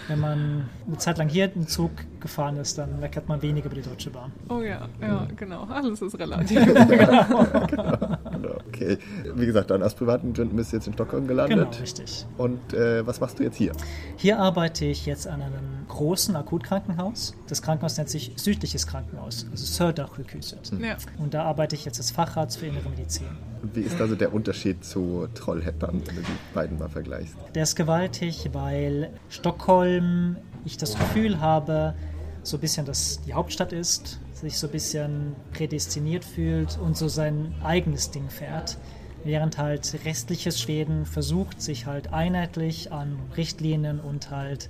wenn 0.07 0.19
man 0.19 0.69
eine 0.85 0.97
Zeit 0.97 1.17
lang 1.17 1.29
hier 1.29 1.49
im 1.55 1.67
Zug 1.67 1.91
gefahren 2.19 2.57
ist, 2.57 2.77
dann 2.77 2.99
meckert 2.99 3.29
man 3.29 3.41
weniger 3.41 3.67
über 3.67 3.75
die 3.75 3.81
Deutsche 3.81 4.09
Bahn. 4.09 4.31
Oh 4.49 4.61
ja, 4.61 4.87
ja, 5.01 5.27
genau. 5.35 5.63
Alles 5.63 6.01
ist 6.01 6.19
relativ. 6.19 6.65
genau. 6.65 7.45
genau. 7.67 8.55
Okay. 8.67 8.97
Wie 9.35 9.45
gesagt, 9.45 9.71
dann 9.71 9.81
aus 9.81 9.95
privaten 9.95 10.33
Gründen 10.33 10.55
bist 10.57 10.71
du 10.71 10.77
jetzt 10.77 10.87
in 10.87 10.93
Stockholm 10.93 11.27
gelandet. 11.27 11.57
Genau, 11.57 11.81
richtig. 11.81 12.25
Und 12.37 12.73
äh, 12.73 13.05
was 13.07 13.21
machst 13.21 13.39
du 13.39 13.43
jetzt 13.43 13.55
hier? 13.55 13.71
Hier 14.17 14.39
arbeite 14.39 14.85
ich 14.85 15.05
jetzt 15.05 15.27
an 15.27 15.41
einem 15.41 15.85
großen 15.87 16.35
Akutkrankenhaus. 16.35 17.33
Das 17.47 17.61
Krankenhaus 17.61 17.97
nennt 17.97 18.09
sich 18.09 18.33
Südliches 18.35 18.87
Krankenhaus, 18.87 19.47
also 19.51 19.65
Sördachsjukhuset. 19.65 20.73
Mhm. 20.73 20.83
Ja. 20.83 20.97
Und 21.17 21.33
da 21.33 21.43
arbeite 21.43 21.75
ich 21.75 21.85
jetzt 21.85 21.99
als 21.99 22.11
Facharzt 22.11 22.57
für 22.57 22.65
Innere 22.65 22.89
Medizin. 22.89 23.27
Wie 23.71 23.79
ist 23.79 24.01
also 24.01 24.15
der 24.15 24.33
Unterschied 24.33 24.83
zu 24.83 25.27
Trollhättern, 25.35 26.01
wenn 26.05 26.15
du 26.15 26.21
die 26.21 26.53
beiden 26.53 26.77
mal 26.77 26.89
vergleichst? 26.89 27.35
Der 27.55 27.63
ist 27.63 27.75
gewaltig, 27.75 28.49
weil 28.51 29.09
Stockholm, 29.29 30.35
ich 30.65 30.77
das 30.77 30.97
Gefühl 30.97 31.39
habe, 31.39 31.95
so 32.43 32.57
ein 32.57 32.59
bisschen 32.59 32.85
dass 32.85 33.21
die 33.21 33.33
Hauptstadt 33.33 33.71
ist, 33.71 34.19
sich 34.33 34.57
so 34.57 34.67
ein 34.67 34.71
bisschen 34.71 35.35
prädestiniert 35.53 36.25
fühlt 36.25 36.77
und 36.77 36.97
so 36.97 37.07
sein 37.07 37.55
eigenes 37.63 38.11
Ding 38.11 38.29
fährt. 38.29 38.77
Während 39.23 39.57
halt 39.57 39.97
restliches 40.03 40.59
Schweden 40.59 41.05
versucht, 41.05 41.61
sich 41.61 41.85
halt 41.85 42.11
einheitlich 42.11 42.91
an 42.91 43.17
Richtlinien 43.37 44.01
und 44.01 44.29
halt 44.29 44.69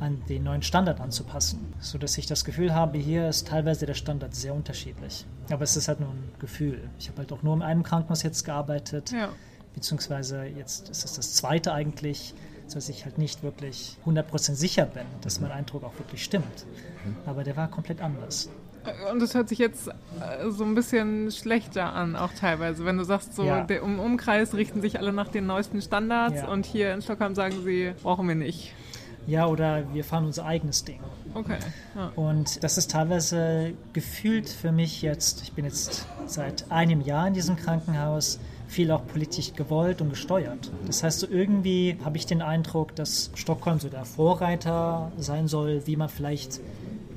an 0.00 0.22
den 0.28 0.44
neuen 0.44 0.62
Standard 0.62 1.00
anzupassen. 1.00 1.72
So 1.80 1.98
dass 1.98 2.18
ich 2.18 2.26
das 2.26 2.44
Gefühl 2.44 2.74
habe, 2.74 2.98
hier 2.98 3.28
ist 3.28 3.48
teilweise 3.48 3.86
der 3.86 3.94
Standard 3.94 4.34
sehr 4.34 4.54
unterschiedlich. 4.54 5.24
Aber 5.50 5.62
es 5.62 5.76
ist 5.76 5.88
halt 5.88 6.00
nur 6.00 6.10
ein 6.10 6.30
Gefühl. 6.38 6.88
Ich 6.98 7.08
habe 7.08 7.18
halt 7.18 7.32
auch 7.32 7.42
nur 7.42 7.54
in 7.54 7.62
einem 7.62 7.82
Krankenhaus 7.82 8.22
jetzt 8.22 8.44
gearbeitet, 8.44 9.12
ja. 9.12 9.28
beziehungsweise 9.74 10.44
jetzt 10.44 10.88
ist 10.88 11.04
es 11.04 11.14
das 11.14 11.34
zweite 11.34 11.72
eigentlich, 11.72 12.34
sodass 12.66 12.88
ich 12.88 13.04
halt 13.04 13.18
nicht 13.18 13.42
wirklich 13.42 13.96
100% 14.04 14.54
sicher 14.54 14.86
bin, 14.86 15.06
dass 15.20 15.40
mein 15.40 15.52
Eindruck 15.52 15.84
auch 15.84 15.98
wirklich 15.98 16.24
stimmt. 16.24 16.66
Mhm. 17.04 17.16
Aber 17.26 17.44
der 17.44 17.56
war 17.56 17.68
komplett 17.68 18.00
anders. 18.00 18.50
Und 19.10 19.20
es 19.20 19.34
hört 19.34 19.48
sich 19.48 19.58
jetzt 19.58 19.88
äh, 19.88 20.50
so 20.50 20.64
ein 20.64 20.74
bisschen 20.74 21.30
schlechter 21.30 21.92
an, 21.92 22.16
auch 22.16 22.32
teilweise. 22.32 22.84
Wenn 22.84 22.96
du 22.96 23.04
sagst, 23.04 23.34
so 23.34 23.44
ja. 23.44 23.64
der, 23.64 23.82
im 23.82 23.98
Umkreis 23.98 24.54
richten 24.54 24.80
sich 24.80 24.98
alle 24.98 25.12
nach 25.12 25.28
den 25.28 25.46
neuesten 25.46 25.82
Standards 25.82 26.42
ja. 26.42 26.48
und 26.48 26.66
hier 26.66 26.94
in 26.94 27.02
Stockholm 27.02 27.34
sagen 27.34 27.62
sie, 27.64 27.94
brauchen 28.02 28.28
wir 28.28 28.34
nicht. 28.34 28.74
Ja, 29.26 29.46
oder 29.46 29.92
wir 29.92 30.04
fahren 30.04 30.24
unser 30.24 30.46
eigenes 30.46 30.84
Ding. 30.84 31.00
Okay. 31.34 31.58
Ja. 31.94 32.12
Und 32.14 32.62
das 32.62 32.78
ist 32.78 32.90
teilweise 32.90 33.72
gefühlt 33.92 34.48
für 34.48 34.72
mich 34.72 35.02
jetzt, 35.02 35.42
ich 35.42 35.52
bin 35.52 35.64
jetzt 35.64 36.06
seit 36.26 36.70
einem 36.70 37.00
Jahr 37.00 37.26
in 37.28 37.34
diesem 37.34 37.56
Krankenhaus, 37.56 38.38
viel 38.68 38.90
auch 38.90 39.06
politisch 39.06 39.52
gewollt 39.54 40.00
und 40.00 40.10
gesteuert. 40.10 40.70
Das 40.86 41.02
heißt, 41.02 41.20
so 41.20 41.28
irgendwie 41.28 41.96
habe 42.04 42.16
ich 42.16 42.26
den 42.26 42.42
Eindruck, 42.42 42.94
dass 42.96 43.30
Stockholm 43.34 43.78
so 43.78 43.88
der 43.88 44.04
Vorreiter 44.04 45.12
sein 45.18 45.46
soll, 45.48 45.86
wie 45.86 45.96
man 45.96 46.08
vielleicht 46.08 46.60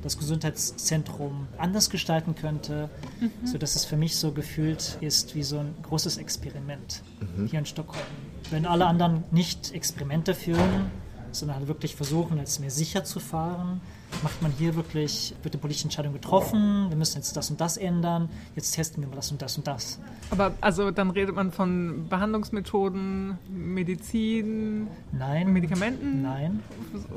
das 0.02 0.16
Gesundheitszentrum 0.16 1.46
anders 1.58 1.90
gestalten 1.90 2.34
könnte, 2.34 2.88
mhm. 3.20 3.46
sodass 3.46 3.76
es 3.76 3.84
für 3.84 3.96
mich 3.96 4.16
so 4.16 4.32
gefühlt 4.32 4.96
ist 5.00 5.34
wie 5.34 5.42
so 5.42 5.58
ein 5.58 5.74
großes 5.82 6.16
Experiment 6.16 7.02
mhm. 7.20 7.46
hier 7.46 7.58
in 7.58 7.66
Stockholm. 7.66 8.04
Wenn 8.50 8.66
alle 8.66 8.86
anderen 8.86 9.24
nicht 9.30 9.72
Experimente 9.74 10.34
führen, 10.34 10.90
sondern 11.36 11.58
halt 11.58 11.68
wirklich 11.68 11.96
versuchen, 11.96 12.38
als 12.38 12.58
mehr 12.58 12.70
sicher 12.70 13.04
zu 13.04 13.20
fahren. 13.20 13.80
Macht 14.22 14.42
man 14.42 14.50
hier 14.52 14.74
wirklich, 14.74 15.34
wird 15.42 15.54
eine 15.54 15.60
politische 15.60 15.84
Entscheidung 15.84 16.12
getroffen, 16.12 16.86
wir 16.88 16.96
müssen 16.96 17.18
jetzt 17.18 17.36
das 17.36 17.48
und 17.50 17.60
das 17.60 17.76
ändern, 17.76 18.28
jetzt 18.56 18.72
testen 18.72 19.02
wir 19.02 19.08
mal 19.08 19.14
das 19.16 19.30
und 19.30 19.40
das 19.40 19.56
und 19.56 19.66
das. 19.66 20.00
Aber 20.30 20.52
also 20.60 20.90
dann 20.90 21.10
redet 21.10 21.34
man 21.34 21.52
von 21.52 22.08
Behandlungsmethoden, 22.08 23.38
Medizin, 23.48 24.88
Nein, 25.12 25.52
Medikamenten? 25.52 26.22
Nein. 26.22 26.60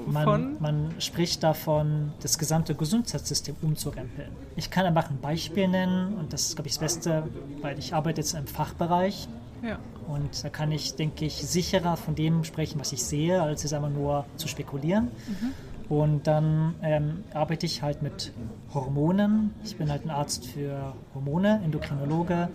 Man, 0.05 0.57
man 0.59 0.93
spricht 0.99 1.41
davon, 1.41 2.13
das 2.21 2.37
gesamte 2.37 2.75
Gesundheitssystem 2.75 3.55
umzurempeln. 3.61 4.29
Ich 4.55 4.69
kann 4.69 4.85
einfach 4.85 5.09
ein 5.09 5.19
Beispiel 5.19 5.67
nennen 5.67 6.13
und 6.15 6.31
das 6.31 6.47
ist, 6.47 6.55
glaube 6.55 6.67
ich, 6.67 6.75
das 6.75 6.79
Beste, 6.79 7.23
weil 7.61 7.79
ich 7.79 7.93
arbeite 7.93 8.21
jetzt 8.21 8.35
im 8.35 8.45
Fachbereich 8.45 9.27
ja. 9.63 9.79
Und 10.07 10.43
da 10.43 10.49
kann 10.49 10.71
ich, 10.71 10.95
denke 10.95 11.25
ich, 11.25 11.35
sicherer 11.35 11.97
von 11.97 12.15
dem 12.15 12.43
sprechen, 12.43 12.79
was 12.79 12.91
ich 12.91 13.03
sehe, 13.03 13.41
als 13.41 13.63
es 13.63 13.73
einfach 13.73 13.89
nur 13.89 14.25
zu 14.37 14.47
spekulieren. 14.47 15.05
Mhm. 15.27 15.53
Und 15.89 16.27
dann 16.27 16.75
ähm, 16.81 17.23
arbeite 17.33 17.65
ich 17.65 17.81
halt 17.81 18.01
mit 18.01 18.33
Hormonen. 18.73 19.53
Ich 19.63 19.77
bin 19.77 19.89
halt 19.91 20.05
ein 20.05 20.09
Arzt 20.09 20.45
für 20.45 20.93
Hormone, 21.13 21.61
Endokrinologe 21.63 22.49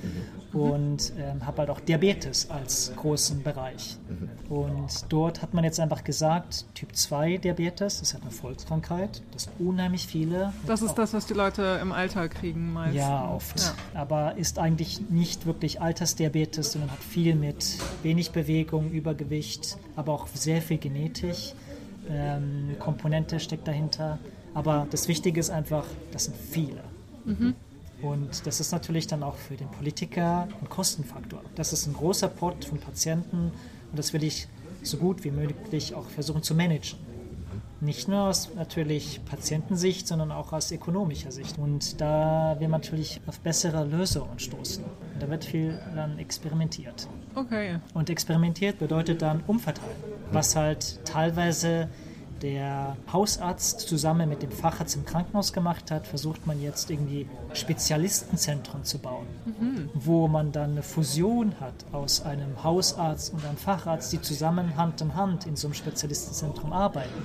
mhm. 0.53 0.61
und 0.61 1.13
ähm, 1.19 1.47
habe 1.47 1.59
halt 1.59 1.71
auch 1.71 1.81
Diabetes 1.81 2.51
als 2.51 2.93
großen 2.97 3.43
Bereich. 3.43 3.99
Mhm. 4.09 4.53
Und 4.53 5.13
dort 5.13 5.43
hat 5.43 5.55
man 5.55 5.65
jetzt 5.65 5.79
einfach 5.79 6.05
gesagt, 6.05 6.67
Typ 6.75 6.97
2 6.97 7.39
Diabetes 7.39 8.01
ist 8.01 8.15
halt 8.15 8.23
eine 8.23 8.33
Volkskrankheit. 8.33 9.23
Das 9.33 9.45
sind 9.45 9.61
unheimlich 9.61 10.07
viele. 10.07 10.53
Das 10.67 10.83
ist 10.83 10.95
das, 10.95 11.13
was 11.13 11.27
die 11.27 11.35
Leute 11.35 11.79
im 11.83 11.93
Alter 11.93 12.29
kriegen 12.29 12.73
meistens. 12.73 12.97
Ja, 12.97 13.31
oft. 13.31 13.61
Ja. 13.61 14.01
Aber 14.01 14.37
ist 14.37 14.59
eigentlich 14.59 15.11
nicht 15.11 15.47
wirklich 15.47 15.81
Altersdiabetes, 15.81 16.73
sondern 16.73 16.91
hat 16.91 17.03
viel 17.03 17.35
mit 17.35 17.79
wenig 18.03 18.33
Bewegung, 18.33 18.91
Übergewicht, 18.91 19.77
aber 19.97 20.13
auch 20.13 20.27
sehr 20.29 20.63
viel 20.63 20.79
Genetisch 20.79 21.55
ähm, 22.11 22.77
Komponente 22.79 23.41
steckt 23.41 23.67
dahinter. 23.69 24.19
Aber 24.55 24.87
das 24.91 25.09
Wichtige 25.09 25.41
ist 25.41 25.51
einfach, 25.51 25.85
das 26.13 26.25
sind 26.25 26.37
viele. 26.37 26.83
Mhm. 27.25 27.55
Und 28.03 28.47
das 28.47 28.61
ist 28.61 28.73
natürlich 28.73 29.07
dann 29.07 29.23
auch 29.23 29.35
für 29.35 29.57
den 29.57 29.69
Politiker 29.69 30.49
ein 30.61 30.69
Kostenfaktor. 30.69 31.41
Das 31.55 31.73
ist 31.73 31.87
ein 31.87 31.95
großer 31.95 32.29
Pot 32.29 32.65
von 32.65 32.79
Patienten 32.79 33.51
und 33.91 33.99
das 33.99 34.13
will 34.13 34.23
ich 34.23 34.47
so 34.83 34.99
gut 34.99 35.25
wie 35.25 35.31
möglich 35.31 35.95
auch 35.95 36.07
versuchen 36.07 36.43
zu 36.43 36.55
managen. 36.55 36.99
Nicht 37.81 38.09
nur 38.09 38.23
aus 38.23 38.51
natürlich 38.57 39.21
Patientensicht, 39.25 40.09
sondern 40.09 40.33
auch 40.33 40.53
aus 40.53 40.73
ökonomischer 40.73 41.31
Sicht. 41.31 41.59
Und 41.59 42.01
da 42.01 42.57
will 42.59 42.67
man 42.67 42.81
natürlich 42.81 43.21
auf 43.27 43.39
bessere 43.39 43.85
Lösungen 43.85 44.37
stoßen. 44.41 44.83
Und 44.83 45.23
da 45.23 45.31
wird 45.31 45.45
viel 45.45 45.79
dann 45.95 46.19
experimentiert. 46.19 47.07
Okay. 47.37 47.79
Und 47.95 48.11
experimentiert 48.11 48.81
bedeutet 48.81 49.23
dann 49.23 49.45
umverteilen, 49.47 49.95
was 50.33 50.57
halt 50.57 51.05
teilweise 51.05 51.89
der 52.43 52.97
Hausarzt 53.13 53.81
zusammen 53.81 54.29
mit 54.29 54.43
dem 54.43 54.51
Facharzt 54.51 54.97
im 54.97 55.05
Krankenhaus 55.05 55.53
gemacht 55.53 55.91
hat, 55.91 56.07
versucht 56.07 56.47
man 56.47 56.63
jetzt 56.63 56.91
irgendwie 56.91 57.27
Spezialistenzentren 57.53 58.85
zu 58.85 58.99
bauen, 58.99 59.27
mhm. 59.45 59.91
wo 59.95 60.29
man 60.29 60.53
dann 60.53 60.73
eine 60.73 60.83
Fusion 60.83 61.55
hat 61.61 61.75
aus 61.93 62.23
einem 62.23 62.63
Hausarzt 62.63 63.33
und 63.33 63.45
einem 63.45 63.57
Facharzt, 63.57 64.13
die 64.13 64.21
zusammen 64.21 64.77
Hand 64.77 65.01
in 65.01 65.15
Hand 65.15 65.47
in 65.47 65.57
so 65.57 65.67
einem 65.67 65.75
Spezialistenzentrum 65.75 66.73
arbeiten. 66.73 67.23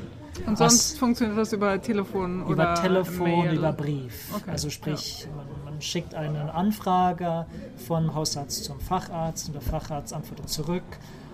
Und 0.48 0.58
sonst 0.58 0.94
Was, 0.94 0.98
funktioniert 0.98 1.38
das 1.38 1.54
über 1.54 1.80
Telefon 1.80 2.42
über 2.42 2.54
oder 2.54 2.74
Telefon, 2.74 3.46
Mail? 3.46 3.58
über 3.58 3.72
Brief. 3.72 4.34
Okay. 4.36 4.50
Also 4.50 4.72
sprich, 4.72 5.22
ja. 5.22 5.36
man, 5.36 5.46
man, 5.66 5.82
schickt 5.82 6.16
eine 6.16 6.54
Anfrage 6.54 7.46
von 7.86 8.16
Hausarzt 8.16 8.64
zum 8.64 8.80
Facharzt 8.80 9.48
und 9.48 9.54
der 9.54 9.62
Facharzt 9.62 10.12
antwortet 10.12 10.50
zurück. 10.50 10.84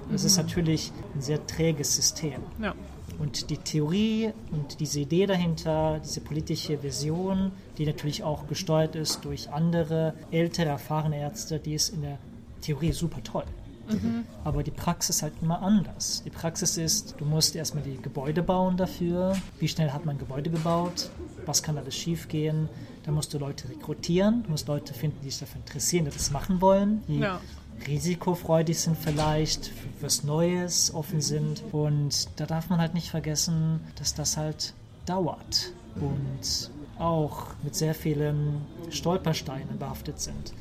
Und 0.10 0.13
das 0.13 0.24
mhm. 0.24 0.28
ist 0.28 0.38
natürlich 0.38 0.91
ein 1.15 1.22
sehr 1.22 1.45
träges 1.45 1.95
System. 1.95 2.41
Ja. 2.60 2.74
Und 3.19 3.50
die 3.50 3.58
Theorie 3.58 4.32
und 4.52 4.80
diese 4.80 5.02
Idee 5.02 5.26
dahinter, 5.26 6.00
diese 6.04 6.22
politische 6.22 6.82
Vision, 6.82 7.52
die 7.78 7.86
natürlich 7.86 8.24
auch 8.24 8.48
gesteuert 8.48 8.95
ist 8.95 9.24
durch 9.26 9.52
andere 9.52 10.13
ältere, 10.32 10.69
erfahrene 10.69 11.19
Ärzte, 11.19 11.60
die 11.60 11.74
ist 11.74 11.89
in 11.89 12.02
der 12.02 12.17
Theorie 12.62 12.93
super 12.93 13.22
toll. 13.22 13.43
Mhm. 13.89 14.24
Aber 14.43 14.63
die 14.63 14.72
Praxis 14.72 15.17
ist 15.17 15.24
halt 15.24 15.34
immer 15.41 15.62
anders. 15.62 16.24
Die 16.24 16.30
Praxis 16.30 16.78
ist, 16.78 17.15
du 17.17 17.26
musst 17.26 17.56
erstmal 17.56 17.84
die 17.84 17.98
Gebäude 18.02 18.41
bauen 18.41 18.78
dafür. 18.78 19.36
Wie 19.60 19.67
schnell 19.67 19.91
hat 19.91 20.06
man 20.06 20.17
Gebäude 20.17 20.50
gebaut? 20.50 21.10
Was 21.45 21.62
kann 21.62 21.78
alles 21.78 21.95
schiefgehen? 21.95 22.69
Da 23.04 23.12
musst 23.12 23.34
du 23.34 23.38
Leute 23.38 23.67
rekrutieren, 23.69 24.43
du 24.43 24.52
musst 24.52 24.67
Leute 24.67 24.93
finden, 24.93 25.17
die 25.24 25.30
sich 25.30 25.39
dafür 25.39 25.62
interessieren, 25.62 26.06
die 26.06 26.12
das 26.12 26.32
machen 26.32 26.62
wollen, 26.62 27.02
die 27.08 27.19
ja. 27.19 27.39
Risikofreudig 27.88 28.80
sind 28.80 28.98
vielleicht, 28.98 29.68
für 29.68 30.04
was 30.04 30.24
Neues 30.24 30.94
offen 30.94 31.22
sind. 31.22 31.63
Und 31.72 32.28
da 32.39 32.46
darf 32.46 32.70
man 32.70 32.80
halt 32.80 32.94
nicht 32.94 33.10
vergessen, 33.10 33.82
dass 33.96 34.13
das 34.13 34.38
halt 34.38 34.74
dauert 35.06 35.74
und 35.96 36.72
auch 37.00 37.48
mit 37.63 37.76
sehr 37.76 37.96
vielen 37.96 38.62
Stolpersteinen 38.89 39.80
behaftet 39.80 40.20
sind. 40.20 40.54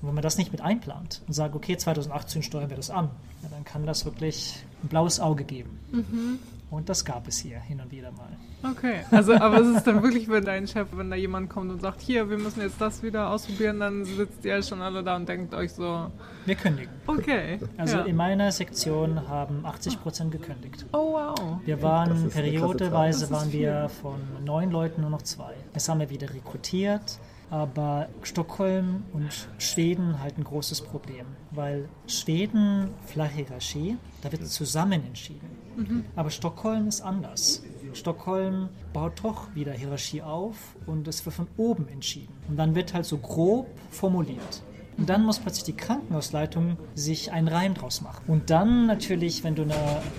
Und 0.00 0.08
wenn 0.08 0.14
man 0.14 0.22
das 0.22 0.38
nicht 0.38 0.52
mit 0.52 0.60
einplant 0.60 1.22
und 1.26 1.32
sagt, 1.32 1.54
okay, 1.54 1.76
2018 1.76 2.42
steuern 2.42 2.70
wir 2.70 2.76
das 2.76 2.90
an, 2.90 3.10
ja, 3.42 3.48
dann 3.48 3.64
kann 3.64 3.86
das 3.86 4.04
wirklich 4.04 4.62
ein 4.82 4.88
blaues 4.88 5.20
Auge 5.20 5.44
geben. 5.44 5.78
Mhm. 5.90 6.38
Und 6.68 6.88
das 6.88 7.04
gab 7.04 7.28
es 7.28 7.38
hier 7.38 7.60
hin 7.60 7.80
und 7.80 7.92
wieder 7.92 8.10
mal. 8.10 8.36
Okay, 8.68 9.04
also 9.12 9.34
aber 9.34 9.60
es 9.60 9.76
ist 9.76 9.86
dann 9.86 10.02
wirklich, 10.02 10.28
wenn 10.28 10.44
dein 10.44 10.66
Chef, 10.66 10.88
wenn 10.92 11.10
da 11.10 11.16
jemand 11.16 11.48
kommt 11.48 11.70
und 11.70 11.80
sagt, 11.80 12.00
hier, 12.00 12.28
wir 12.28 12.38
müssen 12.38 12.60
jetzt 12.60 12.80
das 12.80 13.04
wieder 13.04 13.30
ausprobieren, 13.30 13.78
dann 13.78 14.04
sitzt 14.04 14.44
ihr 14.44 14.60
schon 14.62 14.82
alle 14.82 15.04
da 15.04 15.14
und 15.14 15.28
denkt 15.28 15.54
euch 15.54 15.72
so. 15.72 16.10
Wir 16.44 16.56
kündigen. 16.56 16.92
Okay. 17.06 17.60
Also 17.76 17.98
ja. 17.98 18.04
in 18.04 18.16
meiner 18.16 18.50
Sektion 18.50 19.28
haben 19.28 19.64
80 19.64 20.02
Prozent 20.02 20.32
gekündigt. 20.32 20.84
Oh 20.92 21.12
wow. 21.12 21.60
Wir 21.64 21.80
waren 21.82 22.30
periodeweise 22.30 23.30
waren 23.30 23.52
wir 23.52 23.88
von 23.88 24.20
neun 24.44 24.72
Leuten 24.72 25.02
nur 25.02 25.10
noch 25.10 25.22
zwei. 25.22 25.54
Jetzt 25.72 25.88
haben 25.88 26.00
wir 26.00 26.10
wieder 26.10 26.28
rekrutiert. 26.34 27.20
Aber 27.48 28.08
Stockholm 28.22 29.04
und 29.12 29.48
Schweden 29.58 30.20
halt 30.20 30.36
ein 30.36 30.42
großes 30.42 30.80
Problem, 30.80 31.26
weil 31.52 31.88
Schweden, 32.08 32.88
flache 33.06 33.34
Hierarchie, 33.34 33.98
da 34.22 34.32
wird 34.32 34.44
zusammen 34.48 35.04
entschieden. 35.06 35.48
Mhm. 35.76 36.04
Aber 36.14 36.30
Stockholm 36.30 36.88
ist 36.88 37.00
anders. 37.00 37.62
Stockholm 37.92 38.68
baut 38.92 39.24
doch 39.24 39.54
wieder 39.54 39.72
Hierarchie 39.72 40.22
auf 40.22 40.56
und 40.86 41.08
es 41.08 41.24
wird 41.24 41.34
von 41.34 41.46
oben 41.56 41.88
entschieden. 41.88 42.32
Und 42.48 42.56
dann 42.56 42.74
wird 42.74 42.94
halt 42.94 43.06
so 43.06 43.18
grob 43.18 43.68
formuliert. 43.90 44.62
Und 44.98 45.10
dann 45.10 45.24
muss 45.24 45.38
plötzlich 45.38 45.64
die 45.64 45.76
Krankenhausleitung 45.76 46.78
sich 46.94 47.30
einen 47.30 47.48
Reim 47.48 47.74
draus 47.74 48.00
machen. 48.00 48.22
Und 48.26 48.50
dann 48.50 48.86
natürlich, 48.86 49.44
wenn 49.44 49.54
du 49.54 49.62
eine 49.62 49.74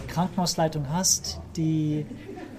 Krankenhausleitung 0.08 0.90
hast, 0.92 1.40
die 1.56 2.06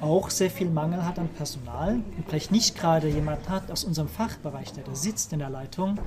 auch 0.00 0.30
sehr 0.30 0.50
viel 0.50 0.68
Mangel 0.68 1.04
hat 1.04 1.18
an 1.18 1.28
Personal 1.28 1.94
und 1.94 2.28
vielleicht 2.28 2.52
nicht 2.52 2.76
gerade 2.76 3.08
jemand 3.08 3.48
hat 3.48 3.70
aus 3.70 3.84
unserem 3.84 4.08
Fachbereich, 4.08 4.72
der 4.72 4.84
da 4.84 4.94
sitzt 4.94 5.32
in 5.32 5.40
der 5.40 5.50
Leitung, 5.50 5.98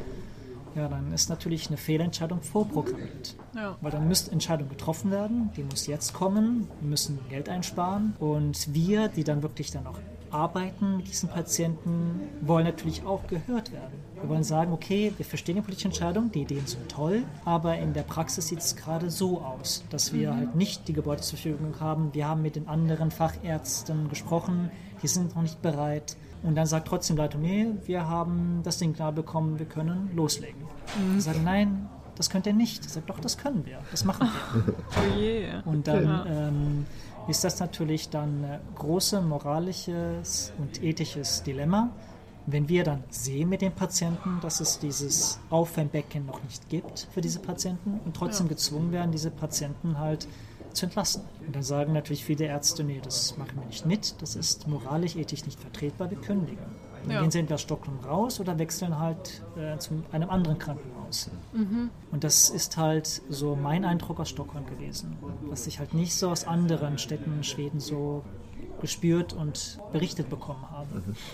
ja, 0.75 0.87
dann 0.87 1.11
ist 1.13 1.29
natürlich 1.29 1.67
eine 1.67 1.77
Fehlentscheidung 1.77 2.41
vorprogrammiert. 2.41 3.35
Ja. 3.55 3.77
Weil 3.81 3.91
dann 3.91 4.07
müsste 4.07 4.31
Entscheidung 4.31 4.69
getroffen 4.69 5.11
werden, 5.11 5.49
die 5.55 5.63
muss 5.63 5.87
jetzt 5.87 6.13
kommen, 6.13 6.67
wir 6.79 6.89
müssen 6.89 7.19
Geld 7.29 7.49
einsparen 7.49 8.13
und 8.19 8.73
wir, 8.73 9.07
die 9.09 9.23
dann 9.23 9.41
wirklich 9.43 9.71
dann 9.71 9.87
auch 9.87 9.99
arbeiten 10.31 10.97
mit 10.97 11.07
diesen 11.07 11.29
Patienten, 11.29 12.21
wollen 12.41 12.65
natürlich 12.65 13.03
auch 13.03 13.27
gehört 13.27 13.71
werden. 13.71 13.99
Wir 14.15 14.29
wollen 14.29 14.43
sagen, 14.43 14.71
okay, 14.71 15.13
wir 15.17 15.25
verstehen 15.25 15.55
die 15.55 15.61
politische 15.61 15.87
Entscheidung, 15.87 16.31
die 16.31 16.43
Ideen 16.43 16.65
sind 16.67 16.89
toll, 16.89 17.23
aber 17.43 17.77
in 17.77 17.93
der 17.93 18.03
Praxis 18.03 18.47
sieht 18.47 18.59
es 18.59 18.75
gerade 18.75 19.09
so 19.09 19.41
aus, 19.41 19.83
dass 19.89 20.13
wir 20.13 20.31
mhm. 20.31 20.37
halt 20.37 20.55
nicht 20.55 20.87
die 20.87 20.93
Gebäude 20.93 21.21
zur 21.21 21.37
Verfügung 21.37 21.79
haben. 21.79 22.13
Wir 22.13 22.27
haben 22.27 22.41
mit 22.41 22.55
den 22.55 22.67
anderen 22.67 23.11
Fachärzten 23.11 24.09
gesprochen, 24.09 24.71
die 25.03 25.07
sind 25.07 25.35
noch 25.35 25.41
nicht 25.41 25.61
bereit. 25.61 26.15
Und 26.43 26.55
dann 26.55 26.65
sagt 26.65 26.87
trotzdem 26.87 27.17
Leitung, 27.17 27.41
nee, 27.41 27.67
wir 27.85 28.07
haben 28.07 28.61
das 28.63 28.77
Ding 28.77 28.93
klar 28.93 29.11
bekommen, 29.11 29.59
wir 29.59 29.67
können 29.67 30.09
loslegen. 30.15 30.61
Mhm. 30.97 31.13
Wir 31.15 31.21
sagen, 31.21 31.43
nein, 31.43 31.89
das 32.15 32.29
könnt 32.29 32.47
ihr 32.47 32.53
nicht. 32.53 32.85
Ich 32.85 32.91
sage, 32.91 33.05
doch, 33.07 33.19
das 33.19 33.37
können 33.37 33.65
wir, 33.65 33.79
das 33.91 34.03
machen 34.05 34.27
wir. 34.53 34.73
oh 34.77 35.19
je. 35.19 35.47
Und 35.65 35.87
dann 35.87 36.03
ja. 36.03 36.25
ähm, 36.25 36.85
ist 37.27 37.43
das 37.43 37.59
natürlich 37.59 38.09
dann 38.09 38.43
ein 38.43 38.59
großes 38.75 39.21
moralisches 39.23 40.53
und 40.57 40.83
ethisches 40.83 41.43
Dilemma 41.43 41.91
wenn 42.47 42.67
wir 42.69 42.83
dann 42.83 43.03
sehen 43.09 43.49
mit 43.49 43.61
den 43.61 43.71
Patienten, 43.71 44.39
dass 44.41 44.59
es 44.59 44.79
dieses 44.79 45.39
Aufwärmbecken 45.49 46.25
noch 46.25 46.41
nicht 46.43 46.69
gibt 46.69 47.07
für 47.13 47.21
diese 47.21 47.39
Patienten 47.39 47.99
und 48.03 48.15
trotzdem 48.15 48.47
ja. 48.47 48.53
gezwungen 48.53 48.91
werden, 48.91 49.11
diese 49.11 49.31
Patienten 49.31 49.99
halt 49.99 50.27
zu 50.73 50.85
entlassen. 50.85 51.23
Und 51.45 51.55
dann 51.55 51.63
sagen 51.63 51.93
natürlich 51.93 52.25
viele 52.25 52.45
Ärzte, 52.45 52.83
nee, 52.83 52.99
das 53.03 53.37
machen 53.37 53.59
wir 53.59 53.65
nicht 53.65 53.85
mit, 53.85 54.21
das 54.21 54.35
ist 54.35 54.67
moralisch, 54.67 55.15
ethisch 55.15 55.45
nicht 55.45 55.59
vertretbar, 55.59 56.09
wir 56.09 56.17
kündigen. 56.17 56.65
Dann 57.03 57.11
ja. 57.11 57.21
gehen 57.21 57.31
sie 57.31 57.39
entweder 57.39 57.57
Stockholm 57.57 57.99
raus 57.99 58.39
oder 58.39 58.59
wechseln 58.59 58.99
halt 58.99 59.41
äh, 59.57 59.77
zu 59.79 60.03
einem 60.11 60.29
anderen 60.29 60.59
Krankenhaus. 60.59 61.31
Mhm. 61.53 61.89
Und 62.11 62.23
das 62.23 62.49
ist 62.49 62.77
halt 62.77 63.21
so 63.29 63.55
mein 63.55 63.85
Eindruck 63.85 64.19
aus 64.19 64.29
Stockholm 64.29 64.65
gewesen, 64.67 65.17
was 65.49 65.67
ich 65.67 65.79
halt 65.79 65.93
nicht 65.93 66.13
so 66.13 66.29
aus 66.29 66.45
anderen 66.45 66.97
Städten 66.97 67.33
in 67.37 67.43
Schweden 67.43 67.79
so 67.79 68.23
gespürt 68.81 69.33
und 69.33 69.79
berichtet 69.91 70.29
bekommen 70.29 70.65
habe. 70.71 70.87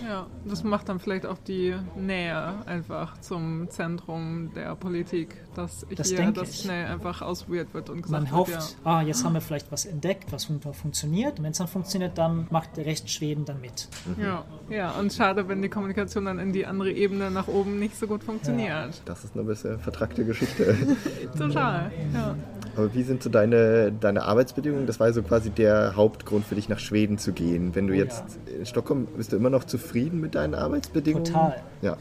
Ja, 0.06 0.26
das 0.44 0.62
macht 0.62 0.88
dann 0.88 1.00
vielleicht 1.00 1.26
auch 1.26 1.38
die 1.38 1.74
Nähe 1.96 2.54
einfach 2.66 3.20
zum 3.20 3.68
Zentrum 3.70 4.52
der 4.54 4.76
Politik, 4.76 5.36
dass 5.54 5.86
das 5.94 6.10
hier 6.10 6.30
das 6.30 6.50
ich. 6.50 6.60
schnell 6.60 6.86
einfach 6.86 7.22
ausprobiert 7.22 7.74
wird 7.74 7.90
und 7.90 8.02
gesagt 8.02 8.22
Man 8.24 8.32
hofft, 8.32 8.52
ja. 8.52 8.60
ah, 8.84 9.02
jetzt 9.02 9.24
haben 9.24 9.34
wir 9.34 9.40
vielleicht 9.40 9.72
was 9.72 9.86
entdeckt, 9.86 10.30
was 10.30 10.44
funktioniert. 10.44 11.38
Und 11.38 11.44
wenn 11.44 11.52
es 11.52 11.58
dann 11.58 11.68
funktioniert, 11.68 12.18
dann 12.18 12.46
macht 12.50 12.76
der 12.76 12.86
Recht 12.86 13.10
Schweden 13.10 13.44
dann 13.44 13.60
mit. 13.60 13.88
Mhm. 14.16 14.22
Ja. 14.22 14.44
ja, 14.68 14.90
und 14.92 15.12
schade, 15.12 15.48
wenn 15.48 15.62
die 15.62 15.68
Kommunikation 15.68 16.26
dann 16.26 16.38
in 16.38 16.52
die 16.52 16.66
andere 16.66 16.92
Ebene 16.92 17.30
nach 17.30 17.48
oben 17.48 17.78
nicht 17.78 17.96
so 17.96 18.06
gut 18.06 18.22
funktioniert. 18.22 18.68
Ja. 18.68 18.88
Das 19.04 19.24
ist 19.24 19.34
eine 19.34 19.44
bisschen 19.44 19.78
vertrackte 19.78 20.24
Geschichte. 20.24 20.76
Total, 21.38 21.90
ja. 22.12 22.36
Aber 22.78 22.94
wie 22.94 23.02
sind 23.02 23.24
so 23.24 23.28
deine, 23.28 23.90
deine 23.90 24.22
Arbeitsbedingungen? 24.22 24.86
Das 24.86 25.00
war 25.00 25.12
so 25.12 25.24
quasi 25.24 25.50
der 25.50 25.96
Hauptgrund 25.96 26.46
für 26.46 26.54
dich 26.54 26.68
nach 26.68 26.78
Schweden 26.78 27.18
zu 27.18 27.32
gehen. 27.32 27.74
Wenn 27.74 27.88
du 27.88 27.92
oh, 27.92 27.96
jetzt 27.96 28.22
ja. 28.46 28.58
in 28.60 28.66
Stockholm, 28.66 29.08
bist 29.16 29.32
du 29.32 29.36
immer 29.36 29.50
noch 29.50 29.64
zufrieden 29.64 30.20
mit 30.20 30.36
deinen 30.36 30.54
Arbeitsbedingungen? 30.54 31.24
Total. 31.24 31.60
Ja. 31.82 31.96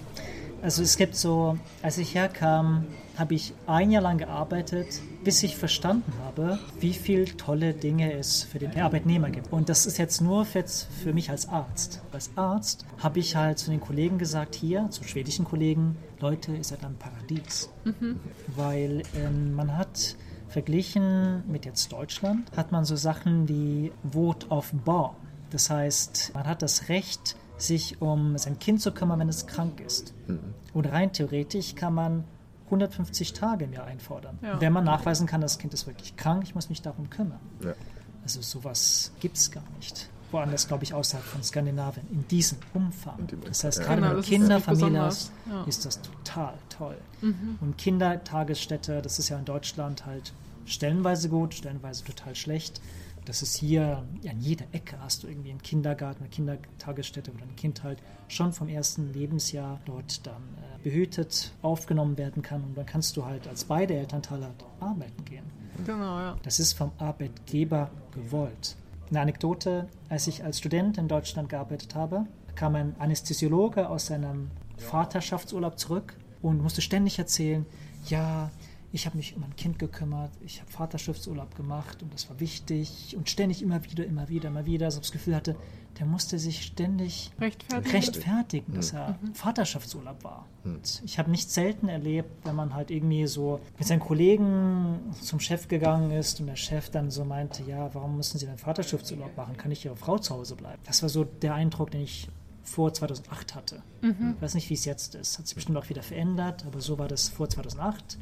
Also 0.61 0.83
es 0.83 0.97
gibt 0.97 1.15
so, 1.15 1.57
als 1.81 1.97
ich 1.97 2.13
herkam, 2.13 2.85
habe 3.17 3.33
ich 3.33 3.53
ein 3.65 3.89
Jahr 3.89 4.03
lang 4.03 4.19
gearbeitet, 4.19 5.01
bis 5.23 5.41
ich 5.41 5.57
verstanden 5.57 6.13
habe, 6.25 6.59
wie 6.79 6.93
viel 6.93 7.25
tolle 7.25 7.73
Dinge 7.73 8.13
es 8.13 8.43
für 8.43 8.59
den 8.59 8.79
Arbeitnehmer 8.79 9.31
gibt. 9.31 9.51
Und 9.51 9.69
das 9.69 9.87
ist 9.87 9.97
jetzt 9.97 10.21
nur 10.21 10.45
für, 10.45 10.63
für 10.63 11.13
mich 11.13 11.31
als 11.31 11.49
Arzt. 11.49 12.01
Als 12.11 12.29
Arzt 12.35 12.85
habe 12.99 13.17
ich 13.17 13.35
halt 13.35 13.57
zu 13.57 13.71
den 13.71 13.81
Kollegen 13.81 14.19
gesagt, 14.19 14.53
hier, 14.53 14.87
zu 14.91 15.03
schwedischen 15.03 15.45
Kollegen, 15.45 15.97
Leute, 16.19 16.51
ihr 16.53 16.63
seid 16.63 16.85
ein 16.85 16.97
Paradies. 16.97 17.71
Mhm. 17.83 18.19
Weil 18.55 19.01
ähm, 19.15 19.55
man 19.55 19.75
hat 19.75 20.15
Verglichen 20.57 21.43
mit 21.47 21.65
jetzt 21.65 21.91
Deutschland 21.91 22.51
hat 22.57 22.71
man 22.71 22.83
so 22.83 22.95
Sachen 22.95 23.47
wie 23.47 23.91
Vote 24.11 24.47
of 24.47 24.71
Bar. 24.73 25.15
Das 25.51 25.69
heißt, 25.69 26.31
man 26.33 26.47
hat 26.47 26.63
das 26.63 26.89
Recht, 26.89 27.35
sich 27.57 28.01
um 28.01 28.35
sein 28.39 28.57
Kind 28.57 28.81
zu 28.81 28.91
kümmern, 28.91 29.19
wenn 29.19 29.29
es 29.29 29.45
krank 29.45 29.79
ist. 29.79 30.15
Mhm. 30.25 30.55
Und 30.73 30.87
rein 30.87 31.13
theoretisch 31.13 31.75
kann 31.75 31.93
man 31.93 32.23
150 32.65 33.33
Tage 33.33 33.65
im 33.65 33.73
Jahr 33.73 33.85
einfordern. 33.85 34.39
Ja. 34.41 34.59
Wenn 34.59 34.73
man 34.73 34.83
nachweisen 34.83 35.27
kann, 35.27 35.41
das 35.41 35.59
Kind 35.59 35.75
ist 35.75 35.85
wirklich 35.85 36.15
krank, 36.15 36.41
ich 36.43 36.55
muss 36.55 36.69
mich 36.69 36.81
darum 36.81 37.07
kümmern. 37.11 37.39
Ja. 37.63 37.75
Also 38.23 38.41
sowas 38.41 39.11
gibt 39.19 39.37
es 39.37 39.51
gar 39.51 39.63
nicht. 39.75 40.09
Woanders, 40.31 40.67
glaube 40.67 40.83
ich, 40.83 40.93
außerhalb 40.93 41.25
von 41.25 41.43
Skandinavien, 41.43 42.05
in 42.11 42.27
diesem 42.27 42.57
Umfang. 42.73 43.27
Das 43.45 43.63
heißt, 43.63 43.81
gerade 43.81 44.01
genau, 44.01 44.09
wenn 44.09 44.17
du 44.17 44.23
Kinder, 44.23 44.59
Familie 44.61 45.01
hast, 45.01 45.31
ja. 45.49 45.63
ist 45.63 45.85
das 45.85 46.01
total 46.01 46.53
toll. 46.69 46.97
Mhm. 47.21 47.57
Und 47.61 47.77
Kindertagesstätte, 47.77 49.01
das 49.01 49.19
ist 49.19 49.29
ja 49.29 49.39
in 49.39 49.45
Deutschland 49.45 50.05
halt 50.05 50.33
stellenweise 50.65 51.29
gut, 51.29 51.53
stellenweise 51.53 52.03
total 52.03 52.35
schlecht. 52.35 52.81
Das 53.25 53.41
ist 53.41 53.57
hier, 53.57 54.03
ja, 54.21 54.31
an 54.31 54.39
jeder 54.39 54.65
Ecke 54.71 54.97
hast 55.01 55.23
du 55.23 55.27
irgendwie 55.27 55.49
einen 55.49 55.61
Kindergarten, 55.61 56.21
eine 56.23 56.29
Kindertagesstätte, 56.29 57.33
wo 57.33 57.37
dein 57.37 57.55
Kind 57.57 57.83
halt 57.83 57.99
schon 58.29 58.53
vom 58.53 58.69
ersten 58.69 59.11
Lebensjahr 59.11 59.81
dort 59.85 60.25
dann 60.25 60.35
äh, 60.35 60.83
behütet 60.83 61.51
aufgenommen 61.61 62.17
werden 62.17 62.41
kann. 62.41 62.63
Und 62.63 62.77
dann 62.77 62.85
kannst 62.85 63.17
du 63.17 63.25
halt 63.25 63.47
als 63.47 63.65
beide 63.65 63.95
Elternteile 63.95 64.45
halt 64.45 64.63
arbeiten 64.79 65.25
gehen. 65.25 65.43
Genau, 65.85 66.19
ja. 66.19 66.37
Das 66.43 66.59
ist 66.59 66.73
vom 66.73 66.91
Arbeitgeber 66.99 67.91
gewollt. 68.13 68.77
Eine 69.09 69.21
Anekdote, 69.21 69.87
als 70.09 70.27
ich 70.27 70.43
als 70.43 70.59
Student 70.59 70.97
in 70.97 71.07
Deutschland 71.07 71.49
gearbeitet 71.49 71.95
habe, 71.95 72.25
kam 72.55 72.75
ein 72.75 72.95
Anästhesiologe 72.99 73.89
aus 73.89 74.07
seinem 74.07 74.49
Vaterschaftsurlaub 74.77 75.79
zurück 75.79 76.15
und 76.41 76.61
musste 76.61 76.81
ständig 76.81 77.19
erzählen, 77.19 77.65
ja, 78.07 78.51
ich 78.91 79.05
habe 79.05 79.17
mich 79.17 79.35
um 79.35 79.43
ein 79.43 79.55
Kind 79.55 79.79
gekümmert, 79.79 80.31
ich 80.45 80.61
habe 80.61 80.71
Vaterschaftsurlaub 80.71 81.55
gemacht 81.55 82.01
und 82.01 82.13
das 82.13 82.29
war 82.29 82.39
wichtig 82.39 83.15
und 83.17 83.29
ständig 83.29 83.61
immer 83.61 83.83
wieder, 83.83 84.05
immer 84.05 84.29
wieder, 84.29 84.49
immer 84.49 84.65
wieder, 84.65 84.91
so 84.91 84.99
das 84.99 85.11
Gefühl 85.11 85.35
hatte, 85.35 85.55
der 85.99 86.05
musste 86.05 86.37
sich 86.39 86.63
ständig 86.63 87.31
Rechtfertigen. 87.39 87.91
rechtfertigen, 87.91 88.73
dass 88.73 88.93
er 88.93 89.17
Vaterschaftsurlaub 89.33 90.23
war. 90.23 90.45
Und 90.63 91.01
ich 91.05 91.17
habe 91.17 91.31
nicht 91.31 91.49
selten 91.49 91.87
erlebt, 91.87 92.29
wenn 92.45 92.55
man 92.55 92.73
halt 92.73 92.91
irgendwie 92.91 93.25
so 93.27 93.59
mit 93.77 93.87
seinen 93.87 93.99
Kollegen 93.99 94.99
zum 95.21 95.39
Chef 95.39 95.67
gegangen 95.67 96.11
ist 96.11 96.39
und 96.39 96.47
der 96.47 96.55
Chef 96.55 96.89
dann 96.89 97.09
so 97.09 97.23
meinte, 97.25 97.63
ja, 97.63 97.93
warum 97.93 98.17
müssen 98.17 98.37
Sie 98.37 98.45
denn 98.45 98.57
Vaterschaftsurlaub 98.57 99.35
machen? 99.37 99.57
Kann 99.57 99.71
ich 99.71 99.85
Ihre 99.85 99.95
Frau 99.95 100.17
zu 100.17 100.35
Hause 100.35 100.55
bleiben? 100.55 100.81
Das 100.85 101.01
war 101.01 101.09
so 101.09 101.23
der 101.23 101.53
Eindruck, 101.53 101.91
den 101.91 102.01
ich 102.01 102.27
vor 102.63 102.93
2008 102.93 103.55
hatte. 103.55 103.81
Ich 104.35 104.41
weiß 104.41 104.53
nicht, 104.55 104.69
wie 104.69 104.73
es 104.73 104.83
jetzt 104.85 105.15
ist. 105.15 105.39
Hat 105.39 105.47
sich 105.47 105.55
bestimmt 105.55 105.77
auch 105.77 105.89
wieder 105.89 106.03
verändert, 106.03 106.65
aber 106.65 106.81
so 106.81 106.99
war 106.99 107.07
das 107.07 107.29
vor 107.29 107.49
2008. 107.49 108.17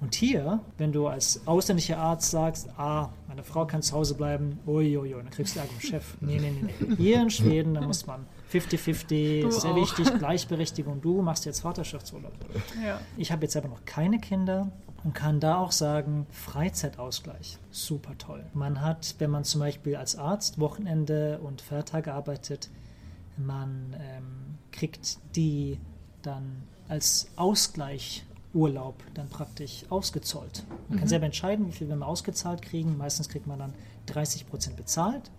Und 0.00 0.14
hier, 0.14 0.60
wenn 0.78 0.92
du 0.92 1.08
als 1.08 1.46
ausländischer 1.46 1.98
Arzt 1.98 2.30
sagst, 2.30 2.70
ah, 2.78 3.10
meine 3.28 3.42
Frau 3.42 3.66
kann 3.66 3.82
zu 3.82 3.94
Hause 3.94 4.14
bleiben, 4.14 4.58
uiuiui, 4.66 5.12
dann 5.12 5.28
kriegst 5.30 5.54
du 5.54 5.60
Ärger 5.60 5.72
vom 5.72 5.80
Chef. 5.80 6.16
Nee, 6.20 6.38
nee, 6.40 6.50
nee, 6.62 6.74
nee. 6.88 6.96
Hier 6.96 7.20
in 7.20 7.28
Schweden, 7.30 7.74
da 7.74 7.82
muss 7.82 8.06
man 8.06 8.26
50-50, 8.50 9.42
Du 9.42 9.48
ist 9.48 9.60
sehr 9.60 9.72
auch. 9.72 9.76
wichtig, 9.76 10.18
Gleichberechtigung, 10.18 11.02
du 11.02 11.20
machst 11.20 11.44
jetzt 11.44 11.60
Vaterschaftsurlaub. 11.60 12.32
Ja. 12.84 12.98
Ich 13.18 13.30
habe 13.30 13.42
jetzt 13.42 13.56
aber 13.56 13.68
noch 13.68 13.84
keine 13.84 14.18
Kinder 14.18 14.72
und 15.04 15.14
kann 15.14 15.38
da 15.38 15.58
auch 15.58 15.72
sagen, 15.72 16.26
Freizeitausgleich, 16.30 17.58
super 17.70 18.16
toll. 18.16 18.44
Man 18.54 18.80
hat, 18.80 19.16
wenn 19.18 19.30
man 19.30 19.44
zum 19.44 19.60
Beispiel 19.60 19.96
als 19.96 20.16
Arzt 20.16 20.58
Wochenende 20.58 21.40
und 21.42 21.60
Feiertage 21.60 22.14
arbeitet, 22.14 22.70
man 23.36 23.94
ähm, 24.00 24.58
kriegt 24.72 25.18
die 25.36 25.78
dann 26.22 26.62
als 26.88 27.28
Ausgleich 27.36 28.24
Urlaub 28.52 28.94
dann 29.14 29.28
praktisch 29.28 29.84
ausgezahlt. 29.90 30.64
Man 30.88 30.98
kann 30.98 31.08
selber 31.08 31.26
entscheiden, 31.26 31.68
wie 31.68 31.72
viel 31.72 31.88
wir 31.88 31.96
mal 31.96 32.06
ausgezahlt 32.06 32.62
kriegen. 32.62 32.96
Meistens 32.98 33.28
kriegt 33.28 33.46
man 33.46 33.58
dann 33.58 33.74
30 34.06 34.48
Prozent 34.48 34.76
bezahlt 34.76 35.30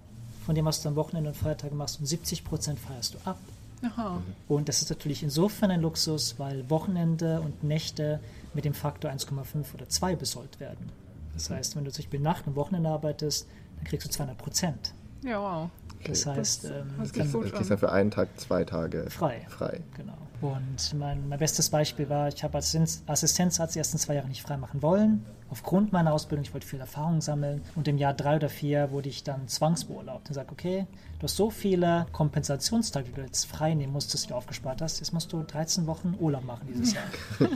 von 0.45 0.55
dem, 0.55 0.65
was 0.65 0.81
du 0.81 0.89
am 0.89 0.95
Wochenende 0.95 1.29
und 1.29 1.35
Feiertage 1.35 1.75
machst 1.75 1.99
und 1.99 2.05
70 2.05 2.43
Prozent 2.43 2.79
feierst 2.79 3.13
du 3.15 3.17
ab. 3.25 3.37
Aha. 3.83 4.21
Und 4.47 4.69
das 4.69 4.81
ist 4.81 4.89
natürlich 4.89 5.23
insofern 5.23 5.71
ein 5.71 5.81
Luxus, 5.81 6.35
weil 6.37 6.69
Wochenende 6.69 7.41
und 7.41 7.63
Nächte 7.63 8.19
mit 8.53 8.63
dem 8.65 8.73
Faktor 8.73 9.11
1,5 9.11 9.73
oder 9.73 9.89
2 9.89 10.15
besollt 10.15 10.59
werden. 10.59 10.89
Das 11.33 11.49
heißt, 11.49 11.75
wenn 11.75 11.85
du 11.85 11.91
zum 11.91 12.03
Beispiel 12.03 12.19
Nacht 12.19 12.45
und 12.47 12.55
Wochenende 12.55 12.89
arbeitest, 12.89 13.47
dann 13.77 13.85
kriegst 13.85 14.07
du 14.07 14.11
200 14.11 14.37
Prozent. 14.37 14.93
Ja, 15.23 15.39
wow. 15.41 15.69
Das 16.05 16.25
heißt, 16.25 16.65
ähm, 16.65 16.71
dann 16.97 17.31
Du 17.31 17.41
kriegst 17.41 17.69
dann 17.71 17.77
für 17.77 17.91
einen 17.91 18.11
Tag 18.11 18.29
zwei 18.39 18.63
Tage 18.63 19.09
frei. 19.09 19.45
frei. 19.49 19.81
Genau. 19.95 20.17
Und 20.41 20.93
mein, 20.97 21.27
mein 21.29 21.39
bestes 21.39 21.69
Beispiel 21.69 22.09
war, 22.09 22.27
ich 22.27 22.43
habe 22.43 22.55
als 22.55 22.73
Assisten- 22.75 23.07
Assistenzarzt 23.07 23.75
die 23.75 23.79
ersten 23.79 23.97
zwei 23.97 24.15
Jahre 24.15 24.27
nicht 24.27 24.41
frei 24.41 24.57
machen 24.57 24.81
wollen. 24.81 25.23
Aufgrund 25.51 25.91
meiner 25.91 26.13
Ausbildung, 26.13 26.43
ich 26.45 26.53
wollte 26.53 26.65
viel 26.65 26.79
Erfahrung 26.79 27.21
sammeln. 27.21 27.61
Und 27.75 27.87
im 27.87 27.97
Jahr 27.97 28.13
drei 28.13 28.37
oder 28.37 28.49
vier 28.49 28.89
wurde 28.91 29.09
ich 29.09 29.23
dann 29.23 29.47
zwangsbeurlaubt 29.47 30.29
und 30.29 30.33
sage, 30.33 30.49
okay, 30.51 30.87
du 31.19 31.23
hast 31.25 31.35
so 31.35 31.49
viele 31.49 32.05
Kompensationstage, 32.11 33.07
die 33.09 33.13
du 33.13 33.21
jetzt 33.21 33.45
frei 33.45 33.73
nehmen 33.73 33.93
musstest, 33.93 34.25
die 34.25 34.29
du 34.29 34.35
aufgespart 34.35 34.81
hast. 34.81 34.99
Jetzt 34.99 35.13
musst 35.13 35.31
du 35.33 35.43
13 35.43 35.85
Wochen 35.87 36.15
Urlaub 36.19 36.45
machen 36.45 36.67
dieses 36.73 36.93
Jahr. 36.93 37.03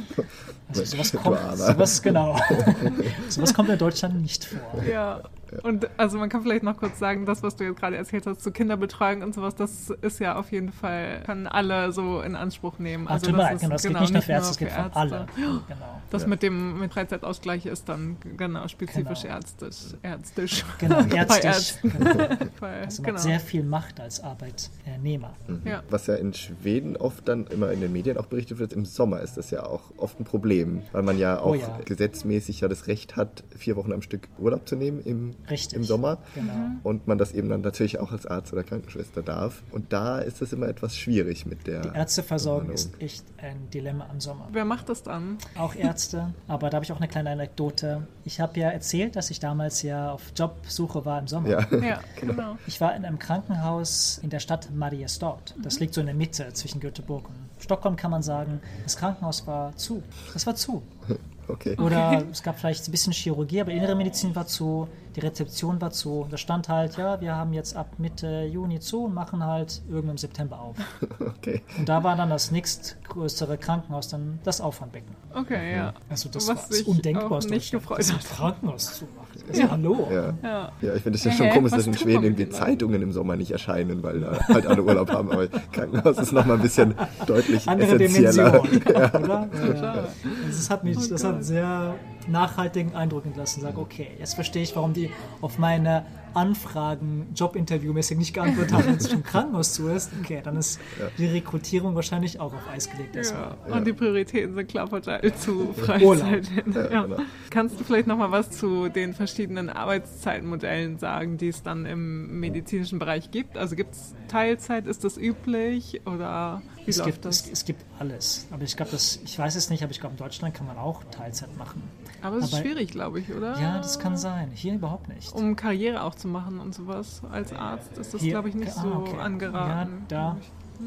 Also 0.67 0.84
sowas 0.84 1.12
kommt, 1.13 1.38
sowas, 1.58 2.02
genau. 2.02 2.38
sowas 3.30 3.54
kommt 3.54 3.69
in 3.69 3.78
Deutschland 3.78 4.19
nicht 4.21 4.45
vor. 4.45 4.84
Ja, 4.84 5.21
und 5.63 5.88
also 5.97 6.17
man 6.17 6.29
kann 6.29 6.41
vielleicht 6.43 6.63
noch 6.63 6.77
kurz 6.77 6.99
sagen, 6.99 7.25
das, 7.25 7.43
was 7.43 7.55
du 7.55 7.63
jetzt 7.63 7.79
gerade 7.79 7.95
erzählt 7.97 8.25
hast 8.25 8.41
zu 8.41 8.51
Kinderbetreuung 8.51 9.21
und 9.21 9.34
sowas, 9.36 9.55
das 9.55 9.89
ist 10.01 10.19
ja 10.19 10.36
auf 10.38 10.51
jeden 10.51 10.71
Fall, 10.71 11.21
können 11.25 11.47
alle 11.47 11.91
so 11.91 12.21
in 12.21 12.36
Anspruch 12.36 12.79
nehmen. 12.79 13.08
Also 13.08 13.31
das 13.31 13.53
ist 13.53 13.62
genau, 13.62 13.73
das 13.73 13.84
geht 13.84 13.99
nicht 14.01 14.13
nur 14.13 14.21
für 14.21 14.31
Ärzte, 14.31 14.47
das 14.49 14.58
geht 14.58 14.71
für 14.71 14.79
Ärzte. 14.79 14.95
alle. 14.99 15.27
Genau. 15.36 16.01
Das 16.12 16.21
Ja. 16.23 16.27
mit 16.27 16.43
dem 16.43 16.79
mit 16.79 16.93
Freizeitausgleich 16.93 17.65
ist 17.65 17.89
dann 17.89 18.17
genau 18.38 18.67
spezifisch 18.67 19.23
Genau. 19.23 19.36
ärztisch. 19.36 19.77
Ärztisch. 20.01 20.65
Genau. 20.79 20.99
Ärzten. 21.15 21.89
Genau. 21.91 22.13
Also 22.62 23.01
man 23.01 23.12
genau. 23.12 23.17
sehr 23.21 23.39
viel 23.39 23.63
Macht 23.63 23.99
als 23.99 24.23
Arbeitnehmer. 24.23 25.34
Ja. 25.65 25.84
Was 25.89 26.08
ja 26.08 26.15
in 26.15 26.34
Schweden 26.34 26.97
oft 26.97 27.27
dann 27.27 27.47
immer 27.47 27.71
in 27.71 27.81
den 27.81 27.91
Medien 27.91 28.17
auch 28.17 28.25
berichtet 28.27 28.60
wird, 28.60 28.73
im 28.73 28.86
Sommer 28.86 29.21
ist 29.21 29.38
das 29.38 29.51
ja 29.51 29.65
auch 29.65 29.81
oft 29.97 30.19
ein 30.19 30.23
Problem, 30.25 30.81
weil 30.91 31.03
man 31.03 31.17
ja 31.17 31.39
auch 31.39 31.51
Oh 31.51 31.55
ja. 31.55 31.79
gesetzmäßig 31.86 32.62
ja 32.62 32.67
das 32.67 32.88
Recht 32.88 33.15
hat, 33.15 33.43
vier 33.55 33.75
Wochen 33.75 33.91
am 33.93 34.01
Stück 34.01 34.27
Urlaub 34.39 34.67
zu 34.67 34.75
nehmen 34.75 34.99
im, 35.01 35.35
Richtig. 35.50 35.78
im 35.78 35.84
Sommer. 35.84 36.17
Genau. 36.34 36.54
Und 36.84 37.08
man 37.08 37.17
das 37.17 37.32
eben 37.34 37.50
dann 37.50 37.62
natürlich 37.62 38.00
auch 38.00 38.12
als 38.12 38.26
Arzt 38.26 38.54
oder 38.54 38.63
Krankenschwester 38.63 39.21
darf. 39.21 39.63
Und 39.71 39.93
da 39.93 40.19
ist 40.19 40.41
es 40.41 40.54
immer 40.54 40.67
etwas 40.67 40.98
schwierig 40.98 41.45
mit 41.45 41.67
der. 41.67 41.82
Die 41.82 41.95
Ärzteversorgung 41.95 42.71
ist 42.71 42.91
echt 43.00 43.26
ein 43.38 43.69
Dilemma 43.74 44.08
am 44.10 44.19
Sommer. 44.19 44.48
Wer 44.52 44.65
macht 44.65 44.89
das 44.89 45.04
dann? 45.04 45.38
Auch 45.58 45.76
Ärzte, 45.76 46.34
aber 46.48 46.69
da 46.69 46.76
habe 46.76 46.86
ich 46.86 46.91
auch 46.91 46.98
eine 46.98 47.08
kleine 47.08 47.32
Anekdote. 47.32 48.08
Ich 48.24 48.39
habe 48.39 48.60
ja 48.60 48.69
erzählt, 48.69 49.15
dass 49.15 49.30
ich 49.30 49.39
damals 49.39 49.82
ja 49.82 50.12
auf 50.12 50.21
Jobsuche 50.36 51.06
war 51.06 51.19
im 51.19 51.28
Sommer. 51.28 51.50
Ja, 51.50 51.67
Ja, 51.71 52.00
genau. 52.19 52.58
Ich 52.67 52.82
war 52.82 52.95
in 52.95 53.06
einem 53.06 53.19
Krankenhaus 53.19 54.19
in 54.21 54.30
der 54.30 54.39
Stadt 54.39 54.69
Mariestad. 54.74 55.56
Das 55.62 55.80
liegt 55.80 55.93
so 55.93 56.02
in 56.02 56.08
der 56.08 56.15
Mitte 56.15 56.52
zwischen 56.54 56.80
Göteborg 56.80 57.28
und 57.28 57.36
Stockholm, 57.60 57.95
kann 57.95 58.12
man 58.12 58.24
sagen. 58.24 58.60
Das 58.84 58.98
Krankenhaus 58.98 59.45
war 59.48 59.76
zu. 59.76 60.04
Das 60.34 60.45
war 60.45 60.56
zu. 60.56 60.84
okay. 61.48 61.78
Oder 61.78 62.24
es 62.32 62.43
gab 62.43 62.60
vielleicht 62.60 62.88
ein 62.88 62.91
bisschen 62.91 63.13
Chirurgie, 63.13 63.62
aber 63.62 63.71
innere 63.71 63.95
Medizin 63.95 64.36
war 64.36 64.48
zu, 64.48 64.88
die 65.15 65.21
Rezeption 65.21 65.80
war 65.80 65.91
zu. 65.91 66.28
Da 66.30 66.38
stand 66.38 66.67
halt, 66.69 66.97
ja, 66.97 67.21
wir 67.21 67.36
haben 67.36 67.54
jetzt 67.54 67.75
ab 67.75 67.88
Mitte 67.97 68.43
Juni 68.51 68.80
zu 68.80 69.06
und 69.06 69.13
machen 69.13 69.43
halt 69.43 69.82
irgendwann 69.88 70.12
im 70.12 70.17
September 70.17 70.60
auf. 70.60 70.75
okay. 71.19 71.62
Und 71.78 71.88
da 71.88 72.04
war 72.04 72.15
dann 72.15 72.30
das 72.30 72.51
nächstgrößere 72.51 73.58
Krankenhaus, 73.58 74.10
dann 74.10 74.39
das 74.43 74.62
Auffangbecken. 74.62 75.15
Okay, 75.34 75.75
ja. 75.75 75.93
Also 76.10 76.30
das 76.30 76.47
Was 76.47 76.69
war 76.69 76.88
undenkbar 76.88 77.25
auch 77.25 77.32
aus 77.38 77.47
nicht 77.47 77.71
gefreut 77.71 77.99
hat. 77.99 78.25
Krankenhaus 78.25 78.99
zumacht. 78.99 79.25
Also, 79.47 79.71
Hallo. 79.71 80.08
Ja. 80.12 80.34
Ja. 80.43 80.71
Ja, 80.82 80.95
ich 80.95 81.04
finde 81.04 81.17
es 81.17 81.23
ja 81.23 81.32
schon 81.32 81.49
komisch, 81.49 81.71
was 81.71 81.80
dass 81.80 81.88
in 81.88 81.93
Schweden 81.97 82.23
irgendwie? 82.23 82.49
Zeitungen 82.49 83.01
im 83.01 83.12
Sommer 83.12 83.36
nicht 83.36 83.51
erscheinen, 83.51 84.01
weil 84.04 84.21
da 84.21 84.39
halt 84.47 84.65
alle 84.65 84.84
Urlaub 84.84 85.12
haben. 85.12 85.32
Aber 85.32 85.47
Krankenhaus 85.71 86.17
ist 86.17 86.32
nochmal 86.32 86.58
ein 86.58 86.62
bisschen 86.62 86.95
deutlich 87.25 87.67
Andere 87.67 88.04
essentieller. 88.04 88.62
Dimension, 88.62 88.86
oder? 89.23 89.49
Ja. 89.54 89.73
Ja. 89.75 89.91
Also 89.93 90.08
das 90.47 90.69
hat 90.69 90.84
mich, 90.84 90.97
Oh 90.97 91.08
das 91.10 91.23
hat 91.23 91.43
sehr 91.43 91.95
nachhaltigen 92.27 92.95
Eindruck 92.95 93.23
hinterlassen. 93.23 93.61
Sag, 93.61 93.77
okay, 93.77 94.07
jetzt 94.19 94.35
verstehe 94.35 94.63
ich, 94.63 94.75
warum 94.75 94.93
die 94.93 95.09
auf 95.41 95.57
meine 95.57 96.05
Anfragen 96.35 97.27
Jobinterviewmäßig 97.33 98.17
nicht 98.17 98.33
geantwortet 98.33 98.73
haben, 98.73 98.85
wenn 98.88 98.95
es 98.95 99.09
schon 99.09 99.23
Krankenhaus 99.23 99.73
zu 99.73 99.88
ist. 99.88 100.11
Okay, 100.21 100.41
dann 100.43 100.57
ist 100.57 100.81
die 101.17 101.27
Rekrutierung 101.27 101.95
wahrscheinlich 101.95 102.41
auch 102.41 102.53
auf 102.53 102.67
Eis 102.69 102.89
gelegt 102.89 103.15
erstmal. 103.15 103.55
Ja. 103.67 103.75
Und 103.75 103.88
die 103.88 103.93
Prioritäten 103.93 104.53
sind 104.53 104.67
klar 104.67 104.88
verteilt 104.88 105.39
zu. 105.39 105.73
Freizeit. 105.73 106.45
Ja, 106.75 107.03
genau. 107.03 107.17
Kannst 107.49 107.79
du 107.79 107.83
vielleicht 107.83 108.07
noch 108.07 108.17
mal 108.17 108.31
was 108.31 108.51
zu 108.51 108.89
den 108.89 109.13
verschiedenen 109.13 109.69
Arbeitszeitmodellen 109.69 110.97
sagen, 110.97 111.38
die 111.38 111.47
es 111.47 111.63
dann 111.63 111.85
im 111.85 112.39
medizinischen 112.39 112.99
Bereich 112.99 113.31
gibt? 113.31 113.57
Also 113.57 113.75
gibt 113.75 113.93
es 113.95 114.13
Teilzeit, 114.27 114.88
ist 114.88 115.03
das 115.03 115.17
üblich 115.17 116.01
oder 116.05 116.61
wie 116.83 116.89
Es 116.89 116.97
läuft 116.97 117.11
gibt, 117.11 117.25
das? 117.25 117.41
es, 117.45 117.51
es 117.51 117.65
gibt 117.65 117.85
alles. 117.97 118.47
Aber 118.51 118.63
ich 118.63 118.75
glaube, 118.75 118.91
das, 118.91 119.19
ich 119.23 119.39
weiß 119.39 119.55
es 119.55 119.69
nicht, 119.69 119.83
aber 119.83 119.91
ich 119.91 119.99
glaube, 119.99 120.13
in 120.13 120.17
Deutschland 120.17 120.53
kann 120.53 120.67
man 120.67 120.77
auch 120.77 121.03
Teilzeit 121.05 121.55
machen. 121.57 121.81
Aber 122.21 122.38
es 122.38 122.51
ist 122.51 122.58
schwierig, 122.58 122.91
glaube 122.91 123.19
ich, 123.19 123.34
oder? 123.34 123.60
Ja, 123.60 123.78
das 123.78 123.99
kann 123.99 124.17
sein. 124.17 124.51
Hier 124.54 124.73
überhaupt 124.73 125.10
nicht. 125.10 125.34
Um 125.34 125.56
Karriere 125.56 126.04
auch 126.04 126.15
zu 126.15 126.28
machen 126.28 126.60
und 126.60 126.73
sowas 126.73 127.21
als 127.32 127.54
Arzt 127.54 127.97
ist 127.97 128.13
das, 128.13 128.21
glaube 128.21 128.49
ich, 128.49 128.56
nicht 128.56 128.75
ah, 128.78 128.82
so 128.82 128.88
okay. 128.93 129.17
angeraten. 129.19 130.06
Ja, 130.10 130.36
da, 130.36 130.38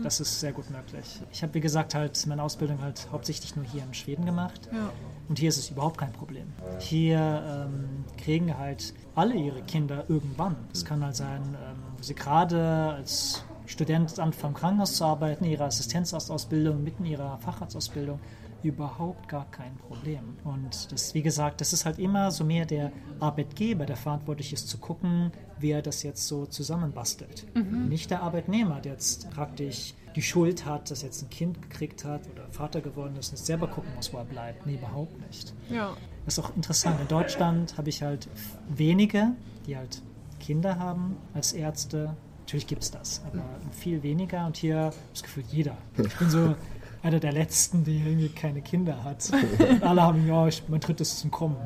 das 0.03 0.21
ist 0.21 0.41
sehr 0.41 0.53
gut 0.53 0.71
möglich. 0.71 1.21
Ich 1.33 1.43
habe, 1.43 1.55
wie 1.55 1.61
gesagt, 1.61 1.95
halt 1.95 2.27
meine 2.27 2.43
Ausbildung 2.43 2.81
halt 2.83 3.09
hauptsächlich 3.11 3.57
nur 3.57 3.65
hier 3.65 3.83
in 3.83 3.95
Schweden 3.95 4.27
gemacht. 4.27 4.69
Ja. 4.73 4.91
Und 5.29 5.39
hier 5.39 5.49
ist 5.49 5.59
es 5.59 5.71
überhaupt 5.71 5.99
kein 5.99 6.13
Problem. 6.13 6.47
Hier 6.79 7.67
ähm, 7.69 8.05
kriegen 8.17 8.57
halt 8.57 8.95
alle 9.15 9.35
ihre 9.35 9.63
Kinder 9.63 10.05
irgendwann. 10.09 10.57
Es 10.73 10.85
kann 10.85 11.05
halt 11.05 11.17
sein, 11.17 11.43
ähm, 11.43 11.77
wo 11.97 12.03
sie 12.03 12.15
gerade 12.15 12.95
als 12.97 13.45
Student 13.67 14.19
anfangen, 14.19 14.55
im 14.55 14.61
Krankenhaus 14.61 14.95
zu 14.95 15.05
arbeiten, 15.05 15.45
ihre 15.45 15.65
Assistenzarztausbildung, 15.65 16.83
mitten 16.83 17.05
in 17.05 17.13
ihrer 17.13 17.39
Facharztausbildung. 17.39 18.19
Überhaupt 18.63 19.29
gar 19.29 19.49
kein 19.51 19.77
Problem. 19.77 20.37
Und 20.45 20.91
das, 20.93 21.15
wie 21.15 21.23
gesagt, 21.23 21.61
das 21.61 21.73
ist 21.73 21.85
halt 21.85 21.99
immer 21.99 22.31
so 22.31 22.45
mehr 22.45 22.67
der 22.67 22.93
Arbeitgeber, 23.21 23.87
der 23.87 23.97
verantwortlich 23.97 24.53
ist, 24.53 24.69
zu 24.69 24.79
gucken, 24.79 25.31
wie 25.59 25.71
er 25.71 25.83
das 25.83 26.03
jetzt 26.03 26.27
so 26.27 26.47
zusammenbastelt. 26.47 27.47
Nicht 27.55 28.11
der 28.11 28.23
Arbeitnehmer, 28.23 28.81
der 28.81 28.93
jetzt 28.93 29.31
praktisch 29.31 29.95
die 30.17 30.23
Schuld 30.23 30.67
hat, 30.67 30.91
dass 30.91 31.03
jetzt 31.03 31.23
ein 31.23 31.31
Kind 31.31 31.63
gekriegt 31.63 32.05
hat 32.05 32.23
oder 32.33 32.49
Vater 32.51 32.81
geworden 32.81 33.15
ist 33.17 33.29
und 33.31 33.39
jetzt 33.39 33.47
selber 33.47 33.69
gucken 33.69 33.95
muss, 33.95 34.13
wo 34.13 34.19
er 34.19 34.25
bleibt. 34.25 34.67
Nee, 34.67 34.75
überhaupt 34.75 35.21
nicht. 35.27 35.55
ja. 35.71 35.97
Das 36.25 36.37
ist 36.37 36.45
auch 36.45 36.55
interessant. 36.57 37.01
In 37.01 37.09
Deutschland 37.09 37.79
habe 37.79 37.89
ich 37.89 38.03
halt 38.03 38.29
wenige, 38.69 39.33
die 39.67 39.79
halt 39.79 40.03
Kinder 40.41 40.79
haben 40.79 41.17
als 41.33 41.55
Ärzte. 41.55 42.15
Natürlich 42.41 42.67
gibt 42.67 42.83
es 42.83 42.91
das, 42.91 43.23
aber 43.27 43.43
viel 43.71 44.03
weniger. 44.03 44.45
Und 44.45 44.59
hier 44.59 44.93
das 45.13 45.23
Gefühl, 45.23 45.45
jeder. 45.51 45.77
Ich 45.97 46.15
bin 46.17 46.29
so 46.29 46.55
einer 47.03 47.21
der 47.21 47.33
letzten, 47.33 47.85
die 47.85 47.99
irgendwie 47.99 48.29
keine 48.29 48.61
Kinder 48.61 49.05
hat. 49.05 49.31
Und 49.59 49.83
alle 49.83 50.03
haben, 50.03 50.27
ja, 50.27 50.49
ich, 50.49 50.63
mein 50.69 50.81
drittes 50.81 51.21
zum 51.21 51.31
Kommen. 51.31 51.57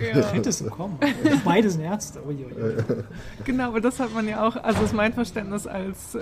Ja. 0.00 0.20
Drittes 0.20 0.58
zum 0.58 0.70
Kommen. 0.70 0.98
Beide 1.44 1.70
sind 1.70 1.82
Ärzte. 1.82 2.20
Uiuiui. 2.24 2.84
Genau, 3.44 3.68
aber 3.68 3.80
das 3.80 3.98
hat 3.98 4.14
man 4.14 4.28
ja 4.28 4.46
auch, 4.46 4.56
also 4.56 4.82
ist 4.84 4.94
mein 4.94 5.12
Verständnis 5.12 5.66
als, 5.66 6.14
äh, 6.14 6.20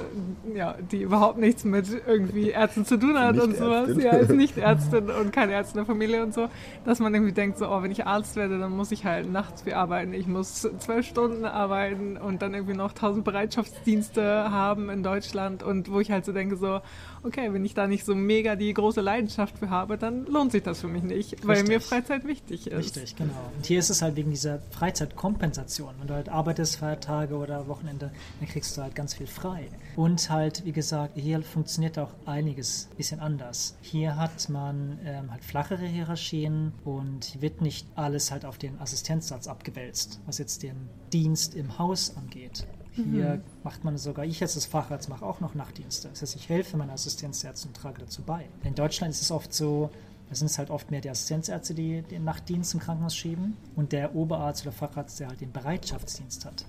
ja, 0.55 0.77
die 0.91 1.03
überhaupt 1.03 1.39
nichts 1.39 1.65
mit 1.65 1.87
irgendwie 2.07 2.51
Ärzten 2.51 2.85
zu 2.85 2.99
tun 2.99 3.19
hat 3.19 3.39
und 3.39 3.57
sowas, 3.57 3.91
ja, 4.03 4.11
als 4.11 4.29
Nicht-Ärztin 4.31 5.11
und 5.11 5.33
keine 5.33 5.53
Ärztin 5.53 5.79
der 5.79 5.87
Familie 5.87 6.23
und 6.23 6.33
so, 6.33 6.49
dass 6.85 7.01
man 7.01 7.15
irgendwie 7.15 7.33
denkt, 7.33 7.59
so, 7.59 7.69
oh, 7.69 7.83
wenn 7.83 7.91
ich 7.91 8.07
Arzt 8.07 8.37
werde, 8.37 8.59
dann 8.59 8.75
muss 8.77 8.93
ich 8.93 9.05
halt 9.05 9.31
nachts 9.31 9.63
viel 9.63 9.75
arbeiten, 9.75 10.13
ich 10.15 10.27
muss 10.27 10.69
zwölf 10.79 11.07
Stunden 11.07 11.45
arbeiten 11.45 12.17
und 12.17 12.43
dann 12.43 12.55
irgendwie 12.55 12.77
noch 12.77 12.93
tausend 12.93 13.25
Bereitschaftsdienste 13.25 14.51
haben 14.51 14.91
in 14.91 15.03
Deutschland 15.03 15.63
und 15.63 15.91
wo 15.91 16.01
ich 16.01 16.11
halt 16.11 16.25
so 16.25 16.33
denke, 16.33 16.57
so, 16.57 16.81
okay, 17.25 17.53
wenn 17.53 17.65
ich 17.65 17.75
da 17.75 17.87
nicht 17.87 18.05
so 18.05 18.15
mega 18.15 18.57
die 18.57 18.73
große 18.73 19.01
Leidenschaft 19.01 19.59
für 19.59 19.71
habe, 19.71 19.99
dann 19.99 20.27
lohnt 20.27 20.53
sich 20.53 20.63
das 20.63 20.81
für 20.81 20.89
mich 20.89 21.03
nicht, 21.03 21.47
weil 21.47 21.57
Richtig. 21.57 21.69
mir 21.69 21.81
Freizeit 21.81 22.25
wichtig 22.27 22.67
ist. 22.67 22.97
Richtig, 22.97 23.17
genau. 23.17 23.51
Und 23.57 23.67
hier 23.67 23.79
ist 23.79 23.91
es 23.91 24.03
halt 24.03 24.17
wegen 24.17 24.31
dieser 24.31 24.61
Freizeitkompensation. 24.71 25.95
Wenn 25.99 26.07
du 26.07 26.15
halt 26.15 26.29
arbeitest, 26.29 26.77
Feiertage 26.77 27.35
oder 27.37 27.67
Wochenende, 27.69 28.13
dann 28.41 28.49
kriegst 28.49 28.77
du 28.77 28.83
halt 28.83 28.95
ganz 28.95 29.15
viel 29.15 29.27
frei. 29.27 29.69
Und 29.97 30.31
halt, 30.31 30.65
wie 30.65 30.73
gesagt, 30.73 31.17
hier 31.17 31.43
funktioniert 31.43 31.99
auch 31.99 32.11
einiges 32.27 32.89
ein 32.91 32.97
bisschen 32.97 33.21
anders. 33.21 33.77
Hier 33.81 34.17
hat 34.17 34.49
man 34.49 34.99
ähm, 35.05 35.31
halt 35.31 35.45
flachere 35.45 35.87
Hierarchien 35.87 36.73
und 36.85 37.41
wird 37.41 37.61
nicht 37.61 37.87
alles 37.95 38.31
halt 38.31 38.45
auf 38.45 38.59
den 38.59 38.79
Assistenzsatz 38.81 39.47
abgewälzt, 39.47 40.21
was 40.27 40.39
jetzt 40.39 40.63
den 40.63 40.89
Dienst 41.13 41.55
im 41.55 41.79
Haus 41.79 42.17
angeht. 42.17 42.67
Hier 42.95 43.43
macht 43.65 43.85
man 43.85 43.99
sogar, 43.99 44.25
ich 44.25 44.41
jetzt 44.41 44.57
als 44.57 44.67
Facharzt 44.67 45.09
mache 45.09 45.25
auch 45.25 45.41
noch 45.41 45.55
Nachtdienste. 45.55 46.09
Das 46.09 46.23
heißt, 46.23 46.37
ich 46.37 46.49
helfe 46.49 46.77
meinen 46.77 46.91
Assistenzärzten 46.91 47.71
und 47.71 47.77
trage 47.77 48.01
dazu 48.01 48.23
bei. 48.23 48.47
In 48.63 48.75
Deutschland 48.75 49.13
ist 49.13 49.23
es 49.23 49.31
oft 49.31 49.53
so, 49.53 49.91
da 50.29 50.35
sind 50.35 50.47
es 50.47 50.59
halt 50.59 50.71
oft 50.71 50.91
mehr 50.91 51.01
die 51.01 51.11
Assistenzärzte, 51.11 51.75
die 51.75 52.03
den 52.03 52.25
Nachtdienst 52.25 52.73
im 52.75 52.81
Krankenhaus 52.81 53.17
schieben 53.17 53.57
und 53.75 53.93
der 53.93 54.15
Oberarzt 54.15 54.63
oder 54.63 54.73
Facharzt, 54.73 55.19
der 55.19 55.29
halt 55.29 55.41
den 55.41 55.53
Bereitschaftsdienst 55.53 56.45
hat. 56.45 56.65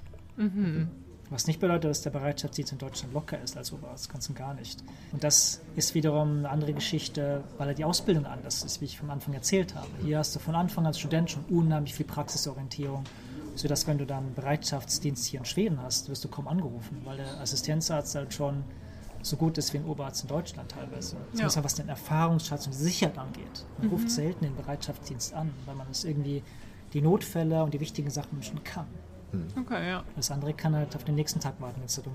Was 1.29 1.47
nicht 1.47 1.59
bedeutet, 1.59 1.89
dass 1.89 2.01
der 2.01 2.11
Bereitschaftsdienst 2.11 2.71
in 2.71 2.77
Deutschland 2.77 3.13
locker 3.13 3.41
ist 3.41 3.57
als 3.57 3.71
Oberarzt, 3.73 4.11
ganz 4.11 4.29
und 4.29 4.35
gar 4.35 4.53
nicht. 4.53 4.83
Und 5.11 5.23
das 5.23 5.61
ist 5.75 5.95
wiederum 5.95 6.39
eine 6.39 6.49
andere 6.49 6.73
Geschichte, 6.73 7.43
weil 7.57 7.73
die 7.73 7.83
Ausbildung 7.83 8.25
anders 8.25 8.63
ist, 8.63 8.81
wie 8.81 8.85
ich 8.85 8.99
vom 8.99 9.09
Anfang 9.09 9.33
erzählt 9.33 9.73
habe. 9.73 9.87
Hier 10.03 10.19
hast 10.19 10.35
du 10.35 10.39
von 10.39 10.53
Anfang 10.53 10.85
als 10.85 10.99
Student 10.99 11.31
schon 11.31 11.43
unheimlich 11.45 11.95
viel 11.95 12.05
Praxisorientierung, 12.05 13.03
sodass 13.55 13.87
wenn 13.87 13.97
du 13.97 14.05
dann 14.05 14.33
Bereitschaftsdienst 14.33 15.25
hier 15.25 15.39
in 15.39 15.45
Schweden 15.45 15.81
hast, 15.81 16.09
wirst 16.09 16.23
du 16.23 16.27
kaum 16.27 16.47
angerufen, 16.47 17.01
weil 17.03 17.17
der 17.17 17.39
Assistenzarzt 17.39 18.15
halt 18.15 18.33
schon 18.33 18.63
so 19.21 19.37
gut 19.37 19.57
ist 19.57 19.73
wie 19.73 19.77
ein 19.77 19.85
Oberarzt 19.85 20.23
in 20.23 20.29
Deutschland 20.29 20.71
teilweise. 20.71 21.15
Ja. 21.15 21.21
Zumindest 21.31 21.63
was 21.63 21.75
den 21.75 21.89
Erfahrungsschatz 21.89 22.67
und 22.67 22.73
die 22.73 22.83
Sicherheit 22.83 23.17
angeht. 23.17 23.65
Man 23.79 23.89
ruft 23.89 24.11
selten 24.11 24.45
den 24.45 24.55
Bereitschaftsdienst 24.55 25.33
an, 25.33 25.51
weil 25.65 25.75
man 25.75 25.87
es 25.89 26.03
irgendwie 26.03 26.43
die 26.93 27.01
Notfälle 27.01 27.63
und 27.63 27.73
die 27.73 27.79
wichtigen 27.79 28.09
Sachen 28.09 28.43
schon 28.43 28.63
kann. 28.63 28.85
Okay, 29.59 29.89
ja. 29.89 30.03
Das 30.15 30.31
andere 30.31 30.53
kann 30.53 30.75
halt 30.75 30.95
auf 30.95 31.03
den 31.03 31.15
nächsten 31.15 31.39
Tag 31.39 31.59
warten, 31.59 31.79
wenn 31.79 31.87
es 31.87 31.97
halt 31.97 32.07
um 32.07 32.13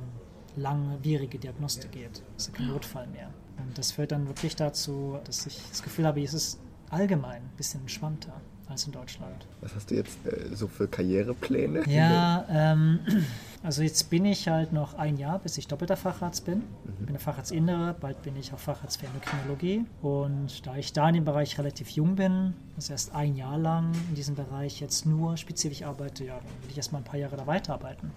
langwierige 0.56 1.38
Diagnostik 1.38 1.92
geht. 1.92 2.22
Das 2.34 2.46
ist 2.46 2.48
ja 2.48 2.54
kein 2.54 2.68
Notfall 2.68 3.06
mehr. 3.08 3.30
Und 3.58 3.76
das 3.76 3.92
führt 3.92 4.12
dann 4.12 4.26
wirklich 4.26 4.56
dazu, 4.56 5.18
dass 5.24 5.46
ich 5.46 5.60
das 5.68 5.82
Gefühl 5.82 6.06
habe, 6.06 6.22
es 6.22 6.32
ist 6.32 6.60
allgemein 6.90 7.42
ein 7.42 7.56
bisschen 7.56 7.80
entspannter 7.80 8.32
als 8.68 8.86
in 8.86 8.92
Deutschland. 8.92 9.46
Was 9.62 9.74
hast 9.74 9.90
du 9.90 9.96
jetzt 9.96 10.24
äh, 10.26 10.54
so 10.54 10.68
für 10.68 10.86
Karrierepläne? 10.86 11.82
Ja, 11.88 12.44
ähm, 12.48 13.00
also 13.64 13.82
jetzt 13.82 14.10
bin 14.10 14.24
ich 14.24 14.46
halt 14.46 14.72
noch 14.72 14.94
ein 14.94 15.16
Jahr, 15.16 15.40
bis 15.40 15.58
ich 15.58 15.66
doppelter 15.66 15.96
Facharzt 15.96 16.44
bin. 16.44 16.62
Ich 17.00 17.06
bin 17.06 17.14
der 17.14 17.18
Facharzt 17.18 17.50
Innere, 17.50 17.96
bald 18.00 18.22
bin 18.22 18.36
ich 18.36 18.52
auch 18.52 18.60
Facharzt 18.60 19.00
für 19.00 19.06
Endokrinologie. 19.06 19.84
Und 20.02 20.64
da 20.68 20.76
ich 20.76 20.92
da 20.92 21.08
in 21.08 21.16
dem 21.16 21.24
Bereich 21.24 21.58
relativ 21.58 21.90
jung 21.90 22.14
bin, 22.14 22.54
also 22.76 22.92
erst 22.92 23.12
ein 23.12 23.34
Jahr 23.34 23.58
lang 23.58 23.90
in 24.08 24.14
diesem 24.14 24.36
Bereich 24.36 24.80
jetzt 24.80 25.04
nur 25.04 25.36
spezifisch 25.36 25.82
arbeite, 25.82 26.24
ja, 26.24 26.34
dann 26.34 26.62
will 26.62 26.70
ich 26.70 26.76
erstmal 26.76 27.00
ein 27.00 27.04
paar 27.04 27.18
Jahre 27.18 27.36
da 27.36 27.48
weiterarbeiten, 27.48 28.12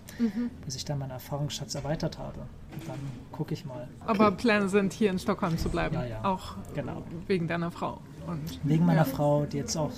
bis 0.65 0.75
ich 0.75 0.85
dann 0.85 0.99
meinen 0.99 1.11
Erfahrungsschatz 1.11 1.73
erweitert 1.73 2.19
habe. 2.19 2.41
Und 2.73 2.87
dann 2.87 2.99
gucke 3.31 3.55
ich 3.55 3.65
mal. 3.65 3.87
Aber 4.01 4.29
Pläne 4.31 4.69
sind, 4.69 4.93
hier 4.93 5.09
in 5.09 5.17
Stockholm 5.17 5.57
zu 5.57 5.69
bleiben. 5.69 5.95
Ja, 5.95 6.05
ja. 6.05 6.23
Auch 6.25 6.57
Genau. 6.75 7.01
wegen 7.25 7.47
deiner 7.47 7.71
Frau. 7.71 7.99
Und, 8.27 8.59
Wegen 8.63 8.85
meiner 8.85 8.99
ja. 8.99 9.05
Frau, 9.05 9.45
die 9.45 9.57
jetzt 9.57 9.75
auch 9.75 9.91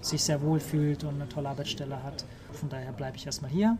sich 0.00 0.22
sehr 0.22 0.40
wohl 0.42 0.60
fühlt 0.60 1.04
und 1.04 1.16
eine 1.16 1.28
tolle 1.28 1.48
Arbeitsstelle 1.48 2.02
hat. 2.02 2.24
Von 2.52 2.68
daher 2.68 2.92
bleibe 2.92 3.16
ich 3.16 3.26
erstmal 3.26 3.50
hier 3.50 3.76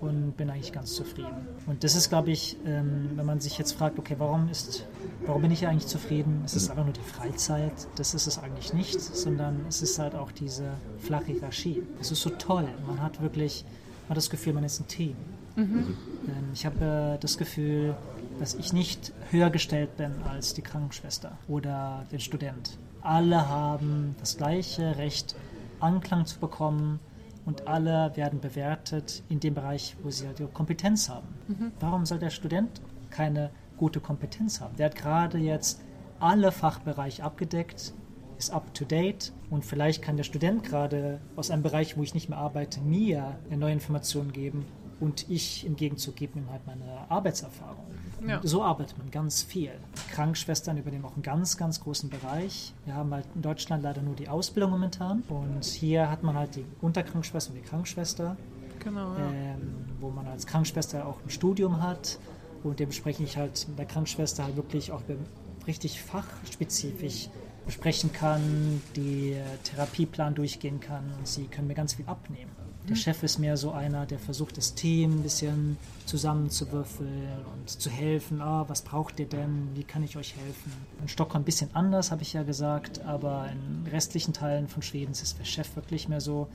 und 0.00 0.36
bin 0.36 0.50
eigentlich 0.50 0.72
ganz 0.72 0.94
zufrieden. 0.94 1.48
Und 1.66 1.82
das 1.82 1.96
ist, 1.96 2.08
glaube 2.08 2.30
ich, 2.30 2.56
ähm, 2.66 3.10
wenn 3.14 3.26
man 3.26 3.40
sich 3.40 3.58
jetzt 3.58 3.72
fragt, 3.72 3.98
okay, 3.98 4.16
warum 4.18 4.48
ist, 4.48 4.86
warum 5.24 5.42
bin 5.42 5.50
ich 5.50 5.66
eigentlich 5.66 5.86
zufrieden? 5.86 6.42
Es 6.44 6.54
ist 6.54 6.70
einfach 6.70 6.84
nur 6.84 6.92
die 6.92 7.00
Freizeit. 7.00 7.72
Das 7.96 8.14
ist 8.14 8.26
es 8.26 8.38
eigentlich 8.38 8.74
nicht, 8.74 9.00
sondern 9.00 9.64
es 9.68 9.82
ist 9.82 9.98
halt 9.98 10.14
auch 10.14 10.30
diese 10.30 10.74
flache 10.98 11.32
Hierarchie. 11.32 11.82
Es 12.00 12.10
ist 12.10 12.20
so 12.20 12.30
toll. 12.30 12.68
Man 12.86 13.02
hat 13.02 13.20
wirklich, 13.22 13.64
man 14.04 14.10
hat 14.10 14.16
das 14.18 14.30
Gefühl, 14.30 14.52
man 14.52 14.64
ist 14.64 14.80
ein 14.80 14.86
Team. 14.88 15.16
Ähm, 15.56 16.50
ich 16.52 16.66
habe 16.66 17.14
äh, 17.16 17.18
das 17.18 17.38
Gefühl, 17.38 17.96
dass 18.38 18.54
ich 18.54 18.72
nicht 18.72 19.12
höher 19.30 19.50
gestellt 19.50 19.96
bin 19.96 20.12
als 20.28 20.54
die 20.54 20.62
Krankenschwester 20.62 21.32
oder 21.48 22.04
den 22.12 22.20
Student. 22.20 22.78
Alle 23.06 23.48
haben 23.48 24.16
das 24.18 24.36
gleiche 24.36 24.96
Recht, 24.98 25.36
Anklang 25.78 26.26
zu 26.26 26.40
bekommen 26.40 26.98
und 27.44 27.68
alle 27.68 28.10
werden 28.16 28.40
bewertet 28.40 29.22
in 29.28 29.38
dem 29.38 29.54
Bereich, 29.54 29.96
wo 30.02 30.10
sie 30.10 30.26
halt 30.26 30.40
ihre 30.40 30.48
Kompetenz 30.48 31.08
haben. 31.08 31.28
Warum 31.78 32.04
soll 32.04 32.18
der 32.18 32.30
Student 32.30 32.80
keine 33.10 33.50
gute 33.76 34.00
Kompetenz 34.00 34.60
haben? 34.60 34.74
Der 34.74 34.86
hat 34.86 34.96
gerade 34.96 35.38
jetzt 35.38 35.80
alle 36.18 36.50
Fachbereiche 36.50 37.22
abgedeckt, 37.22 37.94
ist 38.38 38.50
up 38.50 38.74
to 38.74 38.84
date 38.84 39.32
und 39.50 39.64
vielleicht 39.64 40.02
kann 40.02 40.16
der 40.16 40.24
Student 40.24 40.64
gerade 40.64 41.20
aus 41.36 41.52
einem 41.52 41.62
Bereich, 41.62 41.96
wo 41.96 42.02
ich 42.02 42.12
nicht 42.12 42.28
mehr 42.28 42.38
arbeite, 42.38 42.80
mir 42.80 43.36
neue 43.50 43.74
Informationen 43.74 44.32
geben 44.32 44.66
und 45.00 45.28
ich 45.28 45.66
im 45.66 45.76
Gegenzug 45.76 46.16
gebe 46.16 46.38
ihm 46.38 46.50
halt 46.50 46.66
meine 46.66 47.10
Arbeitserfahrung. 47.10 47.84
Ja. 48.26 48.40
So 48.42 48.62
arbeitet 48.62 48.96
man 48.98 49.10
ganz 49.10 49.42
viel. 49.42 49.72
Krankenschwestern 50.10 50.78
übernehmen 50.78 51.04
auch 51.04 51.14
einen 51.14 51.22
ganz, 51.22 51.56
ganz 51.56 51.80
großen 51.80 52.08
Bereich. 52.08 52.72
Wir 52.84 52.94
haben 52.94 53.12
halt 53.12 53.26
in 53.34 53.42
Deutschland 53.42 53.82
leider 53.82 54.02
nur 54.02 54.14
die 54.14 54.28
Ausbildung 54.28 54.70
momentan 54.70 55.22
und 55.28 55.64
hier 55.64 56.10
hat 56.10 56.22
man 56.22 56.34
halt 56.34 56.56
die 56.56 56.64
Unterkrankenschwester 56.80 57.52
und 57.52 57.56
die 57.56 57.68
Krankenschwester 57.68 58.36
Genau, 58.86 59.16
ja. 59.18 59.30
ähm, 59.32 59.84
wo 60.00 60.10
man 60.10 60.28
als 60.28 60.46
Krankenschwester 60.46 61.06
auch 61.06 61.20
ein 61.24 61.30
Studium 61.30 61.82
hat 61.82 62.20
und 62.62 62.78
dementsprechend 62.78 63.26
ich 63.26 63.36
halt 63.36 63.66
mit 63.68 63.78
der 63.78 63.86
Krankenschwester 63.86 64.44
halt 64.44 64.54
wirklich 64.54 64.92
auch 64.92 65.02
richtig 65.66 66.00
fachspezifisch 66.00 67.28
besprechen 67.64 68.12
kann, 68.12 68.80
die 68.94 69.32
äh, 69.32 69.42
Therapieplan 69.64 70.36
durchgehen 70.36 70.78
kann 70.78 71.12
und 71.18 71.26
sie 71.26 71.46
können 71.48 71.66
mir 71.66 71.74
ganz 71.74 71.94
viel 71.94 72.06
abnehmen. 72.06 72.52
Der 72.88 72.94
Chef 72.94 73.24
ist 73.24 73.38
mehr 73.38 73.56
so 73.56 73.72
einer, 73.72 74.06
der 74.06 74.20
versucht, 74.20 74.56
das 74.56 74.74
Team 74.74 75.18
ein 75.18 75.22
bisschen 75.22 75.76
zusammenzuwürfeln 76.04 77.28
und 77.52 77.68
zu 77.68 77.90
helfen. 77.90 78.40
Ah, 78.40 78.64
was 78.68 78.82
braucht 78.82 79.18
ihr 79.18 79.26
denn? 79.26 79.70
Wie 79.74 79.82
kann 79.82 80.04
ich 80.04 80.16
euch 80.16 80.36
helfen? 80.36 80.72
In 81.02 81.08
Stockholm 81.08 81.42
ein 81.42 81.44
bisschen 81.44 81.68
anders, 81.74 82.12
habe 82.12 82.22
ich 82.22 82.32
ja 82.32 82.44
gesagt, 82.44 83.00
aber 83.04 83.48
in 83.50 83.90
restlichen 83.90 84.32
Teilen 84.32 84.68
von 84.68 84.82
Schweden 84.82 85.10
ist 85.10 85.36
der 85.36 85.44
Chef 85.44 85.74
wirklich 85.74 86.08
mehr 86.08 86.20
so, 86.20 86.46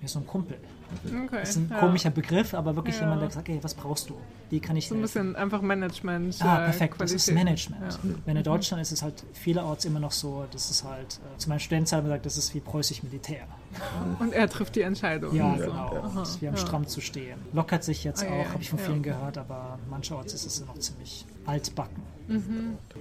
mehr 0.00 0.08
so 0.08 0.18
ein 0.18 0.26
Kumpel. 0.26 0.58
Okay. 1.04 1.26
Das 1.40 1.50
ist 1.50 1.56
ein 1.56 1.68
ja. 1.70 1.78
komischer 1.80 2.10
Begriff, 2.10 2.54
aber 2.54 2.74
wirklich 2.76 2.96
Ja. 2.96 3.02
jemand, 3.02 3.22
der 3.22 3.30
sagt, 3.30 3.48
ey, 3.48 3.58
was 3.62 3.74
brauchst 3.74 4.08
du? 4.10 4.14
Wie 4.50 4.60
kann 4.60 4.76
ich 4.76 4.88
So 4.88 4.94
ein 4.94 5.00
helfen? 5.00 5.32
bisschen 5.32 5.36
einfach 5.36 5.60
Management. 5.60 6.36
Ah, 6.40 6.62
äh, 6.62 6.64
perfekt, 6.64 6.94
das 7.00 7.12
ist 7.12 7.26
Qualität. 7.26 7.44
Management. 7.70 7.98
Wenn 8.24 8.36
in 8.38 8.42
Deutschland 8.42 8.80
ist 8.80 8.92
es 8.92 9.02
halt 9.02 9.22
vielerorts 9.34 9.84
immer 9.84 10.00
noch 10.00 10.12
so, 10.12 10.46
das 10.50 10.70
ist 10.70 10.84
halt, 10.84 11.20
äh, 11.34 11.38
zu 11.38 11.48
meinen 11.50 11.60
Studenten 11.60 11.90
haben 11.92 12.04
wir 12.04 12.08
gesagt, 12.10 12.26
das 12.26 12.38
ist 12.38 12.54
wie 12.54 12.60
preußisch 12.60 13.02
Militär. 13.02 13.40
Ja. 13.74 14.16
Und 14.18 14.32
er 14.32 14.48
trifft 14.48 14.76
die 14.76 14.80
Entscheidung. 14.82 15.34
Ja, 15.34 15.54
So. 15.58 15.64
genau. 15.64 15.74
Aha, 16.02 16.20
Das 16.20 16.30
ist 16.30 16.42
wie 16.42 16.48
am 16.48 16.54
ja. 16.54 16.60
Strand 16.60 16.88
zu 16.88 17.00
stehen. 17.02 17.38
Lockert 17.52 17.84
sich 17.84 18.02
jetzt 18.04 18.22
Ah, 18.22 18.26
ja, 18.26 18.32
auch, 18.42 18.48
habe 18.52 18.62
ich 18.62 18.70
von 18.70 18.78
ja. 18.78 18.84
vielen 18.86 19.02
gehört, 19.02 19.36
aber 19.36 19.78
mancherorts 19.90 20.32
ist 20.32 20.46
es 20.46 20.64
noch 20.66 20.78
ziemlich 20.78 21.26
altbacken. 21.44 22.02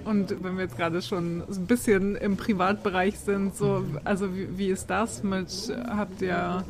Und 0.06 0.41
wenn 0.41 0.56
wir 0.56 0.63
jetzt 0.63 0.78
gerade 0.78 1.02
schon 1.02 1.43
so 1.50 1.60
ein 1.60 1.65
bisschen 1.67 2.15
im 2.15 2.38
Privatbereich 2.38 3.19
sind, 3.19 3.56
so, 3.58 3.80
Mhm. 3.80 4.00
also 4.06 4.34
wie, 4.36 4.58
wie 4.58 4.67
ist 4.69 4.89
das 4.89 5.21
mit, 5.23 5.50
habt 5.89 6.21
ihr 6.21 6.63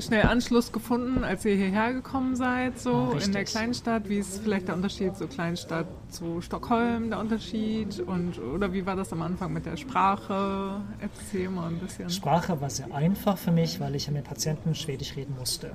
schnell 0.00 0.22
Anschluss 0.26 0.72
gefunden, 0.72 1.24
als 1.24 1.44
ihr 1.44 1.54
hierher 1.56 1.92
gekommen 1.92 2.36
seid, 2.36 2.78
so 2.78 2.90
Ja, 2.90 2.98
in 3.24 3.32
der 3.32 3.40
richtig. 3.42 3.44
Kleinstadt? 3.46 4.08
Wie 4.08 4.18
ist 4.18 4.42
vielleicht 4.42 4.68
der 4.68 4.74
Unterschied 4.76 5.16
so 5.16 5.26
Kleinstadt 5.26 5.86
zu 6.08 6.40
Stockholm, 6.40 7.10
der 7.10 7.18
Unterschied? 7.18 8.00
Und, 8.00 8.38
oder 8.38 8.72
wie 8.72 8.86
war 8.86 8.96
das 8.96 9.12
am 9.12 9.22
Anfang 9.22 9.52
mit 9.52 9.66
der 9.66 9.76
Sprache? 9.76 10.80
Erzähl 11.00 11.48
mal 11.50 11.68
ein 11.68 11.78
bisschen. 11.78 12.08
Sprache 12.10 12.60
war 12.60 12.70
sehr 12.70 12.92
einfach 12.94 13.36
für 13.38 13.50
mich, 13.50 13.80
weil 13.80 13.94
ich 13.94 14.10
mit 14.10 14.24
Patienten 14.24 14.74
Schwedisch 14.74 15.16
reden 15.16 15.34
musste. 15.38 15.72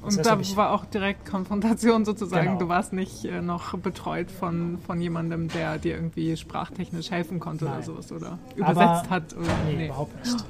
Das 0.00 0.14
Und 0.16 0.26
heißt, 0.26 0.52
da 0.52 0.56
war 0.56 0.70
auch 0.72 0.84
direkt 0.86 1.26
Konfrontation 1.28 2.04
sozusagen. 2.04 2.46
Genau. 2.46 2.58
Du 2.60 2.68
warst 2.68 2.92
nicht 2.92 3.24
äh, 3.24 3.42
noch 3.42 3.76
betreut 3.78 4.30
von, 4.30 4.78
von 4.86 5.00
jemandem, 5.00 5.48
der 5.48 5.76
dir 5.78 5.96
irgendwie 5.96 6.36
sprachtechnisch 6.36 7.10
helfen 7.10 7.40
konnte 7.40 7.64
oder 7.64 7.74
Nein. 7.74 7.82
sowas 7.82 8.12
oder 8.12 8.38
Aber- 8.60 8.72
übersetzt 8.72 9.10
hat. 9.10 9.36
Oder, 9.36 9.48
Nee, 9.66 9.86
überhaupt 9.86 10.24
nicht. 10.24 10.44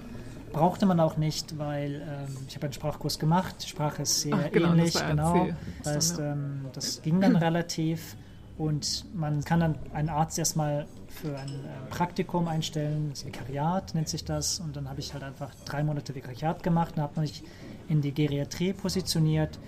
Brauchte 0.58 0.86
man 0.86 0.98
auch 0.98 1.16
nicht, 1.16 1.56
weil 1.56 2.02
ähm, 2.02 2.36
ich 2.48 2.56
habe 2.56 2.66
einen 2.66 2.72
Sprachkurs 2.72 3.20
gemacht. 3.20 3.54
Die 3.62 3.68
Sprache 3.68 4.02
ist 4.02 4.22
sehr 4.22 4.34
Ach, 4.34 4.50
genau, 4.50 4.70
das 4.70 4.78
ähnlich, 4.78 4.94
war 4.96 5.08
genau. 5.08 5.48
Das 5.84 5.94
heißt, 5.94 6.18
ähm, 6.18 6.66
das 6.72 7.00
ging 7.02 7.20
dann 7.20 7.36
relativ. 7.48 8.16
Und 8.56 9.04
man 9.14 9.44
kann 9.44 9.60
dann 9.60 9.76
einen 9.92 10.08
Arzt 10.08 10.36
erstmal 10.36 10.86
für 11.08 11.38
ein 11.38 11.48
äh, 11.48 11.90
Praktikum 11.90 12.48
einstellen, 12.48 13.10
das 13.10 13.24
Vikariat 13.24 13.94
nennt 13.94 14.08
sich 14.08 14.24
das. 14.24 14.58
Und 14.58 14.74
dann 14.74 14.90
habe 14.90 14.98
ich 14.98 15.14
halt 15.14 15.22
einfach 15.22 15.54
drei 15.64 15.84
Monate 15.84 16.12
Vikariat 16.14 16.64
gemacht 16.64 16.94
und 16.96 17.02
habe 17.02 17.20
mich 17.20 17.44
in 17.88 18.00
die 18.00 18.12
Geriatrie 18.12 18.72
positioniert, 18.72 19.60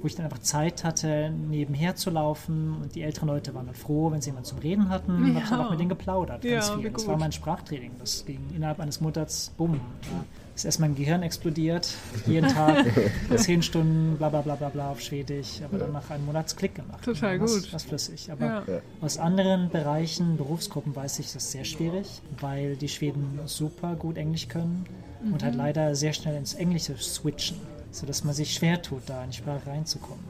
wo 0.00 0.06
ich 0.06 0.14
dann 0.14 0.24
einfach 0.24 0.40
Zeit 0.40 0.84
hatte, 0.84 1.30
nebenher 1.30 1.96
zu 1.96 2.10
laufen. 2.10 2.76
Und 2.82 2.94
die 2.94 3.02
älteren 3.02 3.28
Leute 3.28 3.54
waren 3.54 3.66
dann 3.66 3.74
froh, 3.74 4.10
wenn 4.10 4.20
sie 4.20 4.30
jemanden 4.30 4.48
zum 4.48 4.58
Reden 4.58 4.88
hatten. 4.88 5.16
Und 5.16 5.34
ja. 5.34 5.40
habe 5.40 5.50
dann 5.50 5.60
auch 5.60 5.70
mit 5.70 5.80
denen 5.80 5.88
geplaudert. 5.88 6.42
Ganz 6.42 6.68
ja, 6.68 6.78
viel. 6.78 6.90
Das 6.90 7.06
war 7.06 7.16
mein 7.16 7.32
Sprachtraining. 7.32 7.92
Das 7.98 8.24
ging 8.24 8.40
innerhalb 8.54 8.80
eines 8.80 9.00
Monats, 9.00 9.52
bumm. 9.56 9.74
Ja 10.02 10.24
ist 10.56 10.64
erstmal 10.64 10.88
mein 10.88 10.96
Gehirn 10.96 11.22
explodiert. 11.22 11.94
Jeden 12.26 12.48
Tag 12.48 12.86
zehn 13.36 13.62
Stunden, 13.62 14.16
bla 14.16 14.30
bla 14.30 14.40
bla 14.40 14.54
bla 14.54 14.70
bla 14.70 14.90
auf 14.90 15.00
Schwedisch, 15.00 15.60
aber 15.62 15.78
dann 15.78 15.92
nach 15.92 16.10
einem 16.10 16.24
Monat 16.24 16.56
Klick 16.56 16.74
gemacht. 16.74 17.04
Total 17.04 17.38
gut. 17.38 17.48
Was, 17.48 17.72
was 17.74 17.82
flüssig. 17.84 18.32
Aber 18.32 18.46
ja. 18.46 18.64
aus 19.02 19.18
anderen 19.18 19.68
Bereichen, 19.68 20.36
Berufsgruppen 20.36 20.96
weiß 20.96 21.18
ich, 21.18 21.26
das 21.26 21.44
ist 21.44 21.50
sehr 21.52 21.64
schwierig, 21.64 22.22
weil 22.40 22.76
die 22.76 22.88
Schweden 22.88 23.38
super 23.44 23.94
gut 23.96 24.16
Englisch 24.16 24.48
können 24.48 24.86
mhm. 25.22 25.34
und 25.34 25.42
halt 25.42 25.54
mhm. 25.54 25.60
leider 25.60 25.94
sehr 25.94 26.14
schnell 26.14 26.36
ins 26.36 26.54
Englische 26.54 26.96
switchen, 26.96 27.58
sodass 27.96 28.24
man 28.24 28.34
sich 28.34 28.52
schwer 28.52 28.82
tut, 28.82 29.02
da 29.06 29.24
in 29.24 29.30
die 29.30 29.36
Sprache 29.36 29.66
reinzukommen. 29.66 30.24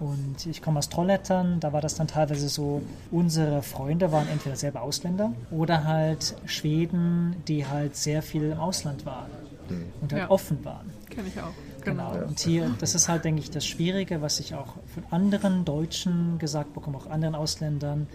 Und 0.00 0.46
ich 0.46 0.62
komme 0.62 0.78
aus 0.78 0.88
Trollhättan, 0.88 1.60
da 1.60 1.74
war 1.74 1.82
das 1.82 1.94
dann 1.94 2.08
teilweise 2.08 2.48
so, 2.48 2.80
unsere 3.10 3.62
Freunde 3.62 4.10
waren 4.12 4.26
entweder 4.28 4.56
selber 4.56 4.80
Ausländer 4.80 5.34
oder 5.50 5.84
halt 5.84 6.34
Schweden, 6.46 7.36
die 7.46 7.66
halt 7.66 7.96
sehr 7.96 8.22
viel 8.22 8.44
im 8.44 8.58
Ausland 8.58 9.04
waren 9.04 9.30
und 10.00 10.12
halt 10.12 10.22
ja. 10.22 10.30
offen 10.30 10.64
waren. 10.64 10.90
Kenne 11.10 11.28
ich 11.28 11.38
auch. 11.38 11.52
Genau. 11.84 12.12
genau. 12.12 12.26
Und 12.26 12.40
hier, 12.40 12.74
das 12.78 12.94
ist 12.94 13.08
halt, 13.10 13.24
denke 13.24 13.42
ich, 13.42 13.50
das 13.50 13.66
Schwierige, 13.66 14.22
was 14.22 14.40
ich 14.40 14.54
auch 14.54 14.76
von 14.94 15.04
anderen 15.10 15.66
Deutschen 15.66 16.38
gesagt 16.38 16.72
bekomme, 16.72 16.96
auch 16.96 17.10
anderen 17.10 17.34
Ausländern. 17.34 18.06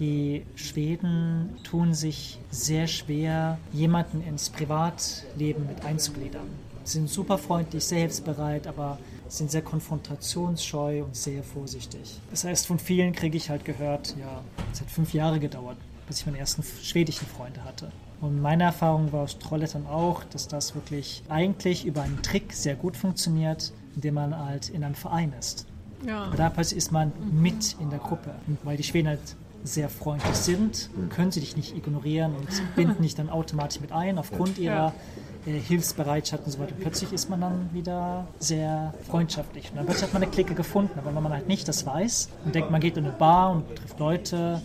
Die 0.00 0.44
Schweden 0.56 1.56
tun 1.64 1.94
sich 1.94 2.38
sehr 2.50 2.86
schwer, 2.86 3.58
jemanden 3.72 4.22
ins 4.22 4.50
Privatleben 4.50 5.66
mit 5.66 5.84
einzugliedern. 5.84 6.48
Sie 6.88 6.94
sind 6.94 7.10
super 7.10 7.36
freundlich, 7.36 7.84
sehr 7.84 7.98
hilfsbereit, 7.98 8.66
aber 8.66 8.98
sind 9.28 9.50
sehr 9.50 9.60
konfrontationsscheu 9.60 11.04
und 11.04 11.14
sehr 11.14 11.42
vorsichtig. 11.42 12.18
Das 12.30 12.44
heißt, 12.44 12.66
von 12.66 12.78
vielen 12.78 13.12
kriege 13.12 13.36
ich 13.36 13.50
halt 13.50 13.66
gehört, 13.66 14.16
ja, 14.18 14.40
es 14.72 14.80
hat 14.80 14.90
fünf 14.90 15.12
Jahre 15.12 15.38
gedauert, 15.38 15.76
bis 16.06 16.20
ich 16.20 16.26
meinen 16.26 16.36
ersten 16.36 16.62
schwedischen 16.62 17.26
Freunde 17.26 17.62
hatte. 17.62 17.92
Und 18.22 18.40
meine 18.40 18.64
Erfahrung 18.64 19.12
war 19.12 19.24
aus 19.24 19.38
Trollettern 19.38 19.86
auch, 19.86 20.24
dass 20.24 20.48
das 20.48 20.74
wirklich 20.74 21.22
eigentlich 21.28 21.84
über 21.84 22.00
einen 22.00 22.22
Trick 22.22 22.54
sehr 22.54 22.74
gut 22.74 22.96
funktioniert, 22.96 23.70
indem 23.94 24.14
man 24.14 24.38
halt 24.38 24.70
in 24.70 24.82
einem 24.82 24.94
Verein 24.94 25.34
ist. 25.38 25.66
Ja. 26.06 26.32
Da 26.34 26.48
ist 26.58 26.90
man 26.90 27.12
mit 27.30 27.76
in 27.80 27.90
der 27.90 27.98
Gruppe. 27.98 28.34
Und 28.46 28.56
weil 28.64 28.78
die 28.78 28.82
Schweden 28.82 29.08
halt 29.08 29.36
sehr 29.62 29.90
freundlich 29.90 30.36
sind, 30.36 30.88
können 31.10 31.32
sie 31.32 31.40
dich 31.40 31.54
nicht 31.54 31.76
ignorieren 31.76 32.34
und 32.34 32.48
binden 32.76 33.02
dich 33.02 33.14
dann 33.14 33.28
automatisch 33.28 33.80
mit 33.80 33.92
ein 33.92 34.16
aufgrund 34.16 34.56
ihrer 34.56 34.88
äh, 34.88 35.27
Hilfsbereitschaft 35.52 36.44
und 36.44 36.52
so 36.52 36.58
weiter. 36.58 36.74
Plötzlich 36.78 37.12
ist 37.12 37.28
man 37.30 37.40
dann 37.40 37.70
wieder 37.72 38.26
sehr 38.38 38.94
freundschaftlich. 39.08 39.70
Und 39.70 39.76
dann 39.76 39.86
plötzlich 39.86 40.06
hat 40.06 40.12
man 40.12 40.22
eine 40.22 40.30
Clique 40.30 40.54
gefunden. 40.54 40.98
Aber 40.98 41.14
wenn 41.14 41.22
man 41.22 41.32
halt 41.32 41.48
nicht 41.48 41.68
das 41.68 41.86
weiß 41.86 42.28
und 42.44 42.54
denkt, 42.54 42.70
man 42.70 42.80
geht 42.80 42.96
in 42.96 43.04
eine 43.04 43.14
Bar 43.14 43.52
und 43.52 43.76
trifft 43.76 43.98
Leute, 43.98 44.62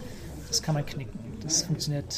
das 0.48 0.62
kann 0.62 0.76
man 0.76 0.86
knicken. 0.86 1.20
Das 1.42 1.64
funktioniert 1.64 2.16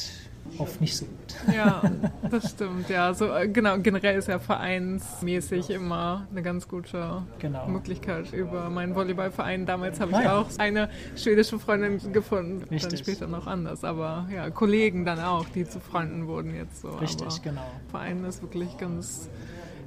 oft 0.60 0.82
nicht 0.82 0.96
so 0.98 1.06
gut. 1.06 1.56
Ja, 1.56 1.82
das 2.30 2.52
stimmt. 2.52 2.90
Ja, 2.90 3.14
so 3.14 3.34
äh, 3.34 3.48
genau. 3.48 3.78
Generell 3.80 4.18
ist 4.18 4.28
ja 4.28 4.40
vereinsmäßig 4.40 5.70
immer 5.70 6.28
eine 6.32 6.42
ganz 6.42 6.68
gute 6.68 7.24
genau. 7.40 7.68
Möglichkeit 7.68 8.34
über 8.34 8.70
meinen 8.70 8.96
Volleyballverein. 8.96 9.66
Damals 9.66 10.00
habe 10.00 10.12
ich 10.12 10.18
ah, 10.18 10.24
ja. 10.24 10.38
auch 10.40 10.48
eine 10.58 10.90
schwedische 11.16 11.60
Freundin 11.60 12.14
gefunden. 12.14 12.64
Richtig. 12.70 12.90
Dann 12.90 12.98
später 12.98 13.28
noch 13.28 13.48
anders, 13.48 13.84
aber 13.84 14.28
ja, 14.34 14.50
Kollegen 14.50 15.06
dann 15.06 15.20
auch, 15.20 15.46
die 15.50 15.66
zu 15.66 15.80
Freunden 15.80 16.28
wurden 16.28 16.56
jetzt 16.56 16.82
so. 16.82 16.90
Richtig, 16.90 17.28
aber 17.28 17.40
genau. 17.44 17.66
Verein 17.90 18.24
ist 18.24 18.42
wirklich 18.42 18.78
ganz 18.78 19.30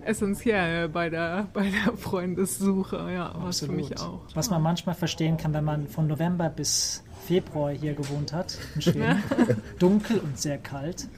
essentiell 0.04 0.88
bei 0.88 1.10
der, 1.10 1.48
bei 1.52 1.70
der 1.70 1.96
Freundessuche, 1.96 3.10
ja, 3.12 3.34
was 3.38 3.60
für 3.60 3.72
mich 3.72 3.98
auch. 4.00 4.20
Was 4.34 4.50
man 4.50 4.62
manchmal 4.62 4.94
verstehen 4.94 5.36
kann, 5.36 5.52
wenn 5.52 5.64
man 5.64 5.86
von 5.86 6.06
November 6.06 6.48
bis 6.48 7.04
Februar 7.28 7.72
hier 7.72 7.92
gewohnt 7.92 8.32
hat, 8.32 8.56
in 8.74 8.80
Schweden, 8.80 9.22
dunkel 9.78 10.18
und 10.18 10.38
sehr 10.38 10.56
kalt, 10.56 11.08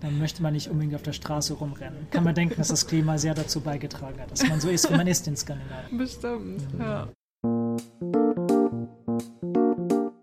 dann 0.00 0.18
möchte 0.18 0.42
man 0.42 0.52
nicht 0.52 0.68
unbedingt 0.68 0.94
auf 0.94 1.00
der 1.00 1.14
Straße 1.14 1.54
rumrennen. 1.54 2.06
Kann 2.10 2.22
man 2.22 2.34
denken, 2.34 2.56
dass 2.58 2.68
das 2.68 2.86
Klima 2.86 3.16
sehr 3.16 3.32
dazu 3.32 3.62
beigetragen 3.62 4.20
hat, 4.20 4.30
dass 4.30 4.46
man 4.46 4.60
so 4.60 4.68
ist, 4.68 4.90
wie 4.90 4.96
man 4.96 5.06
ist 5.06 5.26
in 5.26 5.36
Skandinavien. 5.38 5.96
Bestimmt, 5.96 6.74
mhm. 6.74 6.80
ja. 6.80 7.08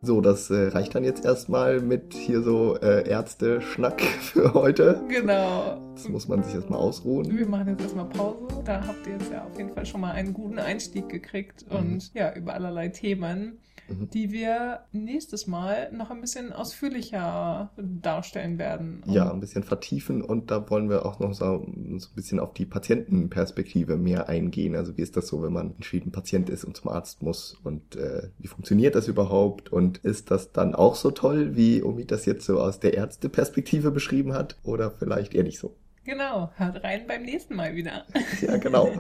So, 0.04 0.22
das 0.22 0.52
äh, 0.52 0.68
reicht 0.68 0.94
dann 0.94 1.04
jetzt 1.04 1.26
erstmal 1.26 1.80
mit 1.80 2.14
hier 2.14 2.44
so 2.44 2.78
äh, 2.78 3.10
Ärzte-Schnack 3.10 4.02
für 4.22 4.54
heute. 4.54 5.02
Genau. 5.10 5.82
Das 5.96 6.08
muss 6.08 6.28
man 6.28 6.44
sich 6.44 6.54
erstmal 6.54 6.80
ausruhen. 6.80 7.36
Wir 7.36 7.48
machen 7.48 7.70
jetzt 7.70 7.82
erstmal 7.82 8.06
Pause. 8.10 8.62
Da 8.64 8.86
habt 8.86 9.08
ihr 9.08 9.14
jetzt 9.14 9.32
ja 9.32 9.44
auf 9.44 9.58
jeden 9.58 9.74
Fall 9.74 9.88
schon 9.88 10.02
mal 10.02 10.12
einen 10.12 10.34
guten 10.34 10.60
Einstieg 10.60 11.10
gekriegt 11.10 11.66
mhm. 11.68 11.76
und 11.76 12.14
ja, 12.14 12.32
über 12.36 12.54
allerlei 12.54 12.90
Themen 12.90 13.58
mhm. 13.88 14.10
die 14.10 14.32
wir 14.32 14.82
nächstes 14.92 15.48
Mal 15.48 15.92
noch 15.92 16.12
ein 16.12 16.22
bisschen 16.22 16.54
ausführlicher 16.54 17.72
darstellen 17.78 18.58
werden. 18.58 19.04
Ja, 19.06 19.32
ein 19.32 19.40
bisschen 19.40 19.64
vertiefen 19.64 20.22
und 20.22 20.52
da 20.52 20.70
wollen 20.70 20.90
wir 20.90 21.06
auch 21.06 21.20
noch 21.20 21.34
so, 21.34 21.46
so 21.46 22.10
ein 22.10 22.16
bisschen 22.16 22.40
auf 22.40 22.54
die 22.54 22.66
Patientenperspektive 22.66 23.98
mehr 23.98 24.30
eingehen. 24.30 24.76
Also 24.76 24.98
wie 24.98 25.02
ist 25.02 25.18
das 25.18 25.28
so, 25.28 25.44
wenn 25.44 25.54
man 25.54 25.76
in 25.78 25.84
Schweden 25.84 26.12
Patient 26.12 26.50
ist 26.50 26.64
und 26.64 26.78
zum 26.78 26.92
Arzt 26.92 27.22
muss 27.22 27.58
und 27.64 27.96
äh, 27.96 28.30
wie 28.40 28.48
funktioniert 28.48 28.96
das 28.96 29.08
überhaupt 29.08 29.72
und 29.72 30.00
ist 30.00 30.32
das 30.32 30.52
dann 30.52 30.76
auch 30.76 30.96
so 30.96 31.12
toll, 31.12 31.56
wie 31.56 31.84
Omid 31.84 32.12
das 32.12 32.26
jetzt 32.26 32.46
so 32.46 32.60
aus 32.60 32.80
der 32.80 32.94
Ärzteperspektive 32.96 33.92
beschrieben 33.92 34.34
hat 34.34 34.58
oder 34.64 34.92
vielleicht 34.92 35.34
eher 35.34 35.44
nicht 35.44 35.60
so? 35.60 35.76
Genau, 36.06 36.52
hört 36.56 36.84
rein 36.84 37.08
beim 37.08 37.24
nächsten 37.24 37.56
Mal 37.56 37.76
wieder. 37.76 38.06
ja, 38.42 38.58
genau. 38.58 38.92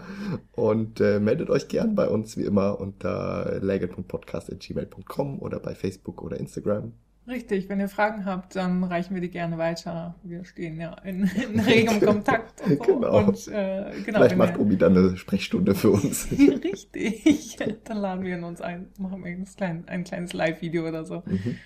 Und 0.54 1.00
äh, 1.00 1.20
meldet 1.20 1.52
euch 1.52 1.68
gern 1.68 1.94
bei 1.94 2.08
uns 2.08 2.36
wie 2.36 2.44
immer 2.44 2.80
unter 2.80 3.60
legend.podcast.gmail.com 3.62 5.40
oder 5.40 5.60
bei 5.60 5.76
Facebook 5.76 6.24
oder 6.24 6.40
Instagram. 6.40 6.94
Richtig, 7.28 7.70
wenn 7.70 7.80
ihr 7.80 7.90
Fragen 7.90 8.26
habt, 8.26 8.56
dann 8.56 8.84
reichen 8.84 9.16
wir 9.16 9.22
die 9.22 9.30
gerne 9.30 9.58
weiter. 9.58 10.16
Wir 10.24 10.46
stehen 10.46 10.80
ja 10.80 10.96
in, 11.04 11.24
in 11.24 11.60
regem 11.60 12.00
Kontakt. 12.00 12.62
Und 12.62 12.78
so. 12.78 12.84
genau. 12.84 13.18
Und, 13.18 13.48
äh, 13.48 13.92
genau. 14.04 14.20
Vielleicht 14.20 14.38
macht 14.38 14.60
Obi 14.60 14.78
dann 14.78 14.96
eine 14.96 15.18
Sprechstunde 15.18 15.74
für 15.74 15.92
uns. 15.92 16.28
Richtig. 16.32 17.58
Dann 17.84 17.98
laden 17.98 18.26
wir 18.26 18.46
uns 18.46 18.62
ein, 18.62 18.90
machen 19.00 19.24
wir 19.24 19.32
ein, 19.32 19.46
klein, 19.46 19.84
ein 19.88 20.04
kleines 20.04 20.34
Live-Video 20.34 20.88
oder 20.88 21.06
so. 21.06 21.24
Mhm. 21.26 21.58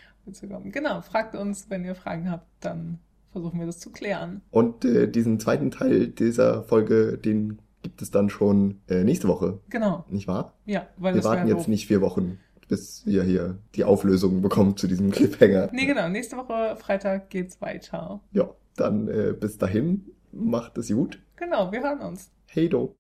Genau, 0.72 1.02
fragt 1.02 1.36
uns, 1.36 1.70
wenn 1.70 1.84
ihr 1.84 1.96
Fragen 1.96 2.30
habt, 2.30 2.46
dann 2.60 3.00
versuchen 3.32 3.60
wir 3.60 3.66
das 3.66 3.80
zu 3.80 3.92
klären. 3.92 4.42
Und 4.52 4.86
äh, 4.86 5.08
diesen 5.08 5.40
zweiten 5.40 5.72
Teil 5.72 6.08
dieser 6.08 6.64
Folge, 6.64 7.18
den 7.18 7.60
gibt 7.82 8.02
es 8.02 8.12
dann 8.12 8.30
schon 8.30 8.82
äh, 8.88 9.04
nächste 9.04 9.28
Woche. 9.28 9.60
Genau. 9.70 10.06
Nicht 10.10 10.28
wahr? 10.28 10.54
Ja, 10.66 10.88
weil 10.98 11.16
wir 11.16 11.24
warten 11.24 11.48
jetzt 11.48 11.68
nicht 11.68 11.88
vier 11.88 12.02
Wochen, 12.02 12.40
bis 12.68 13.06
ihr 13.06 13.24
hier 13.24 13.58
die 13.76 13.84
Auflösung 13.84 14.42
bekommt 14.42 14.80
zu 14.80 14.88
diesem 14.88 15.12
Cliffhanger. 15.12 15.70
Nee, 15.72 15.86
genau. 15.86 16.10
Nächste 16.10 16.38
Woche 16.38 16.76
Freitag 16.78 17.30
geht's 17.30 17.62
weiter. 17.62 18.22
Ja, 18.32 18.50
dann 18.76 19.08
äh, 19.08 19.34
bis 19.40 19.58
dahin 19.58 20.06
macht 20.32 20.78
es 20.78 20.90
gut. 20.90 21.20
Genau, 21.36 21.72
wir 21.72 21.82
hören 21.82 22.00
uns. 22.00 22.32
Hey 22.48 22.68
do. 22.68 22.96